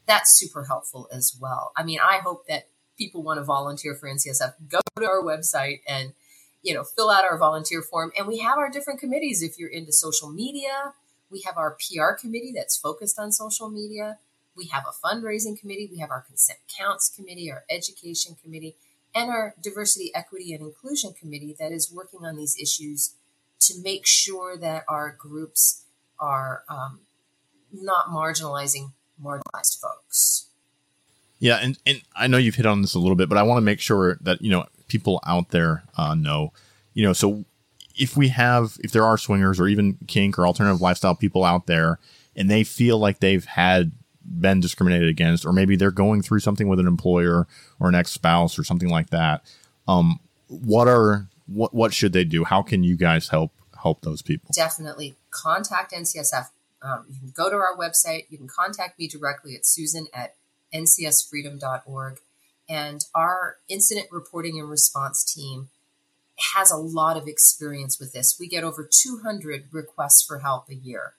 that's 0.06 0.38
super 0.38 0.64
helpful 0.64 1.08
as 1.12 1.36
well. 1.40 1.72
I 1.76 1.82
mean, 1.82 1.98
I 2.00 2.18
hope 2.18 2.46
that 2.46 2.68
people 2.96 3.24
want 3.24 3.38
to 3.38 3.44
volunteer 3.44 3.96
for 3.96 4.08
NCSF. 4.08 4.54
Go 4.68 4.78
to 5.00 5.06
our 5.06 5.22
website 5.22 5.80
and 5.88 6.12
you 6.62 6.74
know, 6.74 6.84
fill 6.84 7.10
out 7.10 7.24
our 7.24 7.38
volunteer 7.38 7.82
form. 7.82 8.12
And 8.16 8.26
we 8.26 8.38
have 8.38 8.58
our 8.58 8.70
different 8.70 9.00
committees. 9.00 9.42
If 9.42 9.58
you're 9.58 9.70
into 9.70 9.92
social 9.92 10.30
media, 10.30 10.94
we 11.30 11.42
have 11.42 11.56
our 11.56 11.76
PR 11.76 12.12
committee 12.18 12.52
that's 12.54 12.76
focused 12.76 13.18
on 13.18 13.32
social 13.32 13.68
media. 13.68 14.18
We 14.56 14.66
have 14.66 14.84
a 14.86 15.06
fundraising 15.06 15.58
committee. 15.58 15.88
We 15.90 15.98
have 15.98 16.10
our 16.10 16.20
consent 16.22 16.58
counts 16.76 17.08
committee, 17.08 17.50
our 17.50 17.64
education 17.70 18.36
committee, 18.42 18.76
and 19.14 19.30
our 19.30 19.54
diversity, 19.62 20.10
equity, 20.14 20.52
and 20.52 20.62
inclusion 20.62 21.12
committee 21.12 21.54
that 21.58 21.72
is 21.72 21.92
working 21.92 22.24
on 22.24 22.36
these 22.36 22.56
issues 22.60 23.14
to 23.60 23.74
make 23.82 24.06
sure 24.06 24.56
that 24.56 24.84
our 24.88 25.14
groups 25.16 25.84
are 26.18 26.64
um, 26.68 27.00
not 27.72 28.06
marginalizing 28.06 28.92
marginalized 29.22 29.80
folks. 29.80 30.46
Yeah, 31.38 31.58
and, 31.62 31.78
and 31.86 32.02
I 32.16 32.26
know 32.26 32.36
you've 32.36 32.56
hit 32.56 32.66
on 32.66 32.82
this 32.82 32.94
a 32.94 32.98
little 32.98 33.14
bit, 33.14 33.28
but 33.28 33.38
I 33.38 33.42
want 33.44 33.58
to 33.58 33.62
make 33.62 33.80
sure 33.80 34.18
that 34.22 34.42
you 34.42 34.50
know 34.50 34.64
people 34.88 35.20
out 35.26 35.50
there 35.50 35.84
uh, 35.96 36.14
know, 36.14 36.52
you 36.94 37.04
know, 37.04 37.12
so 37.12 37.44
if 37.96 38.16
we 38.16 38.28
have, 38.28 38.76
if 38.82 38.92
there 38.92 39.04
are 39.04 39.18
swingers 39.18 39.60
or 39.60 39.68
even 39.68 39.98
kink 40.06 40.38
or 40.38 40.46
alternative 40.46 40.80
lifestyle 40.80 41.14
people 41.14 41.44
out 41.44 41.66
there, 41.66 41.98
and 42.36 42.50
they 42.50 42.64
feel 42.64 42.98
like 42.98 43.20
they've 43.20 43.44
had 43.44 43.92
been 44.24 44.60
discriminated 44.60 45.08
against, 45.08 45.44
or 45.44 45.52
maybe 45.52 45.76
they're 45.76 45.90
going 45.90 46.22
through 46.22 46.40
something 46.40 46.68
with 46.68 46.78
an 46.78 46.86
employer 46.86 47.46
or 47.80 47.88
an 47.88 47.94
ex 47.94 48.12
spouse 48.12 48.58
or 48.58 48.64
something 48.64 48.88
like 48.88 49.10
that. 49.10 49.44
Um, 49.86 50.20
what 50.48 50.88
are 50.88 51.28
what 51.46 51.74
what 51.74 51.92
should 51.92 52.12
they 52.12 52.24
do? 52.24 52.44
How 52.44 52.62
can 52.62 52.84
you 52.84 52.96
guys 52.96 53.28
help 53.28 53.52
help 53.82 54.02
those 54.02 54.22
people? 54.22 54.50
Definitely 54.54 55.16
contact 55.30 55.92
NCSF. 55.92 56.50
Um, 56.80 57.06
you 57.08 57.18
can 57.18 57.32
go 57.34 57.50
to 57.50 57.56
our 57.56 57.76
website. 57.76 58.26
You 58.28 58.38
can 58.38 58.48
contact 58.48 58.98
me 58.98 59.08
directly 59.08 59.54
at 59.56 59.66
Susan 59.66 60.06
at 60.14 60.36
ncsfreedom.org. 60.72 62.20
And 62.68 63.04
our 63.14 63.56
incident 63.68 64.08
reporting 64.10 64.58
and 64.58 64.68
response 64.68 65.24
team 65.24 65.68
has 66.54 66.70
a 66.70 66.76
lot 66.76 67.16
of 67.16 67.26
experience 67.26 67.98
with 67.98 68.12
this. 68.12 68.36
We 68.38 68.46
get 68.46 68.62
over 68.62 68.88
200 68.90 69.68
requests 69.72 70.22
for 70.22 70.40
help 70.40 70.68
a 70.68 70.74
year. 70.74 71.14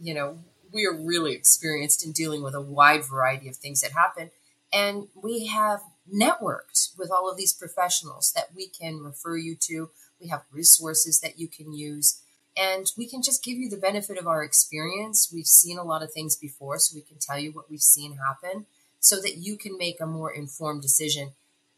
You 0.00 0.14
know, 0.14 0.38
we 0.72 0.86
are 0.86 0.94
really 0.94 1.32
experienced 1.32 2.04
in 2.04 2.12
dealing 2.12 2.42
with 2.42 2.54
a 2.54 2.60
wide 2.60 3.04
variety 3.04 3.48
of 3.48 3.56
things 3.56 3.80
that 3.80 3.92
happen. 3.92 4.30
And 4.72 5.08
we 5.14 5.46
have 5.46 5.80
networked 6.12 6.96
with 6.98 7.10
all 7.10 7.30
of 7.30 7.36
these 7.36 7.52
professionals 7.52 8.32
that 8.32 8.54
we 8.54 8.68
can 8.68 8.98
refer 9.02 9.36
you 9.36 9.56
to. 9.62 9.90
We 10.20 10.28
have 10.28 10.44
resources 10.52 11.20
that 11.20 11.38
you 11.38 11.48
can 11.48 11.72
use. 11.72 12.20
And 12.56 12.90
we 12.96 13.06
can 13.06 13.22
just 13.22 13.42
give 13.42 13.56
you 13.56 13.68
the 13.68 13.76
benefit 13.76 14.18
of 14.18 14.26
our 14.26 14.44
experience. 14.44 15.30
We've 15.32 15.46
seen 15.46 15.78
a 15.78 15.84
lot 15.84 16.02
of 16.02 16.12
things 16.12 16.36
before, 16.36 16.78
so 16.78 16.94
we 16.94 17.02
can 17.02 17.18
tell 17.18 17.38
you 17.38 17.52
what 17.52 17.70
we've 17.70 17.80
seen 17.80 18.16
happen 18.16 18.66
so 19.00 19.20
that 19.20 19.36
you 19.38 19.56
can 19.56 19.76
make 19.78 20.00
a 20.00 20.06
more 20.06 20.32
informed 20.32 20.82
decision. 20.82 21.32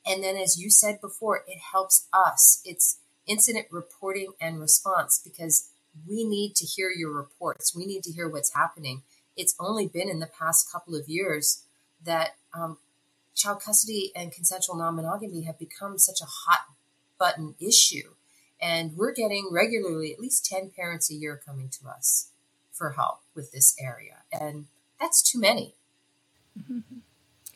And 0.06 0.22
then, 0.22 0.36
as 0.36 0.58
you 0.58 0.70
said 0.70 1.00
before, 1.00 1.44
it 1.46 1.58
helps 1.72 2.08
us. 2.12 2.62
It's 2.64 2.98
incident 3.26 3.66
reporting 3.70 4.32
and 4.40 4.60
response 4.60 5.20
because 5.22 5.70
we 6.08 6.24
need 6.24 6.54
to 6.56 6.66
hear 6.66 6.90
your 6.90 7.12
reports. 7.12 7.74
We 7.74 7.86
need 7.86 8.02
to 8.04 8.12
hear 8.12 8.28
what's 8.28 8.54
happening. 8.54 9.02
It's 9.36 9.54
only 9.60 9.86
been 9.86 10.08
in 10.08 10.20
the 10.20 10.26
past 10.26 10.70
couple 10.70 10.94
of 10.94 11.08
years 11.08 11.64
that 12.04 12.36
um, 12.54 12.78
child 13.34 13.60
custody 13.62 14.12
and 14.14 14.32
consensual 14.32 14.76
non 14.76 14.96
monogamy 14.96 15.42
have 15.42 15.58
become 15.58 15.98
such 15.98 16.20
a 16.20 16.26
hot 16.26 16.66
button 17.18 17.54
issue. 17.60 18.14
And 18.60 18.96
we're 18.96 19.12
getting 19.12 19.48
regularly 19.50 20.12
at 20.12 20.20
least 20.20 20.44
10 20.46 20.70
parents 20.76 21.10
a 21.10 21.14
year 21.14 21.40
coming 21.44 21.68
to 21.80 21.88
us 21.88 22.28
for 22.72 22.90
help 22.90 23.20
with 23.34 23.52
this 23.52 23.74
area. 23.80 24.18
And 24.32 24.66
that's 24.98 25.22
too 25.22 25.38
many. 25.38 25.74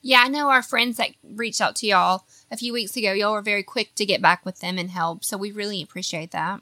Yeah, 0.06 0.20
I 0.22 0.28
know 0.28 0.50
our 0.50 0.62
friends 0.62 0.98
that 0.98 1.12
reached 1.22 1.62
out 1.62 1.76
to 1.76 1.86
y'all 1.86 2.26
a 2.50 2.58
few 2.58 2.74
weeks 2.74 2.94
ago. 2.94 3.14
Y'all 3.14 3.32
were 3.32 3.40
very 3.40 3.62
quick 3.62 3.94
to 3.94 4.04
get 4.04 4.20
back 4.20 4.44
with 4.44 4.60
them 4.60 4.76
and 4.76 4.90
help. 4.90 5.24
So 5.24 5.38
we 5.38 5.50
really 5.50 5.80
appreciate 5.80 6.30
that. 6.32 6.60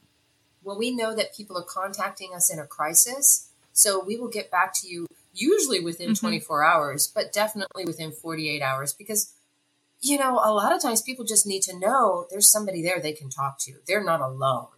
Well, 0.63 0.79
we 0.79 0.95
know 0.95 1.13
that 1.17 1.35
people 1.37 1.59
are 1.59 1.65
contacting 1.65 2.33
us 2.37 2.53
in 2.53 2.61
a 2.61 2.67
crisis. 2.67 3.51
So 3.73 4.01
we 4.01 4.17
will 4.17 4.29
get 4.29 4.53
back 4.53 4.73
to 4.75 4.89
you 4.89 5.09
usually 5.35 5.81
within 5.81 6.11
mm-hmm. 6.11 6.25
24 6.25 6.63
hours, 6.63 7.09
but 7.13 7.33
definitely 7.33 7.85
within 7.85 8.13
48 8.13 8.63
hours 8.63 8.93
because, 8.93 9.35
you 10.01 10.19
know, 10.19 10.35
a 10.35 10.55
lot 10.55 10.73
of 10.73 10.81
times 10.81 11.03
people 11.03 11.25
just 11.25 11.45
need 11.45 11.63
to 11.63 11.77
know 11.77 12.29
there's 12.31 12.49
somebody 12.49 12.81
there 12.81 13.01
they 13.01 13.13
can 13.13 13.29
talk 13.29 13.59
to. 13.63 13.73
They're 13.89 14.05
not 14.05 14.21
alone. 14.21 14.69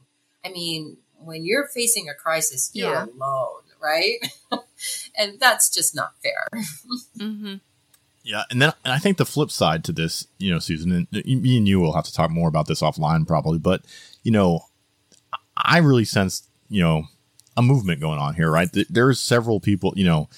I 0.42 0.48
mean, 0.48 0.96
when 1.18 1.44
you're 1.44 1.68
facing 1.68 2.08
a 2.08 2.14
crisis, 2.14 2.70
you're 2.72 2.90
yeah. 2.90 3.04
alone, 3.04 3.60
right? 3.78 4.20
and 5.18 5.38
that's 5.38 5.68
just 5.68 5.94
not 5.94 6.14
fair. 6.22 6.48
mm-hmm. 7.18 7.56
Yeah, 8.24 8.44
and 8.50 8.60
then 8.60 8.72
and 8.84 8.92
I 8.94 8.98
think 8.98 9.18
the 9.18 9.26
flip 9.26 9.50
side 9.50 9.84
to 9.84 9.92
this, 9.92 10.26
you 10.38 10.50
know, 10.50 10.58
Susan, 10.58 10.92
and 11.12 11.24
me 11.24 11.58
and 11.58 11.68
you 11.68 11.78
will 11.78 11.92
have 11.92 12.06
to 12.06 12.12
talk 12.12 12.30
more 12.30 12.48
about 12.48 12.66
this 12.66 12.80
offline 12.80 13.26
probably, 13.26 13.58
but 13.58 13.82
you 14.22 14.32
know, 14.32 14.64
I 15.56 15.78
really 15.78 16.06
sense, 16.06 16.48
you 16.70 16.82
know, 16.82 17.04
a 17.56 17.62
movement 17.62 18.00
going 18.00 18.18
on 18.18 18.34
here, 18.34 18.50
right? 18.50 18.68
There's 18.88 19.20
several 19.20 19.60
people, 19.60 19.92
you 19.94 20.04
know, 20.04 20.30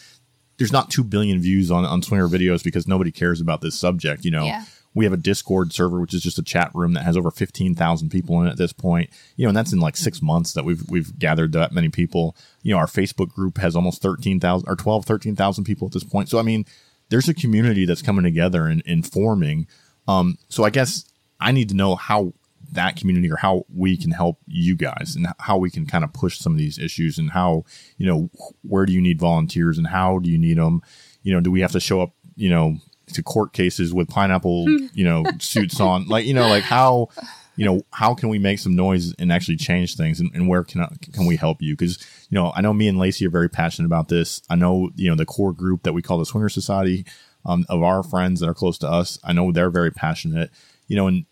there's 0.59 0.73
not 0.73 0.91
2 0.91 1.05
billion 1.05 1.41
views 1.41 1.71
on, 1.71 1.85
on 1.85 2.03
swinger 2.03 2.29
videos 2.29 2.65
because 2.65 2.89
nobody 2.89 3.13
cares 3.13 3.41
about 3.41 3.61
this 3.61 3.79
subject, 3.79 4.25
you 4.25 4.31
know. 4.31 4.45
Yeah. 4.45 4.65
We 4.95 5.05
have 5.05 5.13
a 5.13 5.19
Discord 5.19 5.75
server, 5.75 6.01
which 6.01 6.15
is 6.15 6.23
just 6.23 6.39
a 6.39 6.43
chat 6.43 6.71
room 6.75 6.95
that 6.95 7.05
has 7.05 7.19
over 7.19 7.31
15,000 7.31 8.09
people 8.09 8.41
in 8.41 8.49
it 8.49 8.53
at 8.53 8.57
this 8.57 8.73
point. 8.73 9.11
You 9.37 9.45
know, 9.45 9.51
and 9.51 9.57
that's 9.57 9.75
in 9.75 9.79
like 9.79 9.95
six 9.95 10.23
months 10.23 10.55
that 10.55 10.65
we've, 10.65 10.83
we've 10.89 11.19
gathered 11.19 11.53
that 11.53 11.73
many 11.73 11.91
people. 11.91 12.35
You 12.63 12.73
know, 12.73 12.79
our 12.79 12.87
Facebook 12.87 13.29
group 13.29 13.59
has 13.59 13.77
almost 13.77 14.01
13,000 14.01 14.67
or 14.67 14.75
12, 14.75 15.05
13,000 15.05 15.65
people 15.65 15.87
at 15.87 15.93
this 15.93 16.03
point. 16.03 16.31
So, 16.31 16.39
I 16.39 16.43
mean, 16.43 16.65
there's 17.09 17.29
a 17.29 17.35
community 17.35 17.85
that's 17.85 18.03
coming 18.03 18.25
together 18.25 18.67
and, 18.67 18.83
and 18.87 19.11
forming. 19.11 19.67
Um, 20.09 20.39
so 20.49 20.65
I 20.65 20.71
guess 20.71 21.05
I 21.41 21.53
need 21.53 21.69
to 21.71 21.77
know 21.77 21.97
how 21.97 22.33
that 22.73 22.97
community 22.97 23.31
or 23.31 23.37
how 23.37 23.65
we 23.73 23.97
can 23.97 24.11
help 24.11 24.39
you 24.47 24.75
guys 24.75 25.15
and 25.15 25.29
how 25.39 25.57
we 25.57 25.71
can 25.71 25.87
kind 25.87 26.03
of 26.03 26.13
push 26.13 26.39
some 26.39 26.53
of 26.53 26.59
these 26.59 26.79
issues 26.79 27.17
and 27.17 27.31
how 27.31 27.65
you 27.97 28.07
know 28.07 28.29
where 28.63 28.85
do 28.85 28.93
you 28.93 29.01
need 29.01 29.21
volunteers 29.21 29.79
and 29.79 29.87
how 29.87 30.19
do 30.19 30.29
you 30.29 30.37
need 30.37 30.59
them 30.59 30.83
you 31.23 31.33
know 31.33 31.41
do 31.41 31.53
we 31.53 31.61
have 31.61 31.71
to 31.71 31.79
show 31.79 32.01
up 32.01 32.11
you 32.35 32.51
know 32.51 32.77
to 33.13 33.23
court 33.23 33.53
cases 33.53 33.95
with 33.95 34.09
pineapple 34.09 34.67
you 34.95 35.05
know 35.05 35.25
suits 35.39 35.81
on? 35.81 36.07
Like 36.07 36.27
you 36.27 36.35
know 36.35 36.49
like 36.49 36.65
how 36.65 37.09
you 37.57 37.65
know 37.65 37.83
how 37.93 38.15
can 38.15 38.29
we 38.29 38.39
make 38.39 38.59
some 38.59 38.77
noise 38.77 39.15
and 39.19 39.33
actually 39.33 39.57
change 39.57 39.97
things? 39.97 40.21
And, 40.21 40.31
and 40.35 40.49
where 40.49 40.65
can 40.65 40.83
I, 40.83 40.89
can 41.13 41.27
we 41.27 41.37
help 41.37 41.63
you? 41.63 41.75
Because 41.75 42.05
you 42.29 42.35
know 42.35 42.53
i 42.55 42.61
know 42.61 42.73
me 42.73 42.89
and 42.89 42.99
lacy 42.99 43.27
are 43.27 43.31
very 43.31 43.49
passionate 43.49 43.87
about 43.87 44.09
this 44.09 44.43
i 44.51 44.55
know 44.55 44.91
you 44.97 45.09
know 45.09 45.17
the 45.17 45.27
core 45.27 45.53
group 45.53 45.83
that 45.83 45.93
we 45.93 46.03
call 46.03 46.19
the 46.19 46.27
swinger 46.27 46.49
society 46.49 47.05
um, 47.45 47.65
of 47.69 47.83
our 47.83 48.03
friends 48.03 48.41
that 48.41 48.49
are 48.49 48.55
close 48.55 48.79
to 48.79 48.89
us 48.89 49.19
i 49.25 49.33
know 49.33 49.53
they're 49.53 49.71
very 49.71 49.91
passionate 49.91 50.51
you 50.89 50.97
know 50.97 51.07
and 51.07 51.27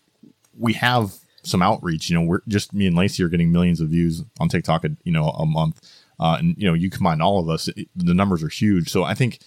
we 0.57 0.73
have 0.73 1.15
some 1.45 1.61
outreach. 1.61 2.09
You 2.09 2.15
know, 2.15 2.25
we're 2.25 2.41
just 2.47 2.73
me 2.73 2.87
and 2.87 2.95
Lacy 2.95 3.23
are 3.23 3.29
getting 3.29 3.51
millions 3.51 3.81
of 3.81 3.89
views 3.89 4.23
on 4.39 4.49
TikTok, 4.49 4.85
you 5.03 5.11
know, 5.11 5.29
a 5.29 5.45
month. 5.45 5.81
Uh, 6.19 6.37
and 6.39 6.55
you 6.57 6.67
know, 6.67 6.73
you 6.73 6.89
combine 6.89 7.21
all 7.21 7.39
of 7.39 7.49
us, 7.49 7.67
it, 7.69 7.89
the 7.95 8.13
numbers 8.13 8.43
are 8.43 8.49
huge. 8.49 8.89
So 8.89 9.03
I 9.03 9.13
think, 9.13 9.39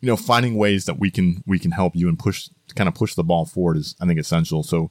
you 0.00 0.08
know, 0.08 0.16
finding 0.16 0.56
ways 0.56 0.86
that 0.86 0.98
we 0.98 1.10
can 1.10 1.42
we 1.46 1.58
can 1.58 1.70
help 1.70 1.94
you 1.94 2.08
and 2.08 2.18
push 2.18 2.48
kind 2.74 2.88
of 2.88 2.94
push 2.94 3.14
the 3.14 3.24
ball 3.24 3.44
forward 3.44 3.76
is 3.76 3.94
I 4.00 4.06
think 4.06 4.18
essential. 4.18 4.62
So, 4.62 4.90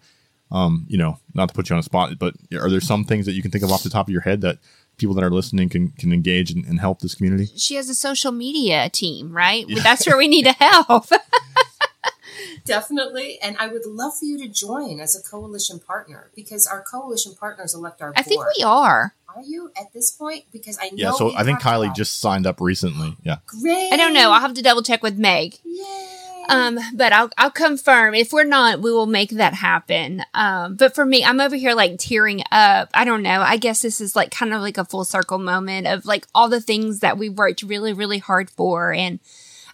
um, 0.52 0.86
you 0.88 0.98
know, 0.98 1.20
not 1.34 1.50
to 1.50 1.54
put 1.54 1.70
you 1.70 1.76
on 1.76 1.80
a 1.80 1.84
spot, 1.84 2.18
but 2.18 2.36
are 2.54 2.70
there 2.70 2.82
some 2.82 3.04
things 3.04 3.26
that 3.26 3.34
you 3.34 3.42
can 3.42 3.52
think 3.52 3.64
of 3.64 3.72
off 3.72 3.84
the 3.84 3.90
top 3.90 4.08
of 4.08 4.12
your 4.12 4.22
head 4.22 4.42
that 4.42 4.60
people 4.98 5.16
that 5.16 5.24
are 5.24 5.30
listening 5.30 5.70
can 5.70 5.90
can 5.90 6.12
engage 6.12 6.52
and, 6.52 6.66
and 6.66 6.80
help 6.80 7.00
this 7.00 7.16
community? 7.16 7.50
She 7.56 7.76
has 7.76 7.90
a 7.90 7.96
social 7.96 8.32
media 8.32 8.90
team, 8.90 9.32
right? 9.32 9.66
Yeah. 9.68 9.84
That's 9.84 10.06
where 10.06 10.18
we 10.18 10.28
need 10.28 10.44
to 10.44 10.54
help. 10.54 11.08
Definitely. 12.66 13.38
And 13.42 13.56
I 13.60 13.68
would 13.68 13.86
love 13.86 14.18
for 14.18 14.26
you 14.26 14.38
to 14.40 14.48
join 14.48 15.00
as 15.00 15.16
a 15.16 15.22
coalition 15.22 15.80
partner 15.80 16.32
because 16.36 16.66
our 16.66 16.82
coalition 16.82 17.36
partners 17.40 17.76
elect 17.76 18.02
our 18.02 18.12
I 18.16 18.24
think 18.24 18.44
we 18.58 18.64
are. 18.64 19.14
Are 19.36 19.44
you 19.44 19.72
at 19.80 19.94
this 19.94 20.12
point? 20.12 20.46
Because 20.52 20.78
I 20.82 20.86
know. 20.86 20.96
Yeah, 20.96 21.12
so 21.12 21.36
I 21.36 21.44
think 21.44 21.60
Kylie 21.60 21.94
just 21.94 22.20
signed 22.20 22.48
up 22.48 22.62
recently. 22.62 23.18
Yeah. 23.24 23.38
Great. 23.46 23.92
I 23.92 23.98
don't 23.98 24.14
know. 24.14 24.32
I'll 24.32 24.40
have 24.40 24.54
to 24.54 24.62
double 24.62 24.82
check 24.82 25.04
with 25.04 25.18
Meg. 25.18 25.60
Yay. 25.64 26.16
Um, 26.50 26.80
but 26.94 27.12
I'll 27.14 27.30
I'll 27.38 27.52
confirm. 27.52 28.14
If 28.14 28.32
we're 28.34 28.44
not, 28.44 28.82
we 28.82 28.92
will 28.92 29.06
make 29.06 29.32
that 29.32 29.54
happen. 29.54 30.24
Um, 30.34 30.76
but 30.76 30.96
for 30.96 31.06
me, 31.06 31.24
I'm 31.24 31.40
over 31.40 31.56
here 31.56 31.74
like 31.74 31.98
tearing 31.98 32.44
up. 32.52 32.90
I 32.94 33.06
don't 33.06 33.24
know. 33.24 33.42
I 33.42 33.58
guess 33.58 33.82
this 33.82 34.02
is 34.02 34.16
like 34.16 34.32
kind 34.32 34.54
of 34.54 34.62
like 34.62 34.78
a 34.78 34.86
full 34.86 35.06
circle 35.06 35.40
moment 35.40 35.88
of 35.88 36.06
like 36.06 36.28
all 36.36 36.50
the 36.50 36.62
things 36.62 37.00
that 37.00 37.18
we 37.18 37.30
worked 37.30 37.64
really, 37.64 37.94
really 37.94 38.20
hard 38.20 38.50
for. 38.50 38.94
And 38.94 39.20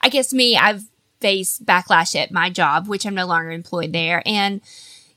I 0.01 0.09
guess 0.09 0.33
me, 0.33 0.57
I've 0.57 0.83
faced 1.19 1.65
backlash 1.65 2.19
at 2.19 2.31
my 2.31 2.49
job, 2.49 2.87
which 2.87 3.05
I'm 3.05 3.15
no 3.15 3.27
longer 3.27 3.51
employed 3.51 3.93
there. 3.93 4.23
And, 4.25 4.61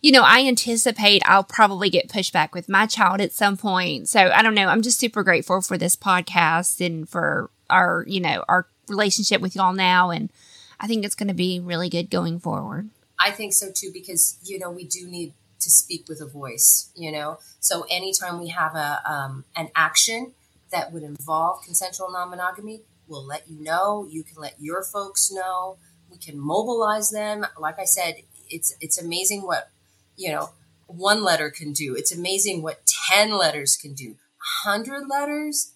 you 0.01 0.13
know, 0.13 0.23
I 0.23 0.45
anticipate 0.45 1.23
I'll 1.25 1.45
probably 1.45 1.91
get 1.91 2.09
pushback 2.09 2.53
with 2.53 2.69
my 2.69 2.87
child 2.87 3.21
at 3.21 3.33
some 3.33 3.57
point. 3.57 4.09
So 4.09 4.21
I 4.21 4.43
don't 4.43 4.55
know. 4.55 4.69
I'm 4.69 4.83
just 4.83 5.01
super 5.01 5.23
grateful 5.23 5.63
for 5.63 5.79
this 5.79 5.97
podcast 5.97 6.85
and 6.85 7.09
for 7.09 7.51
our, 7.71 8.05
you 8.07 8.21
know, 8.21 8.45
our 8.49 8.67
relationship 8.89 9.41
with 9.41 9.57
y'all 9.57 9.73
now. 9.73 10.11
And 10.11 10.31
I 10.85 10.87
think 10.87 11.05
it's 11.05 11.15
going 11.15 11.29
to 11.29 11.35
be 11.35 11.61
really 11.61 11.89
good 11.89 12.11
going 12.11 12.39
forward. 12.39 12.91
I 13.19 13.31
think 13.31 13.55
so 13.55 13.71
too, 13.73 13.91
because, 13.91 14.39
you 14.45 14.59
know, 14.59 14.71
we 14.71 14.85
do 14.85 15.07
need 15.07 15.33
to 15.61 15.71
speak 15.71 16.09
with 16.09 16.21
a 16.21 16.27
voice, 16.27 16.91
you 16.95 17.11
know? 17.11 17.39
So 17.59 17.87
anytime 17.91 18.39
we 18.39 18.49
have 18.49 18.75
a, 18.75 19.01
um, 19.11 19.45
an 19.57 19.71
action 19.75 20.35
that 20.71 20.93
would 20.93 21.03
involve 21.03 21.65
consensual 21.65 22.11
non 22.11 22.29
monogamy, 22.29 22.83
we'll 23.09 23.25
let 23.25 23.49
you 23.49 23.63
know. 23.63 24.07
You 24.11 24.25
can 24.25 24.37
let 24.43 24.57
your 24.59 24.83
folks 24.83 25.33
know 25.33 25.79
we 26.15 26.19
can 26.19 26.39
mobilize 26.39 27.11
them. 27.11 27.47
Like 27.59 27.79
I 27.79 27.85
said, 27.85 28.17
it's 28.49 28.75
it's 28.81 29.01
amazing 29.01 29.43
what 29.43 29.71
you 30.17 30.31
know 30.31 30.51
one 30.87 31.25
letter 31.25 31.51
can 31.51 31.73
do. 31.73 31.95
It's 31.97 32.17
amazing 32.17 32.63
what 32.63 32.87
ten 32.87 33.37
letters 33.37 33.77
can 33.77 33.95
do. 33.95 34.17
Hundred 34.63 35.09
letters, 35.09 35.73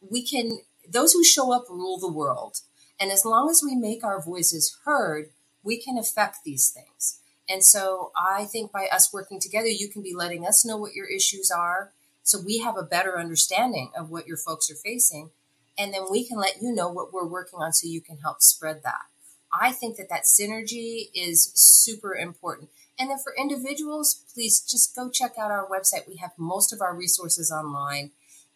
we 0.00 0.22
can. 0.22 0.60
Those 0.88 1.12
who 1.12 1.24
show 1.24 1.52
up 1.52 1.64
rule 1.68 1.98
the 1.98 2.10
world, 2.10 2.60
and 3.00 3.10
as 3.10 3.24
long 3.24 3.48
as 3.50 3.62
we 3.64 3.74
make 3.74 4.04
our 4.04 4.20
voices 4.20 4.76
heard, 4.84 5.30
we 5.62 5.76
can 5.76 5.98
affect 5.98 6.38
these 6.44 6.70
things. 6.70 7.20
And 7.48 7.64
so 7.64 8.12
I 8.16 8.44
think 8.44 8.72
by 8.72 8.88
us 8.92 9.12
working 9.12 9.40
together, 9.40 9.68
you 9.68 9.88
can 9.88 10.02
be 10.02 10.14
letting 10.14 10.46
us 10.46 10.64
know 10.64 10.76
what 10.76 10.94
your 10.94 11.06
issues 11.06 11.50
are. 11.50 11.92
So 12.22 12.38
we 12.38 12.58
have 12.58 12.76
a 12.76 12.82
better 12.82 13.18
understanding 13.18 13.90
of 13.96 14.10
what 14.10 14.26
your 14.26 14.36
folks 14.36 14.70
are 14.70 14.74
facing. 14.74 15.30
And 15.78 15.94
then 15.94 16.02
we 16.10 16.26
can 16.26 16.38
let 16.38 16.60
you 16.60 16.74
know 16.74 16.88
what 16.88 17.12
we're 17.12 17.26
working 17.26 17.60
on 17.60 17.72
so 17.72 17.86
you 17.86 18.00
can 18.00 18.18
help 18.18 18.42
spread 18.42 18.82
that. 18.82 19.06
I 19.52 19.72
think 19.72 19.96
that 19.96 20.10
that 20.10 20.24
synergy 20.24 21.08
is 21.14 21.52
super 21.54 22.14
important. 22.14 22.68
And 22.98 23.10
then 23.10 23.18
for 23.18 23.32
individuals, 23.38 24.24
please 24.34 24.60
just 24.60 24.94
go 24.94 25.08
check 25.08 25.32
out 25.38 25.50
our 25.50 25.66
website. 25.66 26.08
We 26.08 26.16
have 26.16 26.32
most 26.36 26.72
of 26.72 26.82
our 26.82 26.94
resources 26.94 27.50
online. 27.50 28.10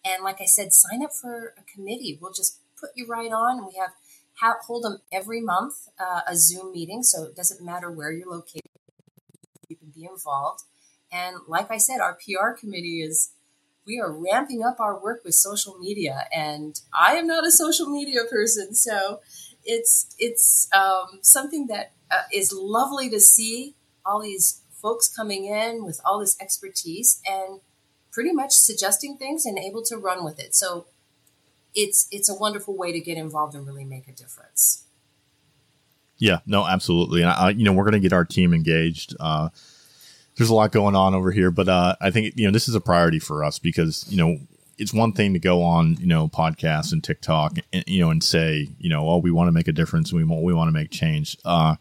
And 0.05 0.25
like 0.25 0.41
I 0.41 0.47
said, 0.47 0.73
sign 0.73 1.03
up 1.03 1.13
for 1.13 1.55
a 1.57 1.63
committee. 1.63 2.19
We'll 2.21 2.33
just 2.33 2.59
put 2.79 2.91
you 2.97 3.07
right 3.07 3.33
on. 3.33 3.65
We 3.65 3.79
have, 3.79 3.93
have 4.41 4.57
hold 4.67 4.85
them 4.85 4.99
every 5.13 5.41
month, 5.41 5.75
uh, 5.99 6.21
a 6.27 6.37
Zoom 6.37 6.73
meeting. 6.73 7.03
So 7.03 7.25
it 7.25 7.37
doesn't 7.37 7.65
matter 7.65 7.91
where 7.91 8.11
you're 8.11 8.31
located, 8.31 8.63
you 9.69 9.77
can 9.77 9.91
be 9.95 10.05
involved. 10.05 10.65
And 11.11 11.37
like 11.47 11.71
I 11.71 11.77
said, 11.77 12.01
our 12.01 12.15
PR 12.15 12.59
committee 12.59 13.03
is 13.03 13.33
we 13.87 14.01
are 14.01 14.13
ramping 14.13 14.63
up 14.63 14.79
our 14.81 15.01
work 15.01 15.23
with 15.25 15.35
social 15.35 15.77
media 15.79 16.27
and 16.33 16.81
i 16.97 17.15
am 17.15 17.27
not 17.27 17.47
a 17.47 17.51
social 17.51 17.89
media 17.89 18.21
person 18.31 18.75
so 18.75 19.21
it's 19.65 20.15
it's 20.19 20.69
um, 20.73 21.21
something 21.23 21.67
that 21.69 21.93
uh, 22.11 22.23
is 22.33 22.53
lovely 22.53 23.09
to 23.09 23.21
see 23.21 23.75
all 24.05 24.21
these 24.21 24.61
folks 24.71 25.09
coming 25.09 25.45
in 25.45 25.85
with 25.85 26.01
all 26.05 26.19
this 26.19 26.37
expertise 26.41 27.21
and 27.25 27.61
pretty 28.11 28.33
much 28.33 28.53
suggesting 28.53 29.17
things 29.17 29.47
and 29.47 29.59
able 29.59 29.83
to 29.83 29.97
run 29.97 30.25
with 30.25 30.41
it 30.41 30.55
so 30.55 30.87
it's 31.75 32.09
it's 32.11 32.29
a 32.29 32.35
wonderful 32.35 32.77
way 32.77 32.93
to 32.93 33.01
get 33.01 33.17
involved 33.17 33.55
and 33.55 33.67
really 33.67 33.85
make 33.85 34.09
a 34.09 34.13
difference. 34.13 34.85
Yeah 36.19 36.39
no 36.47 36.67
absolutely. 36.67 37.23
And 37.23 37.31
I, 37.31 37.51
you 37.51 37.65
know 37.65 37.73
we're 37.73 37.85
going 37.85 37.93
to 37.93 38.01
get 38.01 38.13
our 38.13 38.25
team 38.25 38.53
engaged. 38.53 39.17
Uh, 39.19 39.49
there's 40.37 40.51
a 40.51 40.55
lot 40.55 40.73
going 40.73 40.97
on 40.97 41.15
over 41.15 41.31
here, 41.31 41.51
but 41.51 41.69
uh, 41.69 41.97
I 42.01 42.11
think 42.11 42.35
you 42.37 42.47
know 42.47 42.53
this 42.53 42.69
is 42.69 42.75
a 42.75 42.81
priority 42.81 43.19
for 43.19 43.45
us 43.45 43.59
because 43.59 44.05
you 44.09 44.17
know 44.17 44.39
it's 44.79 44.93
one 44.93 45.13
thing 45.13 45.33
to 45.35 45.39
go 45.39 45.63
on 45.63 45.97
you 46.01 46.07
know 46.07 46.29
podcasts 46.29 46.93
and 46.93 47.05
TikTok 47.05 47.59
and, 47.73 47.85
you 47.87 48.01
know 48.01 48.11
and 48.11 48.23
say 48.23 48.69
you 48.79 48.89
know 48.89 49.09
oh 49.09 49.19
we 49.19 49.31
want 49.31 49.49
to 49.49 49.53
make 49.53 49.69
a 49.69 49.73
difference 49.73 50.13
we 50.13 50.25
want 50.25 50.43
we 50.43 50.55
want 50.55 50.69
to 50.69 50.73
make 50.73 50.91
change, 50.91 51.37
uh, 51.45 51.77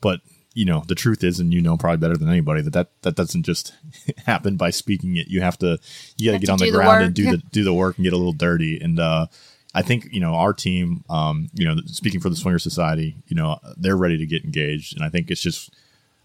but 0.00 0.20
you 0.54 0.64
know 0.64 0.84
the 0.86 0.94
truth 0.94 1.22
is 1.22 1.40
and 1.40 1.52
you 1.52 1.60
know 1.60 1.76
probably 1.76 1.98
better 1.98 2.16
than 2.16 2.28
anybody 2.28 2.62
that 2.62 2.72
that, 2.72 2.88
that 3.02 3.16
doesn't 3.16 3.42
just 3.42 3.74
happen 4.26 4.56
by 4.56 4.70
speaking 4.70 5.16
it. 5.16 5.28
You 5.28 5.42
have 5.42 5.58
to 5.58 5.78
you 6.16 6.30
got 6.30 6.40
to 6.40 6.46
get 6.46 6.50
on 6.50 6.58
the 6.58 6.70
ground 6.70 7.00
the 7.00 7.04
and 7.06 7.14
do 7.14 7.30
the 7.32 7.38
do 7.38 7.64
the 7.64 7.74
work 7.74 7.96
and 7.96 8.04
get 8.04 8.12
a 8.12 8.16
little 8.16 8.32
dirty. 8.32 8.80
And 8.80 8.98
uh, 8.98 9.26
I 9.74 9.82
think 9.82 10.08
you 10.12 10.20
know 10.20 10.34
our 10.34 10.52
team, 10.52 11.04
um, 11.10 11.48
you 11.52 11.66
know, 11.66 11.80
speaking 11.86 12.20
for 12.20 12.30
the 12.30 12.36
Swinger 12.36 12.60
Society, 12.60 13.16
you 13.26 13.36
know, 13.36 13.58
they're 13.76 13.96
ready 13.96 14.16
to 14.18 14.26
get 14.26 14.44
engaged, 14.44 14.96
and 14.96 15.04
I 15.04 15.08
think 15.08 15.30
it's 15.30 15.42
just, 15.42 15.74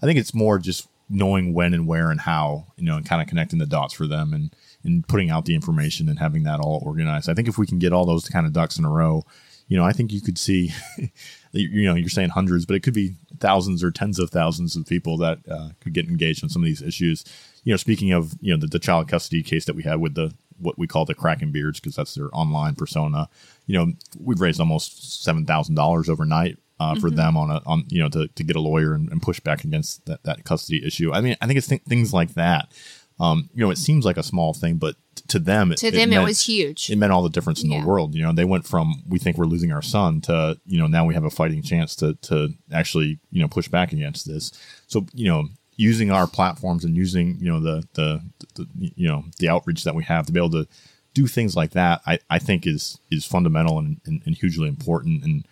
I 0.01 0.05
think 0.05 0.19
it's 0.19 0.33
more 0.33 0.59
just 0.59 0.87
knowing 1.09 1.55
when 1.55 1.73
and 1.73 1.87
where 1.87 2.11
and 2.11 2.21
how, 2.21 2.67
you 2.77 2.85
know, 2.85 2.97
and 2.97 3.05
kind 3.05 3.19
of 3.19 3.27
connecting 3.27 3.57
the 3.57 3.65
dots 3.65 3.95
for 3.95 4.05
them 4.05 4.33
and 4.33 4.55
and 4.83 5.07
putting 5.07 5.31
out 5.31 5.45
the 5.45 5.55
information 5.55 6.07
and 6.07 6.19
having 6.19 6.43
that 6.43 6.59
all 6.59 6.81
organized. 6.85 7.27
I 7.27 7.33
think 7.33 7.47
if 7.47 7.57
we 7.57 7.65
can 7.65 7.79
get 7.79 7.91
all 7.91 8.05
those 8.05 8.29
kind 8.29 8.45
of 8.45 8.53
ducks 8.53 8.77
in 8.77 8.85
a 8.85 8.89
row, 8.89 9.25
you 9.69 9.77
know, 9.77 9.85
I 9.85 9.93
think 9.93 10.11
you 10.11 10.19
could 10.19 10.37
see, 10.37 10.73
you 11.53 11.83
know, 11.83 11.95
you're 11.95 12.09
saying 12.09 12.29
hundreds, 12.29 12.65
but 12.65 12.75
it 12.75 12.81
could 12.81 12.93
be 12.93 13.13
thousands 13.39 13.83
or 13.83 13.91
tens 13.91 14.19
of 14.19 14.31
thousands 14.31 14.75
of 14.75 14.85
people 14.87 15.15
that 15.17 15.39
uh, 15.49 15.69
could 15.79 15.93
get 15.93 16.09
engaged 16.09 16.43
on 16.43 16.49
some 16.49 16.63
of 16.63 16.65
these 16.65 16.81
issues. 16.81 17.23
You 17.63 17.73
know, 17.73 17.77
speaking 17.77 18.11
of, 18.11 18.33
you 18.41 18.51
know, 18.51 18.59
the, 18.59 18.67
the 18.67 18.79
child 18.79 19.07
custody 19.07 19.43
case 19.43 19.65
that 19.65 19.75
we 19.75 19.83
had 19.83 20.01
with 20.01 20.15
the 20.15 20.33
what 20.57 20.77
we 20.77 20.87
call 20.87 21.05
the 21.05 21.15
Crackenbeards 21.15 21.75
because 21.75 21.95
that's 21.95 22.15
their 22.15 22.29
online 22.33 22.75
persona. 22.75 23.29
You 23.67 23.77
know, 23.77 23.93
we've 24.19 24.41
raised 24.41 24.59
almost 24.59 25.23
seven 25.23 25.45
thousand 25.45 25.75
dollars 25.75 26.09
overnight 26.09 26.57
uh, 26.79 26.95
for 26.95 27.07
mm-hmm. 27.07 27.17
them 27.17 27.37
on 27.37 27.51
a 27.51 27.61
on 27.65 27.85
you 27.89 28.01
know 28.01 28.09
to, 28.09 28.27
to 28.27 28.43
get 28.43 28.55
a 28.55 28.61
lawyer 28.61 28.93
and, 28.93 29.09
and 29.11 29.21
push 29.21 29.39
back 29.39 29.63
against 29.63 30.05
that, 30.07 30.23
that 30.23 30.45
custody 30.45 30.83
issue. 30.85 31.13
I 31.13 31.21
mean, 31.21 31.37
I 31.41 31.47
think 31.47 31.57
it's 31.57 31.67
th- 31.67 31.83
things 31.83 32.11
like 32.11 32.33
that. 32.33 32.71
Um, 33.19 33.49
you 33.53 33.63
know, 33.63 33.71
it 33.71 33.77
seems 33.77 34.03
like 34.03 34.17
a 34.17 34.23
small 34.23 34.53
thing, 34.53 34.77
but 34.77 34.95
to 35.27 35.39
them, 35.39 35.73
to 35.75 35.87
it, 35.87 35.91
them, 35.91 36.01
it, 36.01 36.09
meant, 36.09 36.23
it, 36.23 36.25
was 36.25 36.45
huge. 36.45 36.89
It 36.89 36.97
meant 36.97 37.11
all 37.11 37.23
the 37.23 37.29
difference 37.29 37.63
in 37.63 37.71
yeah. 37.71 37.81
the 37.81 37.87
world. 37.87 38.15
You 38.15 38.23
know, 38.23 38.33
they 38.33 38.45
went 38.45 38.65
from 38.65 39.03
we 39.07 39.19
think 39.19 39.37
we're 39.37 39.45
losing 39.45 39.71
our 39.71 39.81
son 39.81 40.21
to 40.21 40.59
you 40.65 40.79
know 40.79 40.87
now 40.87 41.05
we 41.05 41.13
have 41.13 41.23
a 41.23 41.29
fighting 41.29 41.61
chance 41.61 41.95
to 41.97 42.15
to 42.15 42.49
actually 42.71 43.19
you 43.31 43.41
know 43.41 43.47
push 43.47 43.67
back 43.67 43.93
against 43.93 44.27
this. 44.27 44.51
So 44.87 45.05
you 45.13 45.27
know, 45.27 45.49
using 45.75 46.11
our 46.11 46.27
platforms 46.27 46.83
and 46.83 46.95
using 46.95 47.37
you 47.39 47.51
know 47.51 47.59
the 47.59 47.87
the, 47.93 48.21
the 48.55 48.67
you 48.77 49.07
know 49.07 49.25
the 49.39 49.49
outreach 49.49 49.83
that 49.83 49.95
we 49.95 50.03
have 50.03 50.25
to 50.27 50.31
be 50.31 50.39
able 50.39 50.51
to 50.51 50.67
do 51.13 51.27
things 51.27 51.55
like 51.55 51.71
that, 51.71 52.01
I, 52.05 52.19
I 52.29 52.39
think 52.39 52.67
is 52.67 52.99
is 53.11 53.25
fundamental 53.25 53.79
and, 53.79 53.99
and, 54.05 54.21
and 54.25 54.35
hugely 54.35 54.67
important. 54.67 55.23
And 55.23 55.45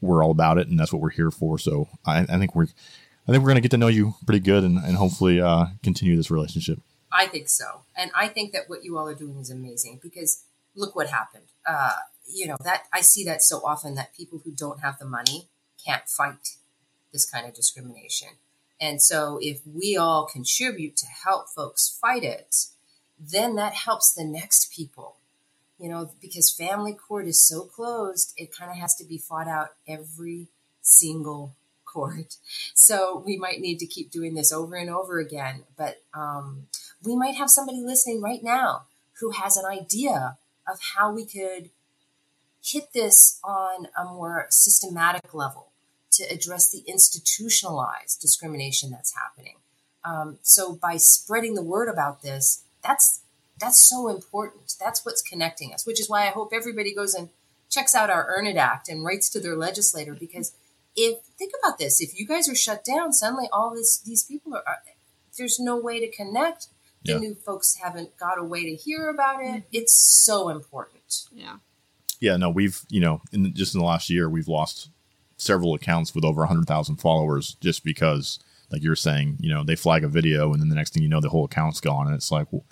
we're 0.00 0.24
all 0.24 0.30
about 0.30 0.58
it, 0.58 0.68
and 0.68 0.78
that's 0.78 0.92
what 0.92 1.00
we're 1.00 1.10
here 1.10 1.30
for. 1.30 1.58
So 1.58 1.88
I, 2.04 2.20
I 2.20 2.38
think 2.38 2.54
we're 2.54 2.68
I 3.28 3.30
think 3.30 3.42
we're 3.42 3.50
going 3.50 3.56
to 3.56 3.60
get 3.60 3.70
to 3.72 3.76
know 3.78 3.88
you 3.88 4.14
pretty 4.26 4.40
good, 4.40 4.64
and, 4.64 4.78
and 4.78 4.96
hopefully 4.96 5.40
uh, 5.40 5.66
continue 5.82 6.16
this 6.16 6.30
relationship. 6.30 6.80
I 7.12 7.26
think 7.26 7.48
so, 7.48 7.82
and 7.96 8.10
I 8.14 8.28
think 8.28 8.52
that 8.52 8.68
what 8.68 8.84
you 8.84 8.98
all 8.98 9.08
are 9.08 9.14
doing 9.14 9.38
is 9.38 9.50
amazing 9.50 10.00
because 10.02 10.44
look 10.74 10.96
what 10.96 11.08
happened. 11.08 11.46
Uh, 11.66 11.96
you 12.26 12.46
know 12.46 12.56
that 12.64 12.84
I 12.92 13.00
see 13.00 13.24
that 13.24 13.42
so 13.42 13.58
often 13.58 13.94
that 13.94 14.16
people 14.16 14.40
who 14.44 14.52
don't 14.52 14.80
have 14.80 14.98
the 14.98 15.04
money 15.04 15.48
can't 15.84 16.08
fight 16.08 16.56
this 17.12 17.28
kind 17.28 17.46
of 17.46 17.54
discrimination. 17.54 18.28
And 18.80 19.00
so, 19.00 19.38
if 19.40 19.60
we 19.66 19.96
all 19.96 20.26
contribute 20.26 20.96
to 20.96 21.06
help 21.06 21.48
folks 21.48 21.96
fight 22.00 22.24
it, 22.24 22.66
then 23.18 23.54
that 23.56 23.74
helps 23.74 24.12
the 24.12 24.24
next 24.24 24.72
people 24.72 25.16
you 25.82 25.88
know, 25.88 26.08
because 26.20 26.48
family 26.48 26.94
court 26.94 27.26
is 27.26 27.44
so 27.44 27.62
closed, 27.62 28.34
it 28.36 28.56
kind 28.56 28.70
of 28.70 28.76
has 28.76 28.94
to 28.94 29.04
be 29.04 29.18
fought 29.18 29.48
out 29.48 29.70
every 29.88 30.46
single 30.80 31.56
court. 31.92 32.36
So 32.74 33.22
we 33.24 33.36
might 33.36 33.60
need 33.60 33.78
to 33.78 33.86
keep 33.86 34.10
doing 34.10 34.34
this 34.34 34.52
over 34.52 34.76
and 34.76 34.90
over 34.90 35.18
again. 35.18 35.64
But 35.76 36.02
um, 36.14 36.68
we 37.04 37.16
might 37.16 37.36
have 37.36 37.50
somebody 37.50 37.80
listening 37.82 38.22
right 38.22 38.42
now 38.42 38.84
who 39.20 39.30
has 39.30 39.56
an 39.56 39.66
idea 39.66 40.38
of 40.66 40.78
how 40.96 41.12
we 41.12 41.24
could 41.24 41.70
hit 42.62 42.92
this 42.92 43.40
on 43.42 43.88
a 43.96 44.04
more 44.04 44.46
systematic 44.50 45.34
level 45.34 45.68
to 46.12 46.24
address 46.24 46.70
the 46.70 46.84
institutionalized 46.86 48.20
discrimination 48.20 48.90
that's 48.90 49.14
happening. 49.16 49.56
Um, 50.04 50.38
so 50.42 50.74
by 50.74 50.96
spreading 50.96 51.54
the 51.54 51.62
word 51.62 51.88
about 51.88 52.22
this, 52.22 52.64
that's 52.82 53.20
that's 53.58 53.80
so 53.88 54.08
important. 54.08 54.74
That's 54.80 55.04
what's 55.04 55.22
connecting 55.22 55.72
us, 55.72 55.86
which 55.86 56.00
is 56.00 56.10
why 56.10 56.26
I 56.26 56.30
hope 56.30 56.52
everybody 56.52 56.92
goes 56.92 57.14
and 57.14 57.28
checks 57.70 57.94
out 57.94 58.10
our 58.10 58.26
Earn 58.28 58.46
It 58.46 58.56
Act 58.56 58.88
and 58.88 59.04
writes 59.04 59.28
to 59.30 59.40
their 59.40 59.56
legislator 59.56 60.14
because 60.14 60.52
if 60.96 61.18
think 61.38 61.52
about 61.62 61.78
this, 61.78 62.00
if 62.00 62.18
you 62.18 62.26
guys 62.26 62.48
are 62.48 62.54
shut 62.54 62.84
down, 62.84 63.12
suddenly 63.12 63.48
all 63.52 63.74
this 63.74 64.00
these 64.00 64.22
people 64.22 64.54
are, 64.54 64.62
are 64.66 64.78
there's 65.38 65.58
no 65.58 65.76
way 65.76 66.00
to 66.00 66.10
connect. 66.10 66.68
The 67.04 67.12
yeah. 67.12 67.18
new 67.18 67.34
folks 67.34 67.78
haven't 67.82 68.16
got 68.16 68.38
a 68.38 68.44
way 68.44 68.64
to 68.64 68.76
hear 68.76 69.08
about 69.08 69.40
it. 69.42 69.46
Mm-hmm. 69.46 69.66
It's 69.72 69.94
so 70.24 70.48
important. 70.48 71.24
Yeah. 71.32 71.56
Yeah, 72.20 72.36
no, 72.36 72.50
we've, 72.50 72.80
you 72.88 73.00
know, 73.00 73.20
in 73.32 73.52
just 73.52 73.74
in 73.74 73.80
the 73.80 73.86
last 73.86 74.08
year, 74.08 74.28
we've 74.28 74.46
lost 74.46 74.90
several 75.36 75.74
accounts 75.74 76.14
with 76.14 76.24
over 76.24 76.42
100,000 76.42 76.96
followers 76.96 77.56
just 77.60 77.82
because 77.82 78.38
like 78.70 78.82
you're 78.82 78.96
saying, 78.96 79.36
you 79.40 79.52
know, 79.52 79.64
they 79.64 79.76
flag 79.76 80.04
a 80.04 80.08
video 80.08 80.52
and 80.52 80.62
then 80.62 80.68
the 80.68 80.74
next 80.74 80.94
thing 80.94 81.02
you 81.02 81.08
know 81.08 81.20
the 81.20 81.28
whole 81.28 81.44
account's 81.44 81.80
gone 81.80 82.06
and 82.06 82.14
it's 82.14 82.30
like 82.30 82.46
well, 82.52 82.64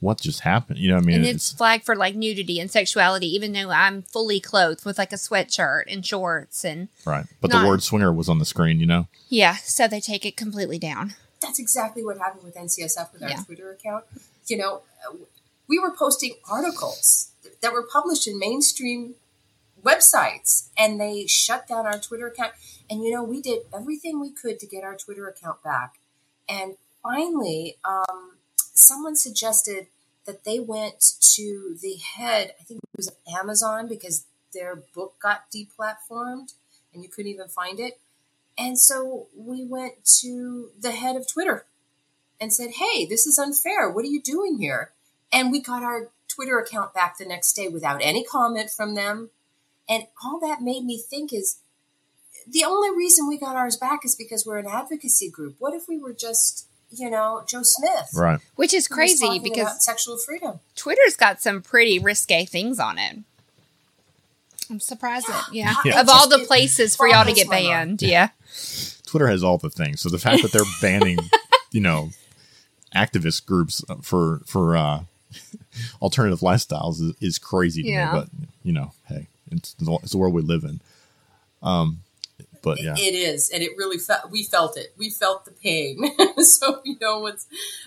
what 0.00 0.20
just 0.20 0.40
happened? 0.40 0.78
You 0.78 0.90
know, 0.90 0.96
I 0.96 1.00
mean, 1.00 1.16
and 1.16 1.24
it's, 1.24 1.50
it's, 1.50 1.52
flagged 1.52 1.84
for 1.84 1.96
like 1.96 2.14
nudity 2.14 2.60
and 2.60 2.70
sexuality, 2.70 3.26
even 3.34 3.52
though 3.52 3.70
I'm 3.70 4.02
fully 4.02 4.40
clothed 4.40 4.84
with 4.84 4.98
like 4.98 5.12
a 5.12 5.16
sweatshirt 5.16 5.84
and 5.88 6.04
shorts 6.04 6.64
and 6.64 6.88
right. 7.04 7.24
But 7.40 7.50
not, 7.50 7.62
the 7.62 7.68
word 7.68 7.82
swinger 7.82 8.12
was 8.12 8.28
on 8.28 8.38
the 8.38 8.44
screen, 8.44 8.78
you 8.78 8.86
know. 8.86 9.08
Yeah, 9.28 9.56
so 9.56 9.88
they 9.88 10.00
take 10.00 10.26
it 10.26 10.36
completely 10.36 10.78
down. 10.78 11.14
That's 11.40 11.58
exactly 11.58 12.04
what 12.04 12.18
happened 12.18 12.44
with 12.44 12.56
NCSF 12.56 13.12
with 13.12 13.22
our 13.22 13.30
yeah. 13.30 13.42
Twitter 13.42 13.70
account. 13.70 14.04
You 14.46 14.58
know, 14.58 14.82
we 15.66 15.78
were 15.78 15.90
posting 15.90 16.34
articles 16.50 17.32
that 17.60 17.72
were 17.72 17.82
published 17.82 18.28
in 18.28 18.38
mainstream 18.38 19.14
websites, 19.82 20.68
and 20.78 21.00
they 21.00 21.26
shut 21.26 21.66
down 21.66 21.86
our 21.86 21.98
Twitter 21.98 22.26
account. 22.26 22.52
And 22.90 23.02
you 23.02 23.10
know, 23.10 23.22
we 23.22 23.40
did 23.40 23.60
everything 23.74 24.20
we 24.20 24.30
could 24.30 24.60
to 24.60 24.66
get 24.66 24.84
our 24.84 24.94
Twitter 24.94 25.26
account 25.26 25.62
back, 25.62 25.94
and 26.48 26.76
finally. 27.02 27.76
um 27.82 28.35
someone 28.78 29.16
suggested 29.16 29.86
that 30.26 30.44
they 30.44 30.58
went 30.58 31.14
to 31.20 31.76
the 31.80 31.96
head, 31.96 32.54
I 32.60 32.64
think 32.64 32.80
it 32.82 32.96
was 32.96 33.12
Amazon, 33.38 33.88
because 33.88 34.26
their 34.52 34.76
book 34.94 35.14
got 35.20 35.50
deplatformed 35.50 36.54
and 36.92 37.02
you 37.02 37.08
couldn't 37.08 37.30
even 37.30 37.48
find 37.48 37.78
it. 37.78 38.00
And 38.58 38.78
so 38.78 39.26
we 39.36 39.64
went 39.64 40.04
to 40.20 40.70
the 40.80 40.92
head 40.92 41.16
of 41.16 41.28
Twitter 41.28 41.66
and 42.40 42.52
said, 42.52 42.72
Hey, 42.72 43.06
this 43.06 43.26
is 43.26 43.38
unfair. 43.38 43.90
What 43.90 44.04
are 44.04 44.08
you 44.08 44.20
doing 44.20 44.58
here? 44.58 44.92
And 45.32 45.52
we 45.52 45.60
got 45.60 45.82
our 45.82 46.10
Twitter 46.28 46.58
account 46.58 46.94
back 46.94 47.18
the 47.18 47.26
next 47.26 47.52
day 47.52 47.68
without 47.68 48.00
any 48.02 48.24
comment 48.24 48.70
from 48.70 48.94
them. 48.94 49.30
And 49.88 50.06
all 50.24 50.40
that 50.40 50.62
made 50.62 50.84
me 50.84 50.98
think 50.98 51.32
is 51.32 51.58
the 52.48 52.64
only 52.64 52.90
reason 52.90 53.28
we 53.28 53.38
got 53.38 53.56
ours 53.56 53.76
back 53.76 54.04
is 54.04 54.14
because 54.14 54.46
we're 54.46 54.58
an 54.58 54.66
advocacy 54.66 55.30
group. 55.30 55.56
What 55.58 55.74
if 55.74 55.88
we 55.88 55.98
were 55.98 56.12
just 56.12 56.68
you 56.98 57.10
know, 57.10 57.42
Joe 57.46 57.62
Smith. 57.62 58.10
Right. 58.14 58.40
Which 58.56 58.74
is 58.74 58.88
crazy 58.88 59.38
because 59.38 59.84
sexual 59.84 60.16
freedom. 60.16 60.60
Twitter's 60.74 61.16
got 61.16 61.40
some 61.40 61.62
pretty 61.62 61.98
risque 61.98 62.44
things 62.44 62.78
on 62.78 62.98
it. 62.98 63.18
I'm 64.70 64.80
surprised 64.80 65.26
yeah. 65.28 65.34
that, 65.34 65.54
yeah. 65.54 65.74
yeah. 65.84 66.00
Of 66.00 66.08
all 66.08 66.28
the 66.28 66.40
places 66.40 66.96
for 66.96 67.06
y'all 67.06 67.24
to 67.24 67.32
get 67.32 67.48
banned. 67.48 68.02
Yeah. 68.02 68.30
Twitter 69.06 69.28
has 69.28 69.44
all 69.44 69.58
the 69.58 69.70
things. 69.70 70.00
So 70.00 70.08
the 70.08 70.18
fact 70.18 70.42
that 70.42 70.52
they're 70.52 70.62
banning, 70.82 71.18
you 71.70 71.80
know, 71.80 72.10
activist 72.94 73.46
groups 73.46 73.84
for, 74.02 74.40
for, 74.46 74.76
uh, 74.76 75.04
alternative 76.02 76.40
lifestyles 76.40 77.00
is, 77.00 77.14
is 77.20 77.38
crazy 77.38 77.82
to 77.82 77.88
yeah. 77.88 78.12
me, 78.12 78.20
but 78.20 78.28
you 78.64 78.72
know, 78.72 78.92
hey, 79.06 79.28
it's, 79.50 79.76
it's 79.80 80.12
the 80.12 80.18
world 80.18 80.34
we 80.34 80.42
live 80.42 80.64
in. 80.64 80.80
Um, 81.62 82.00
but 82.66 82.82
yeah, 82.82 82.94
it 82.98 83.14
is, 83.14 83.48
and 83.48 83.62
it 83.62 83.70
really 83.76 83.96
felt. 83.96 84.28
We 84.28 84.42
felt 84.42 84.76
it. 84.76 84.92
We 84.98 85.08
felt 85.08 85.44
the 85.44 85.52
pain, 85.52 86.02
so 86.42 86.80
we 86.84 86.98
know 87.00 87.20
what's 87.20 87.46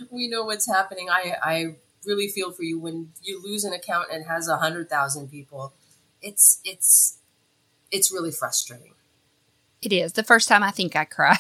we 0.09 0.29
know 0.29 0.45
what's 0.45 0.65
happening. 0.65 1.09
I 1.09 1.35
I 1.43 1.75
really 2.05 2.29
feel 2.29 2.53
for 2.53 2.63
you 2.63 2.79
when 2.79 3.11
you 3.21 3.43
lose 3.43 3.65
an 3.65 3.73
account 3.73 4.07
and 4.09 4.25
has 4.25 4.47
a 4.47 4.55
hundred 4.55 4.89
thousand 4.89 5.29
people. 5.29 5.73
It's 6.21 6.61
it's 6.63 7.17
it's 7.91 8.09
really 8.09 8.31
frustrating. 8.31 8.93
It 9.81 9.91
is. 9.91 10.13
The 10.13 10.23
first 10.23 10.47
time 10.47 10.63
I 10.63 10.71
think 10.71 10.95
I 10.95 11.03
cried. 11.03 11.39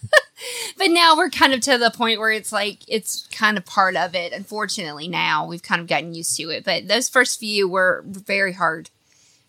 but 0.76 0.88
now 0.88 1.16
we're 1.16 1.30
kind 1.30 1.54
of 1.54 1.60
to 1.60 1.78
the 1.78 1.92
point 1.92 2.18
where 2.18 2.32
it's 2.32 2.50
like 2.50 2.80
it's 2.88 3.28
kind 3.28 3.56
of 3.56 3.64
part 3.64 3.94
of 3.94 4.16
it. 4.16 4.32
Unfortunately, 4.32 5.06
now 5.06 5.46
we've 5.46 5.62
kind 5.62 5.80
of 5.80 5.86
gotten 5.86 6.12
used 6.12 6.36
to 6.38 6.50
it. 6.50 6.64
But 6.64 6.88
those 6.88 7.08
first 7.08 7.38
few 7.38 7.68
were 7.68 8.02
very 8.04 8.52
hard, 8.52 8.90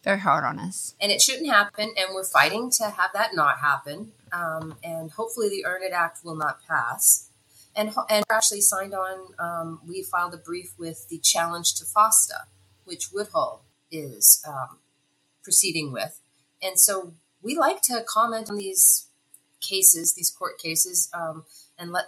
very 0.06 0.20
hard 0.20 0.46
on 0.46 0.60
us. 0.60 0.96
And 1.02 1.12
it 1.12 1.22
shouldn't 1.22 1.50
happen. 1.50 1.94
And 1.98 2.14
we're 2.14 2.24
fighting 2.24 2.72
to 2.78 2.92
have 2.92 3.10
that 3.14 3.36
not 3.36 3.58
happen. 3.60 4.14
Um, 4.32 4.76
and 4.84 5.12
hopefully, 5.12 5.50
the 5.50 5.66
Earn 5.66 5.82
It 5.84 5.92
Act 5.92 6.24
will 6.24 6.36
not 6.36 6.60
pass. 6.66 7.30
And 7.76 7.94
and 8.10 8.24
actually 8.32 8.62
signed 8.62 8.94
on. 8.94 9.34
Um, 9.38 9.82
we 9.86 10.04
filed 10.04 10.34
a 10.34 10.38
brief 10.38 10.74
with 10.78 11.10
the 11.10 11.18
challenge 11.18 11.74
to 11.76 11.84
FOSTA, 11.84 12.46
which 12.86 13.12
Woodhull 13.12 13.64
is 13.92 14.42
um, 14.48 14.78
proceeding 15.44 15.92
with. 15.92 16.22
And 16.64 16.80
so 16.80 17.14
we 17.42 17.58
like 17.58 17.82
to 17.84 18.04
comment 18.08 18.50
on 18.50 18.58
these 18.58 19.08
cases, 19.60 20.14
these 20.14 20.32
court 20.32 20.58
cases, 20.58 21.10
um, 21.14 21.46
and 21.78 21.92
let 21.92 22.06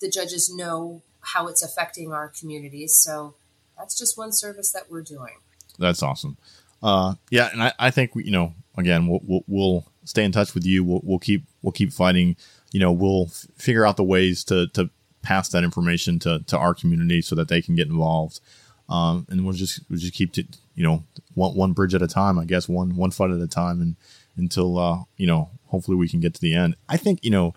the 0.00 0.10
judges 0.10 0.52
know 0.54 1.02
how 1.20 1.48
it's 1.48 1.62
affecting 1.62 2.12
our 2.12 2.28
communities. 2.28 2.94
So 2.94 3.34
that's 3.76 3.98
just 3.98 4.16
one 4.16 4.32
service 4.32 4.70
that 4.72 4.90
we're 4.90 5.02
doing. 5.02 5.38
That's 5.78 6.02
awesome. 6.02 6.36
Uh, 6.82 7.14
yeah, 7.30 7.50
and 7.52 7.62
I, 7.62 7.72
I 7.78 7.90
think 7.90 8.12
you 8.14 8.30
know 8.30 8.54
again 8.76 9.06
we'll, 9.06 9.20
we'll, 9.24 9.44
we'll 9.46 9.84
stay 10.04 10.24
in 10.24 10.32
touch 10.32 10.54
with 10.54 10.64
you. 10.64 10.84
We'll, 10.84 11.00
we'll 11.02 11.18
keep 11.18 11.44
we'll 11.62 11.72
keep 11.72 11.92
fighting. 11.92 12.36
You 12.72 12.80
know 12.80 12.92
we'll 12.92 13.26
f- 13.26 13.46
figure 13.56 13.86
out 13.86 13.96
the 13.96 14.04
ways 14.04 14.44
to 14.44 14.68
to 14.68 14.90
pass 15.22 15.48
that 15.50 15.64
information 15.64 16.18
to 16.20 16.40
to 16.46 16.58
our 16.58 16.74
community 16.74 17.20
so 17.22 17.34
that 17.34 17.48
they 17.48 17.62
can 17.62 17.74
get 17.74 17.88
involved. 17.88 18.40
Um, 18.88 19.26
and 19.30 19.44
we'll 19.44 19.54
just 19.54 19.80
we'll 19.88 19.98
just 19.98 20.14
keep 20.14 20.32
to 20.34 20.44
you 20.74 20.84
know 20.84 21.04
one 21.34 21.54
one 21.54 21.72
bridge 21.72 21.94
at 21.94 22.02
a 22.02 22.08
time. 22.08 22.38
I 22.38 22.44
guess 22.44 22.68
one 22.68 22.96
one 22.96 23.10
fight 23.10 23.30
at 23.30 23.40
a 23.40 23.46
time, 23.46 23.80
and 23.80 23.96
until 24.36 24.78
uh, 24.78 24.98
you 25.16 25.26
know 25.26 25.50
hopefully 25.66 25.96
we 25.96 26.08
can 26.08 26.20
get 26.20 26.34
to 26.34 26.40
the 26.40 26.54
end. 26.54 26.76
I 26.88 26.96
think 26.96 27.20
you 27.22 27.30
know 27.30 27.54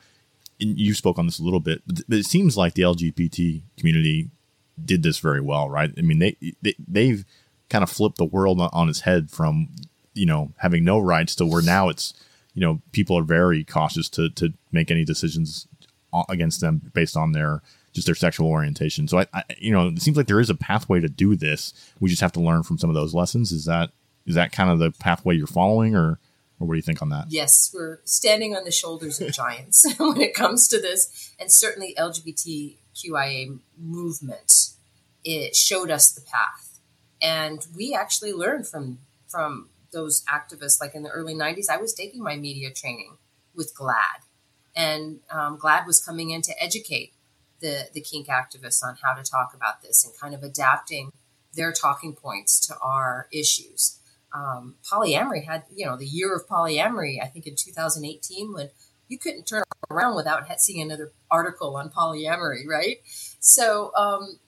you 0.59 0.93
spoke 0.93 1.17
on 1.17 1.25
this 1.25 1.39
a 1.39 1.43
little 1.43 1.59
bit, 1.59 1.81
but 1.87 2.03
it 2.09 2.25
seems 2.25 2.55
like 2.55 2.73
the 2.73 2.83
LGBT 2.83 3.61
community 3.77 4.29
did 4.83 5.03
this 5.03 5.19
very 5.19 5.41
well, 5.41 5.69
right? 5.69 5.91
I 5.97 6.01
mean, 6.01 6.19
they, 6.19 6.37
they 6.61 6.75
they've 6.87 7.25
kind 7.73 7.83
of 7.83 7.89
flipped 7.89 8.17
the 8.17 8.23
world 8.23 8.61
on 8.61 8.87
its 8.87 9.01
head 9.01 9.31
from 9.31 9.67
you 10.13 10.27
know 10.27 10.53
having 10.57 10.85
no 10.85 10.99
rights 10.99 11.35
to 11.35 11.45
where 11.45 11.63
now 11.63 11.89
it's 11.89 12.13
you 12.53 12.61
know 12.61 12.79
people 12.91 13.17
are 13.17 13.23
very 13.23 13.63
cautious 13.63 14.07
to 14.09 14.29
to 14.29 14.53
make 14.71 14.91
any 14.91 15.03
decisions 15.03 15.67
uh, 16.13 16.23
against 16.29 16.61
them 16.61 16.91
based 16.93 17.17
on 17.17 17.31
their 17.31 17.63
just 17.93 18.05
their 18.05 18.15
sexual 18.15 18.47
orientation. 18.47 19.07
So 19.07 19.19
I, 19.19 19.25
I 19.33 19.43
you 19.57 19.71
know 19.71 19.87
it 19.87 20.01
seems 20.01 20.15
like 20.15 20.27
there 20.27 20.39
is 20.39 20.51
a 20.51 20.55
pathway 20.55 20.99
to 20.99 21.09
do 21.09 21.35
this. 21.35 21.73
We 21.99 22.09
just 22.09 22.21
have 22.21 22.31
to 22.33 22.39
learn 22.39 22.61
from 22.61 22.77
some 22.77 22.91
of 22.91 22.93
those 22.93 23.15
lessons. 23.15 23.51
Is 23.51 23.65
that 23.65 23.89
is 24.27 24.35
that 24.35 24.51
kind 24.51 24.69
of 24.69 24.77
the 24.77 24.91
pathway 24.91 25.35
you're 25.35 25.47
following, 25.47 25.95
or 25.95 26.19
or 26.59 26.67
what 26.67 26.73
do 26.73 26.77
you 26.77 26.83
think 26.83 27.01
on 27.01 27.09
that? 27.09 27.25
Yes, 27.29 27.71
we're 27.73 28.01
standing 28.05 28.55
on 28.55 28.65
the 28.65 28.71
shoulders 28.71 29.19
of 29.19 29.33
giants 29.33 29.83
when 29.97 30.21
it 30.21 30.35
comes 30.35 30.67
to 30.67 30.79
this, 30.79 31.33
and 31.39 31.51
certainly 31.51 31.95
LGBTQIA 31.97 33.59
movement. 33.77 34.53
It 35.25 35.55
showed 35.55 35.89
us 35.89 36.11
the 36.11 36.21
path, 36.21 36.62
and 37.23 37.65
we 37.75 37.95
actually 37.95 38.33
learned 38.33 38.67
from 38.67 38.99
from 39.27 39.69
those 39.91 40.23
activists. 40.25 40.79
Like 40.79 40.93
in 40.93 41.01
the 41.01 41.09
early 41.09 41.33
'90s, 41.33 41.69
I 41.71 41.77
was 41.77 41.93
taking 41.93 42.21
my 42.21 42.35
media 42.35 42.69
training 42.71 43.17
with 43.55 43.73
GLAAD, 43.75 44.27
and 44.75 45.21
um, 45.31 45.57
GLAAD 45.57 45.87
was 45.87 46.03
coming 46.03 46.29
in 46.29 46.43
to 46.43 46.63
educate 46.63 47.13
the 47.61 47.87
the 47.93 48.01
kink 48.01 48.27
activists 48.27 48.83
on 48.83 48.97
how 49.01 49.13
to 49.13 49.23
talk 49.23 49.53
about 49.55 49.81
this 49.81 50.05
and 50.05 50.13
kind 50.19 50.35
of 50.35 50.43
adapting 50.43 51.11
their 51.55 51.71
talking 51.71 52.13
points 52.13 52.59
to 52.67 52.77
our 52.79 53.27
issues 53.31 53.99
um, 54.33 54.75
polyamory 54.91 55.45
had, 55.45 55.63
you 55.73 55.85
know, 55.85 55.95
the 55.95 56.05
year 56.05 56.35
of 56.35 56.47
polyamory, 56.47 57.21
I 57.21 57.27
think 57.27 57.45
in 57.45 57.55
2018, 57.55 58.53
when 58.53 58.69
you 59.07 59.19
couldn't 59.19 59.45
turn 59.45 59.63
around 59.91 60.15
without 60.15 60.43
seeing 60.59 60.81
another 60.81 61.11
article 61.29 61.75
on 61.75 61.89
polyamory, 61.89 62.65
right? 62.67 62.97
So, 63.39 63.91
um, 63.95 64.39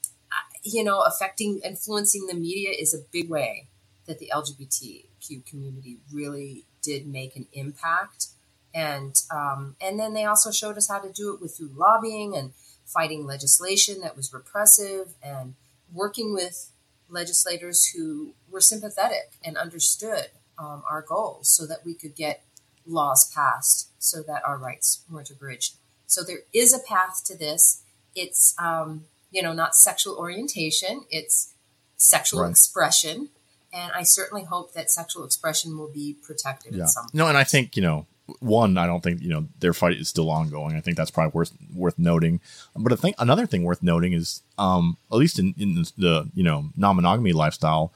you 0.66 0.84
know, 0.84 1.02
affecting, 1.02 1.60
influencing 1.64 2.28
the 2.28 2.34
media 2.34 2.72
is 2.72 2.94
a 2.94 2.98
big 3.12 3.30
way 3.30 3.68
that 4.08 4.20
the 4.20 4.32
LGBTQ 4.34 5.46
community 5.46 5.98
really 6.12 6.66
did 6.82 7.08
make 7.08 7.36
an 7.36 7.48
impact. 7.54 8.28
And 8.74 9.16
um, 9.32 9.76
and 9.80 9.98
then 9.98 10.14
they 10.14 10.26
also 10.26 10.52
showed 10.52 10.76
us 10.76 10.90
how 10.90 11.00
to 11.00 11.12
do 11.12 11.34
it 11.34 11.42
with 11.42 11.56
through 11.56 11.72
lobbying 11.76 12.36
and 12.36 12.52
fighting 12.86 13.26
legislation 13.26 14.02
that 14.02 14.18
was 14.18 14.34
repressive 14.34 15.14
and 15.24 15.56
working 15.94 16.34
with 16.34 16.72
legislators 17.10 17.94
who 17.96 18.34
were 18.52 18.60
sympathetic 18.60 19.32
and 19.44 19.58
understood 19.58 20.28
um, 20.58 20.84
our 20.90 21.02
goals 21.02 21.48
so 21.50 21.66
that 21.66 21.86
we 21.86 21.94
could 21.94 22.16
get 22.16 22.44
laws 22.86 23.32
passed 23.34 23.90
so 23.98 24.22
that 24.24 24.42
our 24.46 24.58
rights 24.58 25.04
weren't 25.10 25.30
abridged. 25.30 25.76
So 26.08 26.24
there 26.24 26.40
is 26.54 26.74
a 26.74 26.80
path 26.80 27.24
to 27.26 27.38
this. 27.38 27.82
It's, 28.14 28.56
um, 28.60 29.06
you 29.36 29.44
know, 29.44 29.54
not 29.54 29.76
sexual 29.76 30.16
orientation, 30.16 31.04
it's 31.10 31.54
sexual 31.98 32.42
right. 32.42 32.50
expression. 32.50 33.30
And 33.74 33.92
I 33.92 34.04
certainly 34.04 34.46
hope 34.46 34.74
that 34.74 34.90
sexual 34.90 35.26
expression 35.26 35.78
will 35.78 35.92
be 35.92 36.16
protected 36.22 36.74
yeah. 36.74 36.84
at 36.84 36.90
some 36.90 37.04
point. 37.04 37.14
No, 37.16 37.28
and 37.28 37.38
I 37.38 37.44
think, 37.44 37.76
you 37.76 37.82
know, 37.82 38.08
one, 38.40 38.78
I 38.78 38.88
don't 38.88 39.04
think 39.04 39.22
you 39.22 39.30
know 39.30 39.46
their 39.60 39.74
fight 39.74 39.98
is 39.98 40.08
still 40.08 40.32
ongoing. 40.32 40.76
I 40.76 40.80
think 40.80 40.98
that's 40.98 41.12
probably 41.12 41.32
worth 41.36 41.52
worth 41.76 42.00
noting. 42.00 42.40
But 42.76 42.92
I 42.92 42.96
think 42.96 43.16
another 43.20 43.46
thing 43.46 43.64
worth 43.64 43.84
noting 43.84 44.14
is, 44.14 44.42
um, 44.58 44.98
at 45.12 45.18
least 45.18 45.38
in, 45.38 45.54
in 45.60 45.76
the 45.76 46.30
you 46.34 46.44
know 46.44 46.70
non 46.76 46.96
monogamy 46.96 47.34
lifestyle, 47.34 47.94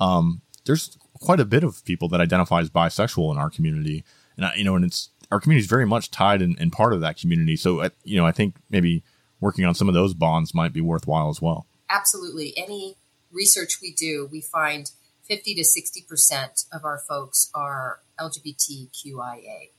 um, 0.00 0.40
there's 0.64 0.98
quite 1.20 1.38
a 1.38 1.44
bit 1.44 1.62
of 1.62 1.84
people 1.84 2.08
that 2.08 2.20
identify 2.20 2.60
as 2.60 2.70
bisexual 2.70 3.30
in 3.30 3.38
our 3.38 3.50
community, 3.50 4.04
and 4.36 4.46
I, 4.46 4.54
you 4.56 4.64
know, 4.64 4.74
and 4.74 4.84
it's 4.84 5.10
our 5.30 5.38
community 5.38 5.62
is 5.62 5.70
very 5.70 5.86
much 5.86 6.10
tied 6.10 6.42
in, 6.42 6.56
in 6.58 6.72
part 6.72 6.92
of 6.92 7.00
that 7.02 7.16
community. 7.16 7.54
So 7.54 7.80
uh, 7.80 7.90
you 8.02 8.16
know, 8.16 8.26
I 8.26 8.32
think 8.32 8.56
maybe 8.70 9.04
working 9.40 9.64
on 9.64 9.74
some 9.74 9.88
of 9.88 9.94
those 9.94 10.14
bonds 10.14 10.54
might 10.54 10.72
be 10.72 10.80
worthwhile 10.80 11.28
as 11.28 11.40
well. 11.40 11.66
Absolutely. 11.90 12.54
Any 12.56 12.96
research 13.32 13.78
we 13.80 13.92
do, 13.92 14.28
we 14.30 14.40
find 14.40 14.90
50 15.24 15.54
to 15.54 15.64
60 15.64 16.02
percent 16.08 16.64
of 16.72 16.84
our 16.84 16.98
folks 16.98 17.50
are 17.54 18.00
LGBTQIA. 18.18 19.70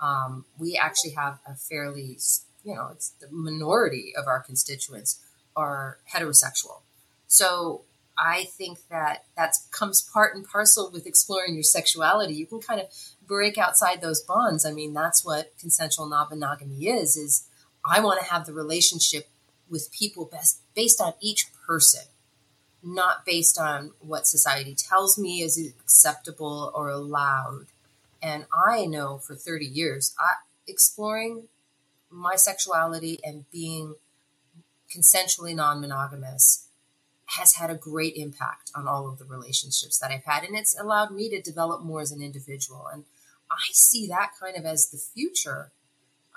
Um, 0.00 0.44
we 0.58 0.76
actually 0.76 1.12
have 1.12 1.38
a 1.46 1.54
fairly, 1.54 2.18
you 2.64 2.74
know, 2.74 2.88
it's 2.92 3.10
the 3.20 3.28
minority 3.30 4.12
of 4.16 4.26
our 4.26 4.40
constituents 4.40 5.20
are 5.54 5.98
heterosexual. 6.12 6.80
So 7.28 7.82
I 8.18 8.44
think 8.44 8.78
that 8.90 9.24
that 9.36 9.54
comes 9.70 10.02
part 10.02 10.34
and 10.34 10.46
parcel 10.46 10.90
with 10.92 11.06
exploring 11.06 11.54
your 11.54 11.62
sexuality. 11.62 12.34
You 12.34 12.46
can 12.46 12.60
kind 12.60 12.80
of 12.80 12.88
break 13.26 13.56
outside 13.58 14.00
those 14.00 14.20
bonds. 14.20 14.66
I 14.66 14.72
mean, 14.72 14.92
that's 14.92 15.24
what 15.24 15.52
consensual 15.58 16.06
non-monogamy 16.06 16.88
is, 16.88 17.16
is 17.16 17.48
I 17.84 18.00
want 18.00 18.20
to 18.20 18.30
have 18.32 18.46
the 18.46 18.52
relationship 18.52 19.28
with 19.68 19.92
people 19.92 20.24
best 20.24 20.60
based 20.74 21.00
on 21.00 21.14
each 21.20 21.46
person, 21.66 22.02
not 22.82 23.24
based 23.24 23.58
on 23.58 23.92
what 24.00 24.26
society 24.26 24.74
tells 24.74 25.18
me 25.18 25.42
is 25.42 25.58
acceptable 25.58 26.70
or 26.74 26.88
allowed. 26.90 27.66
And 28.22 28.46
I 28.52 28.86
know 28.86 29.18
for 29.18 29.34
30 29.34 29.66
years, 29.66 30.14
I, 30.20 30.34
exploring 30.66 31.48
my 32.10 32.36
sexuality 32.36 33.18
and 33.24 33.50
being 33.50 33.96
consensually 34.94 35.54
non 35.54 35.80
monogamous 35.80 36.68
has 37.26 37.54
had 37.54 37.70
a 37.70 37.74
great 37.74 38.14
impact 38.16 38.70
on 38.74 38.86
all 38.86 39.08
of 39.08 39.18
the 39.18 39.24
relationships 39.24 39.98
that 39.98 40.10
I've 40.10 40.24
had. 40.24 40.44
And 40.44 40.56
it's 40.56 40.78
allowed 40.78 41.10
me 41.10 41.30
to 41.30 41.40
develop 41.40 41.82
more 41.82 42.02
as 42.02 42.12
an 42.12 42.22
individual. 42.22 42.86
And 42.92 43.04
I 43.50 43.72
see 43.72 44.06
that 44.08 44.32
kind 44.38 44.56
of 44.56 44.66
as 44.66 44.90
the 44.90 44.98
future. 44.98 45.70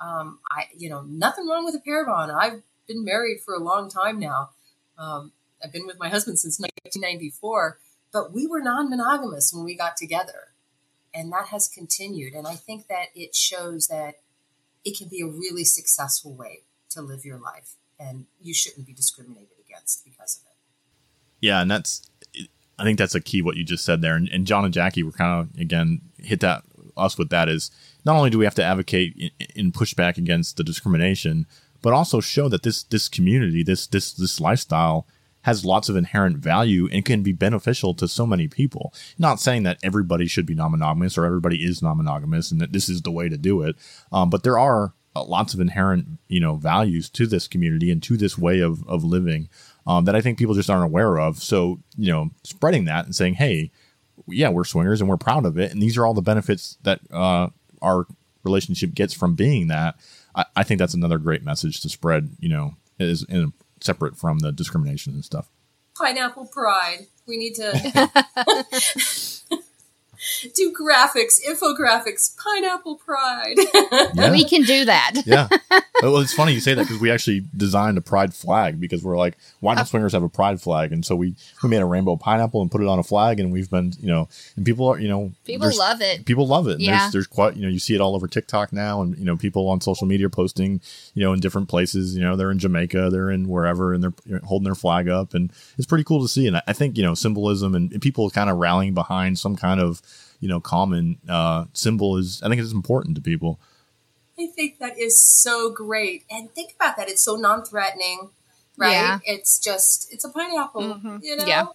Um, 0.01 0.39
I, 0.51 0.65
you 0.77 0.89
know, 0.89 1.01
nothing 1.03 1.47
wrong 1.47 1.65
with 1.65 1.75
a 1.75 2.05
bond. 2.05 2.31
I've 2.31 2.61
been 2.87 3.03
married 3.03 3.39
for 3.45 3.53
a 3.53 3.59
long 3.59 3.89
time 3.89 4.19
now. 4.19 4.49
Um, 4.97 5.31
I've 5.63 5.71
been 5.71 5.87
with 5.87 5.99
my 5.99 6.09
husband 6.09 6.39
since 6.39 6.59
1994, 6.59 7.79
but 8.11 8.33
we 8.33 8.45
were 8.45 8.61
non 8.61 8.89
monogamous 8.89 9.51
when 9.53 9.63
we 9.63 9.75
got 9.75 9.97
together 9.97 10.55
and 11.15 11.31
that 11.31 11.47
has 11.47 11.69
continued. 11.69 12.33
And 12.33 12.45
I 12.45 12.55
think 12.55 12.87
that 12.87 13.07
it 13.15 13.33
shows 13.33 13.87
that 13.87 14.15
it 14.83 14.97
can 14.97 15.07
be 15.07 15.21
a 15.21 15.27
really 15.27 15.63
successful 15.63 16.35
way 16.35 16.63
to 16.89 17.01
live 17.01 17.25
your 17.25 17.39
life, 17.39 17.75
and 17.99 18.25
you 18.41 18.53
shouldn't 18.53 18.85
be 18.85 18.93
discriminated 18.93 19.57
against 19.65 20.03
because 20.03 20.37
of 20.37 20.43
it. 20.43 20.57
Yeah, 21.39 21.61
and 21.61 21.71
that's 21.71 22.07
I 22.77 22.83
think 22.83 22.99
that's 22.99 23.15
a 23.15 23.21
key 23.21 23.41
what 23.41 23.55
you 23.55 23.63
just 23.63 23.85
said 23.85 24.01
there. 24.01 24.15
And, 24.15 24.27
and 24.29 24.45
John 24.45 24.65
and 24.65 24.73
Jackie 24.73 25.03
were 25.03 25.11
kind 25.11 25.41
of 25.41 25.59
again 25.59 26.01
hit 26.17 26.41
that 26.41 26.63
us 26.97 27.17
with 27.17 27.29
that 27.29 27.49
is 27.49 27.71
not 28.03 28.15
only 28.15 28.29
do 28.29 28.37
we 28.37 28.45
have 28.45 28.55
to 28.55 28.63
advocate 28.63 29.13
in, 29.17 29.31
in 29.55 29.71
pushback 29.71 30.17
against 30.17 30.57
the 30.57 30.63
discrimination, 30.63 31.45
but 31.81 31.93
also 31.93 32.19
show 32.19 32.49
that 32.49 32.63
this 32.63 32.83
this 32.83 33.07
community, 33.07 33.63
this 33.63 33.87
this 33.87 34.11
this 34.13 34.39
lifestyle 34.39 35.07
has 35.45 35.63
lots 35.63 35.89
of 35.89 35.95
inherent 35.95 36.37
value 36.37 36.89
and 36.91 37.05
can 37.05 37.21
be 37.21 37.31
beneficial 37.31 37.93
to 37.93 38.07
so 38.07 38.25
many 38.25 38.47
people. 38.47 38.91
Not 39.19 39.39
saying 39.39 39.61
that 39.63 39.77
everybody 39.83 40.25
should 40.25 40.47
be 40.47 40.55
non 40.55 40.71
monogamous 40.71 41.17
or 41.17 41.25
everybody 41.25 41.63
is 41.63 41.83
non 41.83 41.97
monogamous 41.97 42.51
and 42.51 42.59
that 42.59 42.73
this 42.73 42.89
is 42.89 43.03
the 43.03 43.11
way 43.11 43.29
to 43.29 43.37
do 43.37 43.61
it. 43.61 43.75
Um, 44.11 44.31
but 44.31 44.41
there 44.41 44.57
are 44.57 44.93
uh, 45.15 45.23
lots 45.23 45.53
of 45.53 45.59
inherent 45.59 46.07
you 46.27 46.39
know 46.39 46.55
values 46.55 47.09
to 47.11 47.27
this 47.27 47.47
community 47.47 47.91
and 47.91 48.01
to 48.01 48.17
this 48.17 48.37
way 48.37 48.59
of 48.59 48.83
of 48.87 49.03
living 49.03 49.47
um, 49.85 50.05
that 50.05 50.15
I 50.15 50.21
think 50.21 50.39
people 50.39 50.55
just 50.55 50.69
aren't 50.69 50.85
aware 50.85 51.19
of. 51.19 51.37
So 51.37 51.79
you 51.95 52.11
know, 52.11 52.31
spreading 52.43 52.85
that 52.85 53.05
and 53.05 53.15
saying, 53.15 53.35
hey, 53.35 53.71
yeah, 54.27 54.49
we're 54.49 54.63
swingers 54.63 55.01
and 55.01 55.09
we're 55.09 55.17
proud 55.17 55.45
of 55.45 55.57
it, 55.57 55.71
and 55.71 55.81
these 55.81 55.97
are 55.97 56.05
all 56.05 56.13
the 56.13 56.21
benefits 56.21 56.77
that 56.83 56.99
uh, 57.11 57.49
our 57.81 58.05
relationship 58.43 58.93
gets 58.93 59.13
from 59.13 59.35
being 59.35 59.67
that. 59.67 59.95
I, 60.35 60.45
I 60.55 60.63
think 60.63 60.79
that's 60.79 60.93
another 60.93 61.17
great 61.17 61.43
message 61.43 61.81
to 61.81 61.89
spread. 61.89 62.35
You 62.39 62.49
know, 62.49 62.75
is 62.99 63.23
in, 63.23 63.53
separate 63.81 64.17
from 64.17 64.39
the 64.39 64.51
discrimination 64.51 65.13
and 65.13 65.25
stuff. 65.25 65.49
Pineapple 65.97 66.47
pride. 66.47 67.07
We 67.27 67.37
need 67.37 67.55
to 67.55 68.11
do 70.53 70.73
graphics, 70.73 71.39
infographics, 71.47 72.35
pineapple 72.37 72.95
pride. 72.95 73.55
Yeah. 74.15 74.31
We 74.31 74.45
can 74.45 74.63
do 74.63 74.85
that. 74.85 75.13
yeah. 75.25 75.47
Well, 76.01 76.17
it's 76.17 76.33
funny 76.33 76.53
you 76.53 76.59
say 76.59 76.73
that 76.73 76.83
because 76.83 76.99
we 76.99 77.11
actually 77.11 77.45
designed 77.55 77.97
a 77.97 78.01
pride 78.01 78.33
flag 78.33 78.79
because 78.79 79.03
we're 79.03 79.17
like, 79.17 79.37
why 79.59 79.75
don't 79.75 79.81
oh. 79.81 79.85
swingers 79.85 80.13
have 80.13 80.23
a 80.23 80.29
pride 80.29 80.61
flag? 80.61 80.91
And 80.91 81.05
so 81.05 81.15
we, 81.15 81.35
we 81.61 81.69
made 81.69 81.81
a 81.81 81.85
rainbow 81.85 82.15
pineapple 82.15 82.61
and 82.61 82.71
put 82.71 82.81
it 82.81 82.87
on 82.87 82.99
a 82.99 83.03
flag 83.03 83.39
and 83.39 83.51
we've 83.51 83.69
been, 83.69 83.93
you 83.99 84.07
know, 84.07 84.27
and 84.55 84.65
people 84.65 84.87
are, 84.87 84.99
you 84.99 85.07
know, 85.07 85.31
People 85.45 85.69
love 85.77 86.01
it. 86.01 86.25
People 86.25 86.47
love 86.47 86.67
it. 86.67 86.73
And 86.73 86.81
Yeah. 86.81 86.99
There's, 86.99 87.11
there's 87.13 87.27
quite, 87.27 87.55
you 87.55 87.63
know, 87.63 87.69
you 87.69 87.79
see 87.79 87.95
it 87.95 88.01
all 88.01 88.15
over 88.15 88.27
TikTok 88.27 88.71
now 88.73 89.01
and, 89.01 89.17
you 89.17 89.25
know, 89.25 89.35
people 89.37 89.67
on 89.69 89.81
social 89.81 90.07
media 90.07 90.29
posting, 90.29 90.81
you 91.13 91.23
know, 91.23 91.33
in 91.33 91.39
different 91.39 91.67
places, 91.67 92.15
you 92.15 92.21
know, 92.21 92.35
they're 92.35 92.51
in 92.51 92.59
Jamaica, 92.59 93.09
they're 93.09 93.29
in 93.31 93.47
wherever 93.47 93.93
and 93.93 94.03
they're 94.03 94.13
you 94.25 94.35
know, 94.35 94.41
holding 94.45 94.65
their 94.65 94.75
flag 94.75 95.09
up. 95.09 95.33
And 95.33 95.51
it's 95.77 95.87
pretty 95.87 96.03
cool 96.03 96.21
to 96.21 96.27
see. 96.27 96.47
And 96.47 96.57
I- 96.57 96.63
I 96.67 96.73
think, 96.73 96.97
you 96.97 97.03
know, 97.03 97.13
symbolism 97.13 97.75
and, 97.75 97.91
and 97.91 98.01
people 98.01 98.29
kind 98.29 98.49
of 98.49 98.57
rallying 98.57 98.93
behind 98.93 99.39
some 99.39 99.55
kind 99.55 99.79
of, 99.79 100.01
you 100.39 100.47
know, 100.49 100.59
common 100.59 101.17
uh, 101.29 101.65
symbol 101.73 102.17
is, 102.17 102.41
I 102.43 102.49
think 102.49 102.61
it's 102.61 102.71
important 102.73 103.15
to 103.15 103.21
people. 103.21 103.59
I 104.37 104.47
think 104.47 104.79
that 104.79 104.99
is 104.99 105.17
so 105.19 105.71
great. 105.71 106.23
And 106.29 106.51
think 106.51 106.73
about 106.75 106.97
that. 106.97 107.07
It's 107.09 107.23
so 107.23 107.35
non 107.35 107.63
threatening, 107.63 108.29
right? 108.77 108.91
Yeah. 108.91 109.19
It's 109.23 109.59
just, 109.59 110.11
it's 110.11 110.25
a 110.25 110.29
pineapple, 110.29 110.81
Mhm. 110.81 111.19
you 111.23 111.37
know? 111.37 111.45
Yeah. 111.45 111.65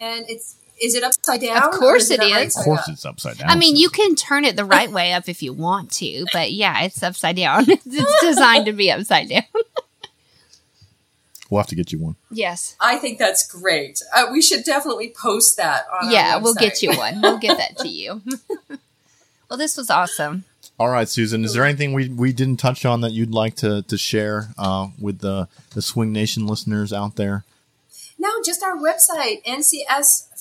And 0.00 0.24
it's, 0.28 0.56
is 0.82 0.94
it 0.94 1.02
upside 1.02 1.40
down? 1.40 1.62
Of 1.62 1.70
course 1.72 2.10
or 2.10 2.14
it 2.14 2.20
not 2.20 2.32
right 2.32 2.46
Of 2.48 2.64
course 2.64 2.80
up? 2.80 2.88
it's 2.90 3.04
upside 3.06 3.38
down. 3.38 3.48
I 3.50 3.54
mean, 3.56 3.76
you 3.76 3.88
can 3.88 4.14
turn 4.14 4.44
it 4.44 4.56
the 4.56 4.64
right 4.64 4.90
way 4.90 5.12
up 5.12 5.28
if 5.28 5.42
you 5.42 5.52
want 5.54 5.90
to, 5.92 6.26
but 6.32 6.52
yeah, 6.52 6.82
it's 6.82 7.02
upside 7.02 7.36
down. 7.36 7.64
it's 7.68 8.20
designed 8.22 8.66
to 8.66 8.72
be 8.72 8.90
upside 8.90 9.28
down. 9.28 9.42
We'll 11.50 11.60
have 11.60 11.68
to 11.68 11.74
get 11.76 11.92
you 11.92 11.98
one. 11.98 12.16
Yes. 12.30 12.74
I 12.80 12.96
think 12.98 13.18
that's 13.18 13.46
great. 13.46 14.02
Uh, 14.14 14.26
we 14.32 14.42
should 14.42 14.64
definitely 14.64 15.14
post 15.16 15.56
that 15.58 15.84
on 16.02 16.10
Yeah, 16.10 16.34
our 16.36 16.42
we'll 16.42 16.54
get 16.54 16.82
you 16.82 16.92
one. 16.96 17.20
We'll 17.20 17.38
get 17.38 17.56
that 17.58 17.78
to 17.78 17.88
you. 18.00 18.20
well, 19.48 19.56
this 19.58 19.76
was 19.76 19.88
awesome. 19.90 20.44
All 20.78 20.88
right, 20.90 21.08
Susan. 21.08 21.44
Is 21.44 21.54
there 21.54 21.64
anything 21.64 21.92
we, 21.94 22.08
we 22.08 22.32
didn't 22.32 22.58
touch 22.58 22.84
on 22.84 23.00
that 23.00 23.12
you'd 23.12 23.30
like 23.32 23.54
to 23.56 23.82
to 23.82 23.96
share 23.96 24.48
uh, 24.58 24.88
with 25.00 25.20
the 25.20 25.48
the 25.74 25.80
Swing 25.80 26.12
Nation 26.12 26.46
listeners 26.46 26.92
out 26.92 27.16
there? 27.16 27.44
No, 28.18 28.28
just 28.44 28.62
our 28.62 28.76
website, 28.76 29.42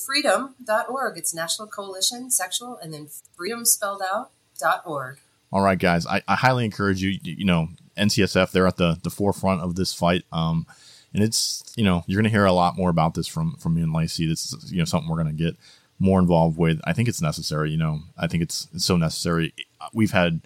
ncsfreedom.org. 0.05 1.17
It's 1.17 1.33
National 1.33 1.67
Coalition 1.67 2.31
Sexual 2.31 2.77
and 2.81 2.93
then 2.93 3.07
freedom 3.35 3.65
spelled 3.65 4.01
out 4.01 4.31
dot 4.59 4.81
org. 4.85 5.19
All 5.51 5.61
right, 5.61 5.79
guys. 5.79 6.05
I, 6.05 6.21
I 6.27 6.35
highly 6.35 6.65
encourage 6.65 7.01
you. 7.01 7.11
You 7.21 7.35
you 7.37 7.45
know, 7.45 7.69
NCSF. 7.97 8.51
They're 8.51 8.67
at 8.67 8.77
the 8.77 8.97
the 9.03 9.09
forefront 9.09 9.61
of 9.61 9.75
this 9.75 9.93
fight. 9.93 10.23
Um, 10.31 10.65
and 11.15 11.23
it's 11.23 11.63
you 11.75 11.83
know 11.83 12.03
you're 12.05 12.21
going 12.21 12.29
to 12.29 12.35
hear 12.37 12.45
a 12.45 12.51
lot 12.51 12.77
more 12.77 12.89
about 12.89 13.13
this 13.13 13.27
from 13.27 13.55
from 13.55 13.75
me 13.75 13.81
and 13.81 13.93
Lacy. 13.93 14.27
This 14.27 14.53
is 14.53 14.71
you 14.71 14.79
know 14.79 14.85
something 14.85 15.09
we're 15.09 15.23
going 15.23 15.35
to 15.35 15.43
get 15.43 15.55
more 15.97 16.19
involved 16.19 16.57
with. 16.57 16.79
I 16.83 16.93
think 16.93 17.07
it's 17.07 17.21
necessary. 17.21 17.71
You 17.71 17.77
know, 17.77 18.01
I 18.17 18.27
think 18.27 18.43
it's 18.43 18.67
it's 18.73 18.85
so 18.85 18.97
necessary. 18.97 19.53
We've 19.93 20.11
had 20.11 20.41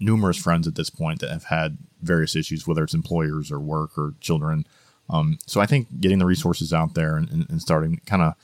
numerous 0.00 0.38
friends 0.38 0.66
at 0.66 0.76
this 0.76 0.90
point 0.90 1.20
that 1.20 1.30
have 1.30 1.44
had 1.44 1.76
various 2.02 2.34
issues, 2.34 2.66
whether 2.66 2.82
it's 2.84 2.94
employers 2.94 3.52
or 3.52 3.60
work 3.60 3.98
or 3.98 4.14
children. 4.20 4.66
Um, 5.10 5.38
so 5.46 5.60
I 5.60 5.66
think 5.66 6.00
getting 6.00 6.18
the 6.18 6.26
resources 6.26 6.72
out 6.72 6.94
there 6.94 7.16
and, 7.16 7.28
and, 7.30 7.46
and 7.50 7.60
starting 7.60 8.00
kind 8.06 8.22
of 8.22 8.34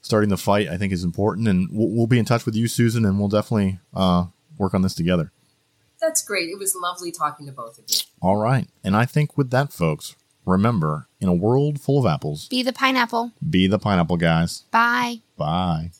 starting 0.00 0.30
the 0.30 0.36
fight, 0.36 0.68
I 0.68 0.76
think 0.76 0.92
is 0.92 1.04
important. 1.04 1.48
And 1.48 1.68
we'll, 1.70 1.88
we'll 1.90 2.06
be 2.06 2.18
in 2.18 2.24
touch 2.24 2.46
with 2.46 2.54
you, 2.54 2.68
Susan, 2.68 3.04
and 3.04 3.18
we'll 3.18 3.28
definitely 3.28 3.78
uh, 3.94 4.26
work 4.58 4.74
on 4.74 4.82
this 4.82 4.94
together. 4.94 5.30
That's 6.00 6.22
great. 6.22 6.48
It 6.48 6.58
was 6.58 6.74
lovely 6.74 7.12
talking 7.12 7.46
to 7.46 7.52
both 7.52 7.78
of 7.78 7.84
you. 7.88 7.98
All 8.20 8.36
right. 8.36 8.68
And 8.82 8.96
I 8.96 9.04
think 9.04 9.36
with 9.36 9.50
that, 9.50 9.72
folks, 9.72 10.16
remember 10.44 11.08
in 11.20 11.28
a 11.28 11.34
world 11.34 11.80
full 11.80 11.98
of 11.98 12.06
apples, 12.12 12.48
Be 12.48 12.62
the 12.62 12.72
pineapple. 12.72 13.32
be 13.48 13.66
the 13.66 13.78
pineapple 13.78 14.16
guys. 14.16 14.60
Bye. 14.70 15.20
Bye. 15.36 15.90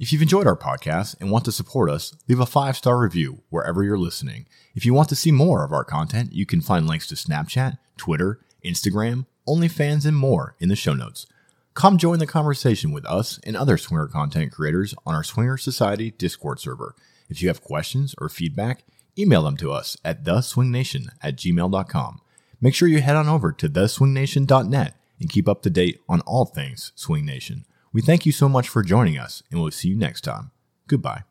If 0.00 0.12
you've 0.12 0.22
enjoyed 0.22 0.46
our 0.46 0.56
podcast 0.56 1.20
and 1.20 1.30
want 1.30 1.44
to 1.44 1.52
support 1.52 1.88
us, 1.88 2.14
leave 2.28 2.40
a 2.40 2.46
five 2.46 2.76
star 2.76 2.98
review 2.98 3.42
wherever 3.50 3.82
you're 3.84 3.98
listening. 3.98 4.46
If 4.74 4.84
you 4.84 4.92
want 4.92 5.08
to 5.10 5.16
see 5.16 5.30
more 5.30 5.64
of 5.64 5.72
our 5.72 5.84
content, 5.84 6.32
you 6.32 6.46
can 6.46 6.60
find 6.60 6.86
links 6.86 7.06
to 7.08 7.14
Snapchat, 7.14 7.78
Twitter, 7.96 8.40
Instagram, 8.64 9.26
OnlyFans, 9.46 10.04
and 10.04 10.16
more 10.16 10.56
in 10.58 10.68
the 10.68 10.74
show 10.76 10.94
notes. 10.94 11.26
Come 11.74 11.98
join 11.98 12.18
the 12.18 12.26
conversation 12.26 12.90
with 12.92 13.04
us 13.06 13.38
and 13.44 13.56
other 13.56 13.76
swinger 13.78 14.06
content 14.08 14.52
creators 14.52 14.94
on 15.06 15.14
our 15.14 15.24
Swinger 15.24 15.56
Society 15.56 16.10
Discord 16.12 16.58
server. 16.60 16.94
If 17.28 17.40
you 17.42 17.48
have 17.48 17.62
questions 17.62 18.14
or 18.18 18.28
feedback, 18.28 18.84
email 19.18 19.42
them 19.44 19.56
to 19.58 19.72
us 19.72 19.96
at 20.04 20.24
theswingnation 20.24 21.08
at 21.22 21.36
gmail.com. 21.36 22.20
Make 22.64 22.74
sure 22.74 22.88
you 22.88 23.02
head 23.02 23.14
on 23.14 23.28
over 23.28 23.52
to 23.52 23.68
theswingnation.net 23.68 24.96
and 25.20 25.28
keep 25.28 25.50
up 25.50 25.60
to 25.62 25.70
date 25.70 26.00
on 26.08 26.22
all 26.22 26.46
things 26.46 26.92
Swing 26.94 27.26
Nation. 27.26 27.66
We 27.92 28.00
thank 28.00 28.24
you 28.24 28.32
so 28.32 28.48
much 28.48 28.70
for 28.70 28.82
joining 28.82 29.18
us, 29.18 29.42
and 29.50 29.60
we'll 29.60 29.70
see 29.70 29.88
you 29.88 29.96
next 29.96 30.22
time. 30.22 30.50
Goodbye. 30.86 31.24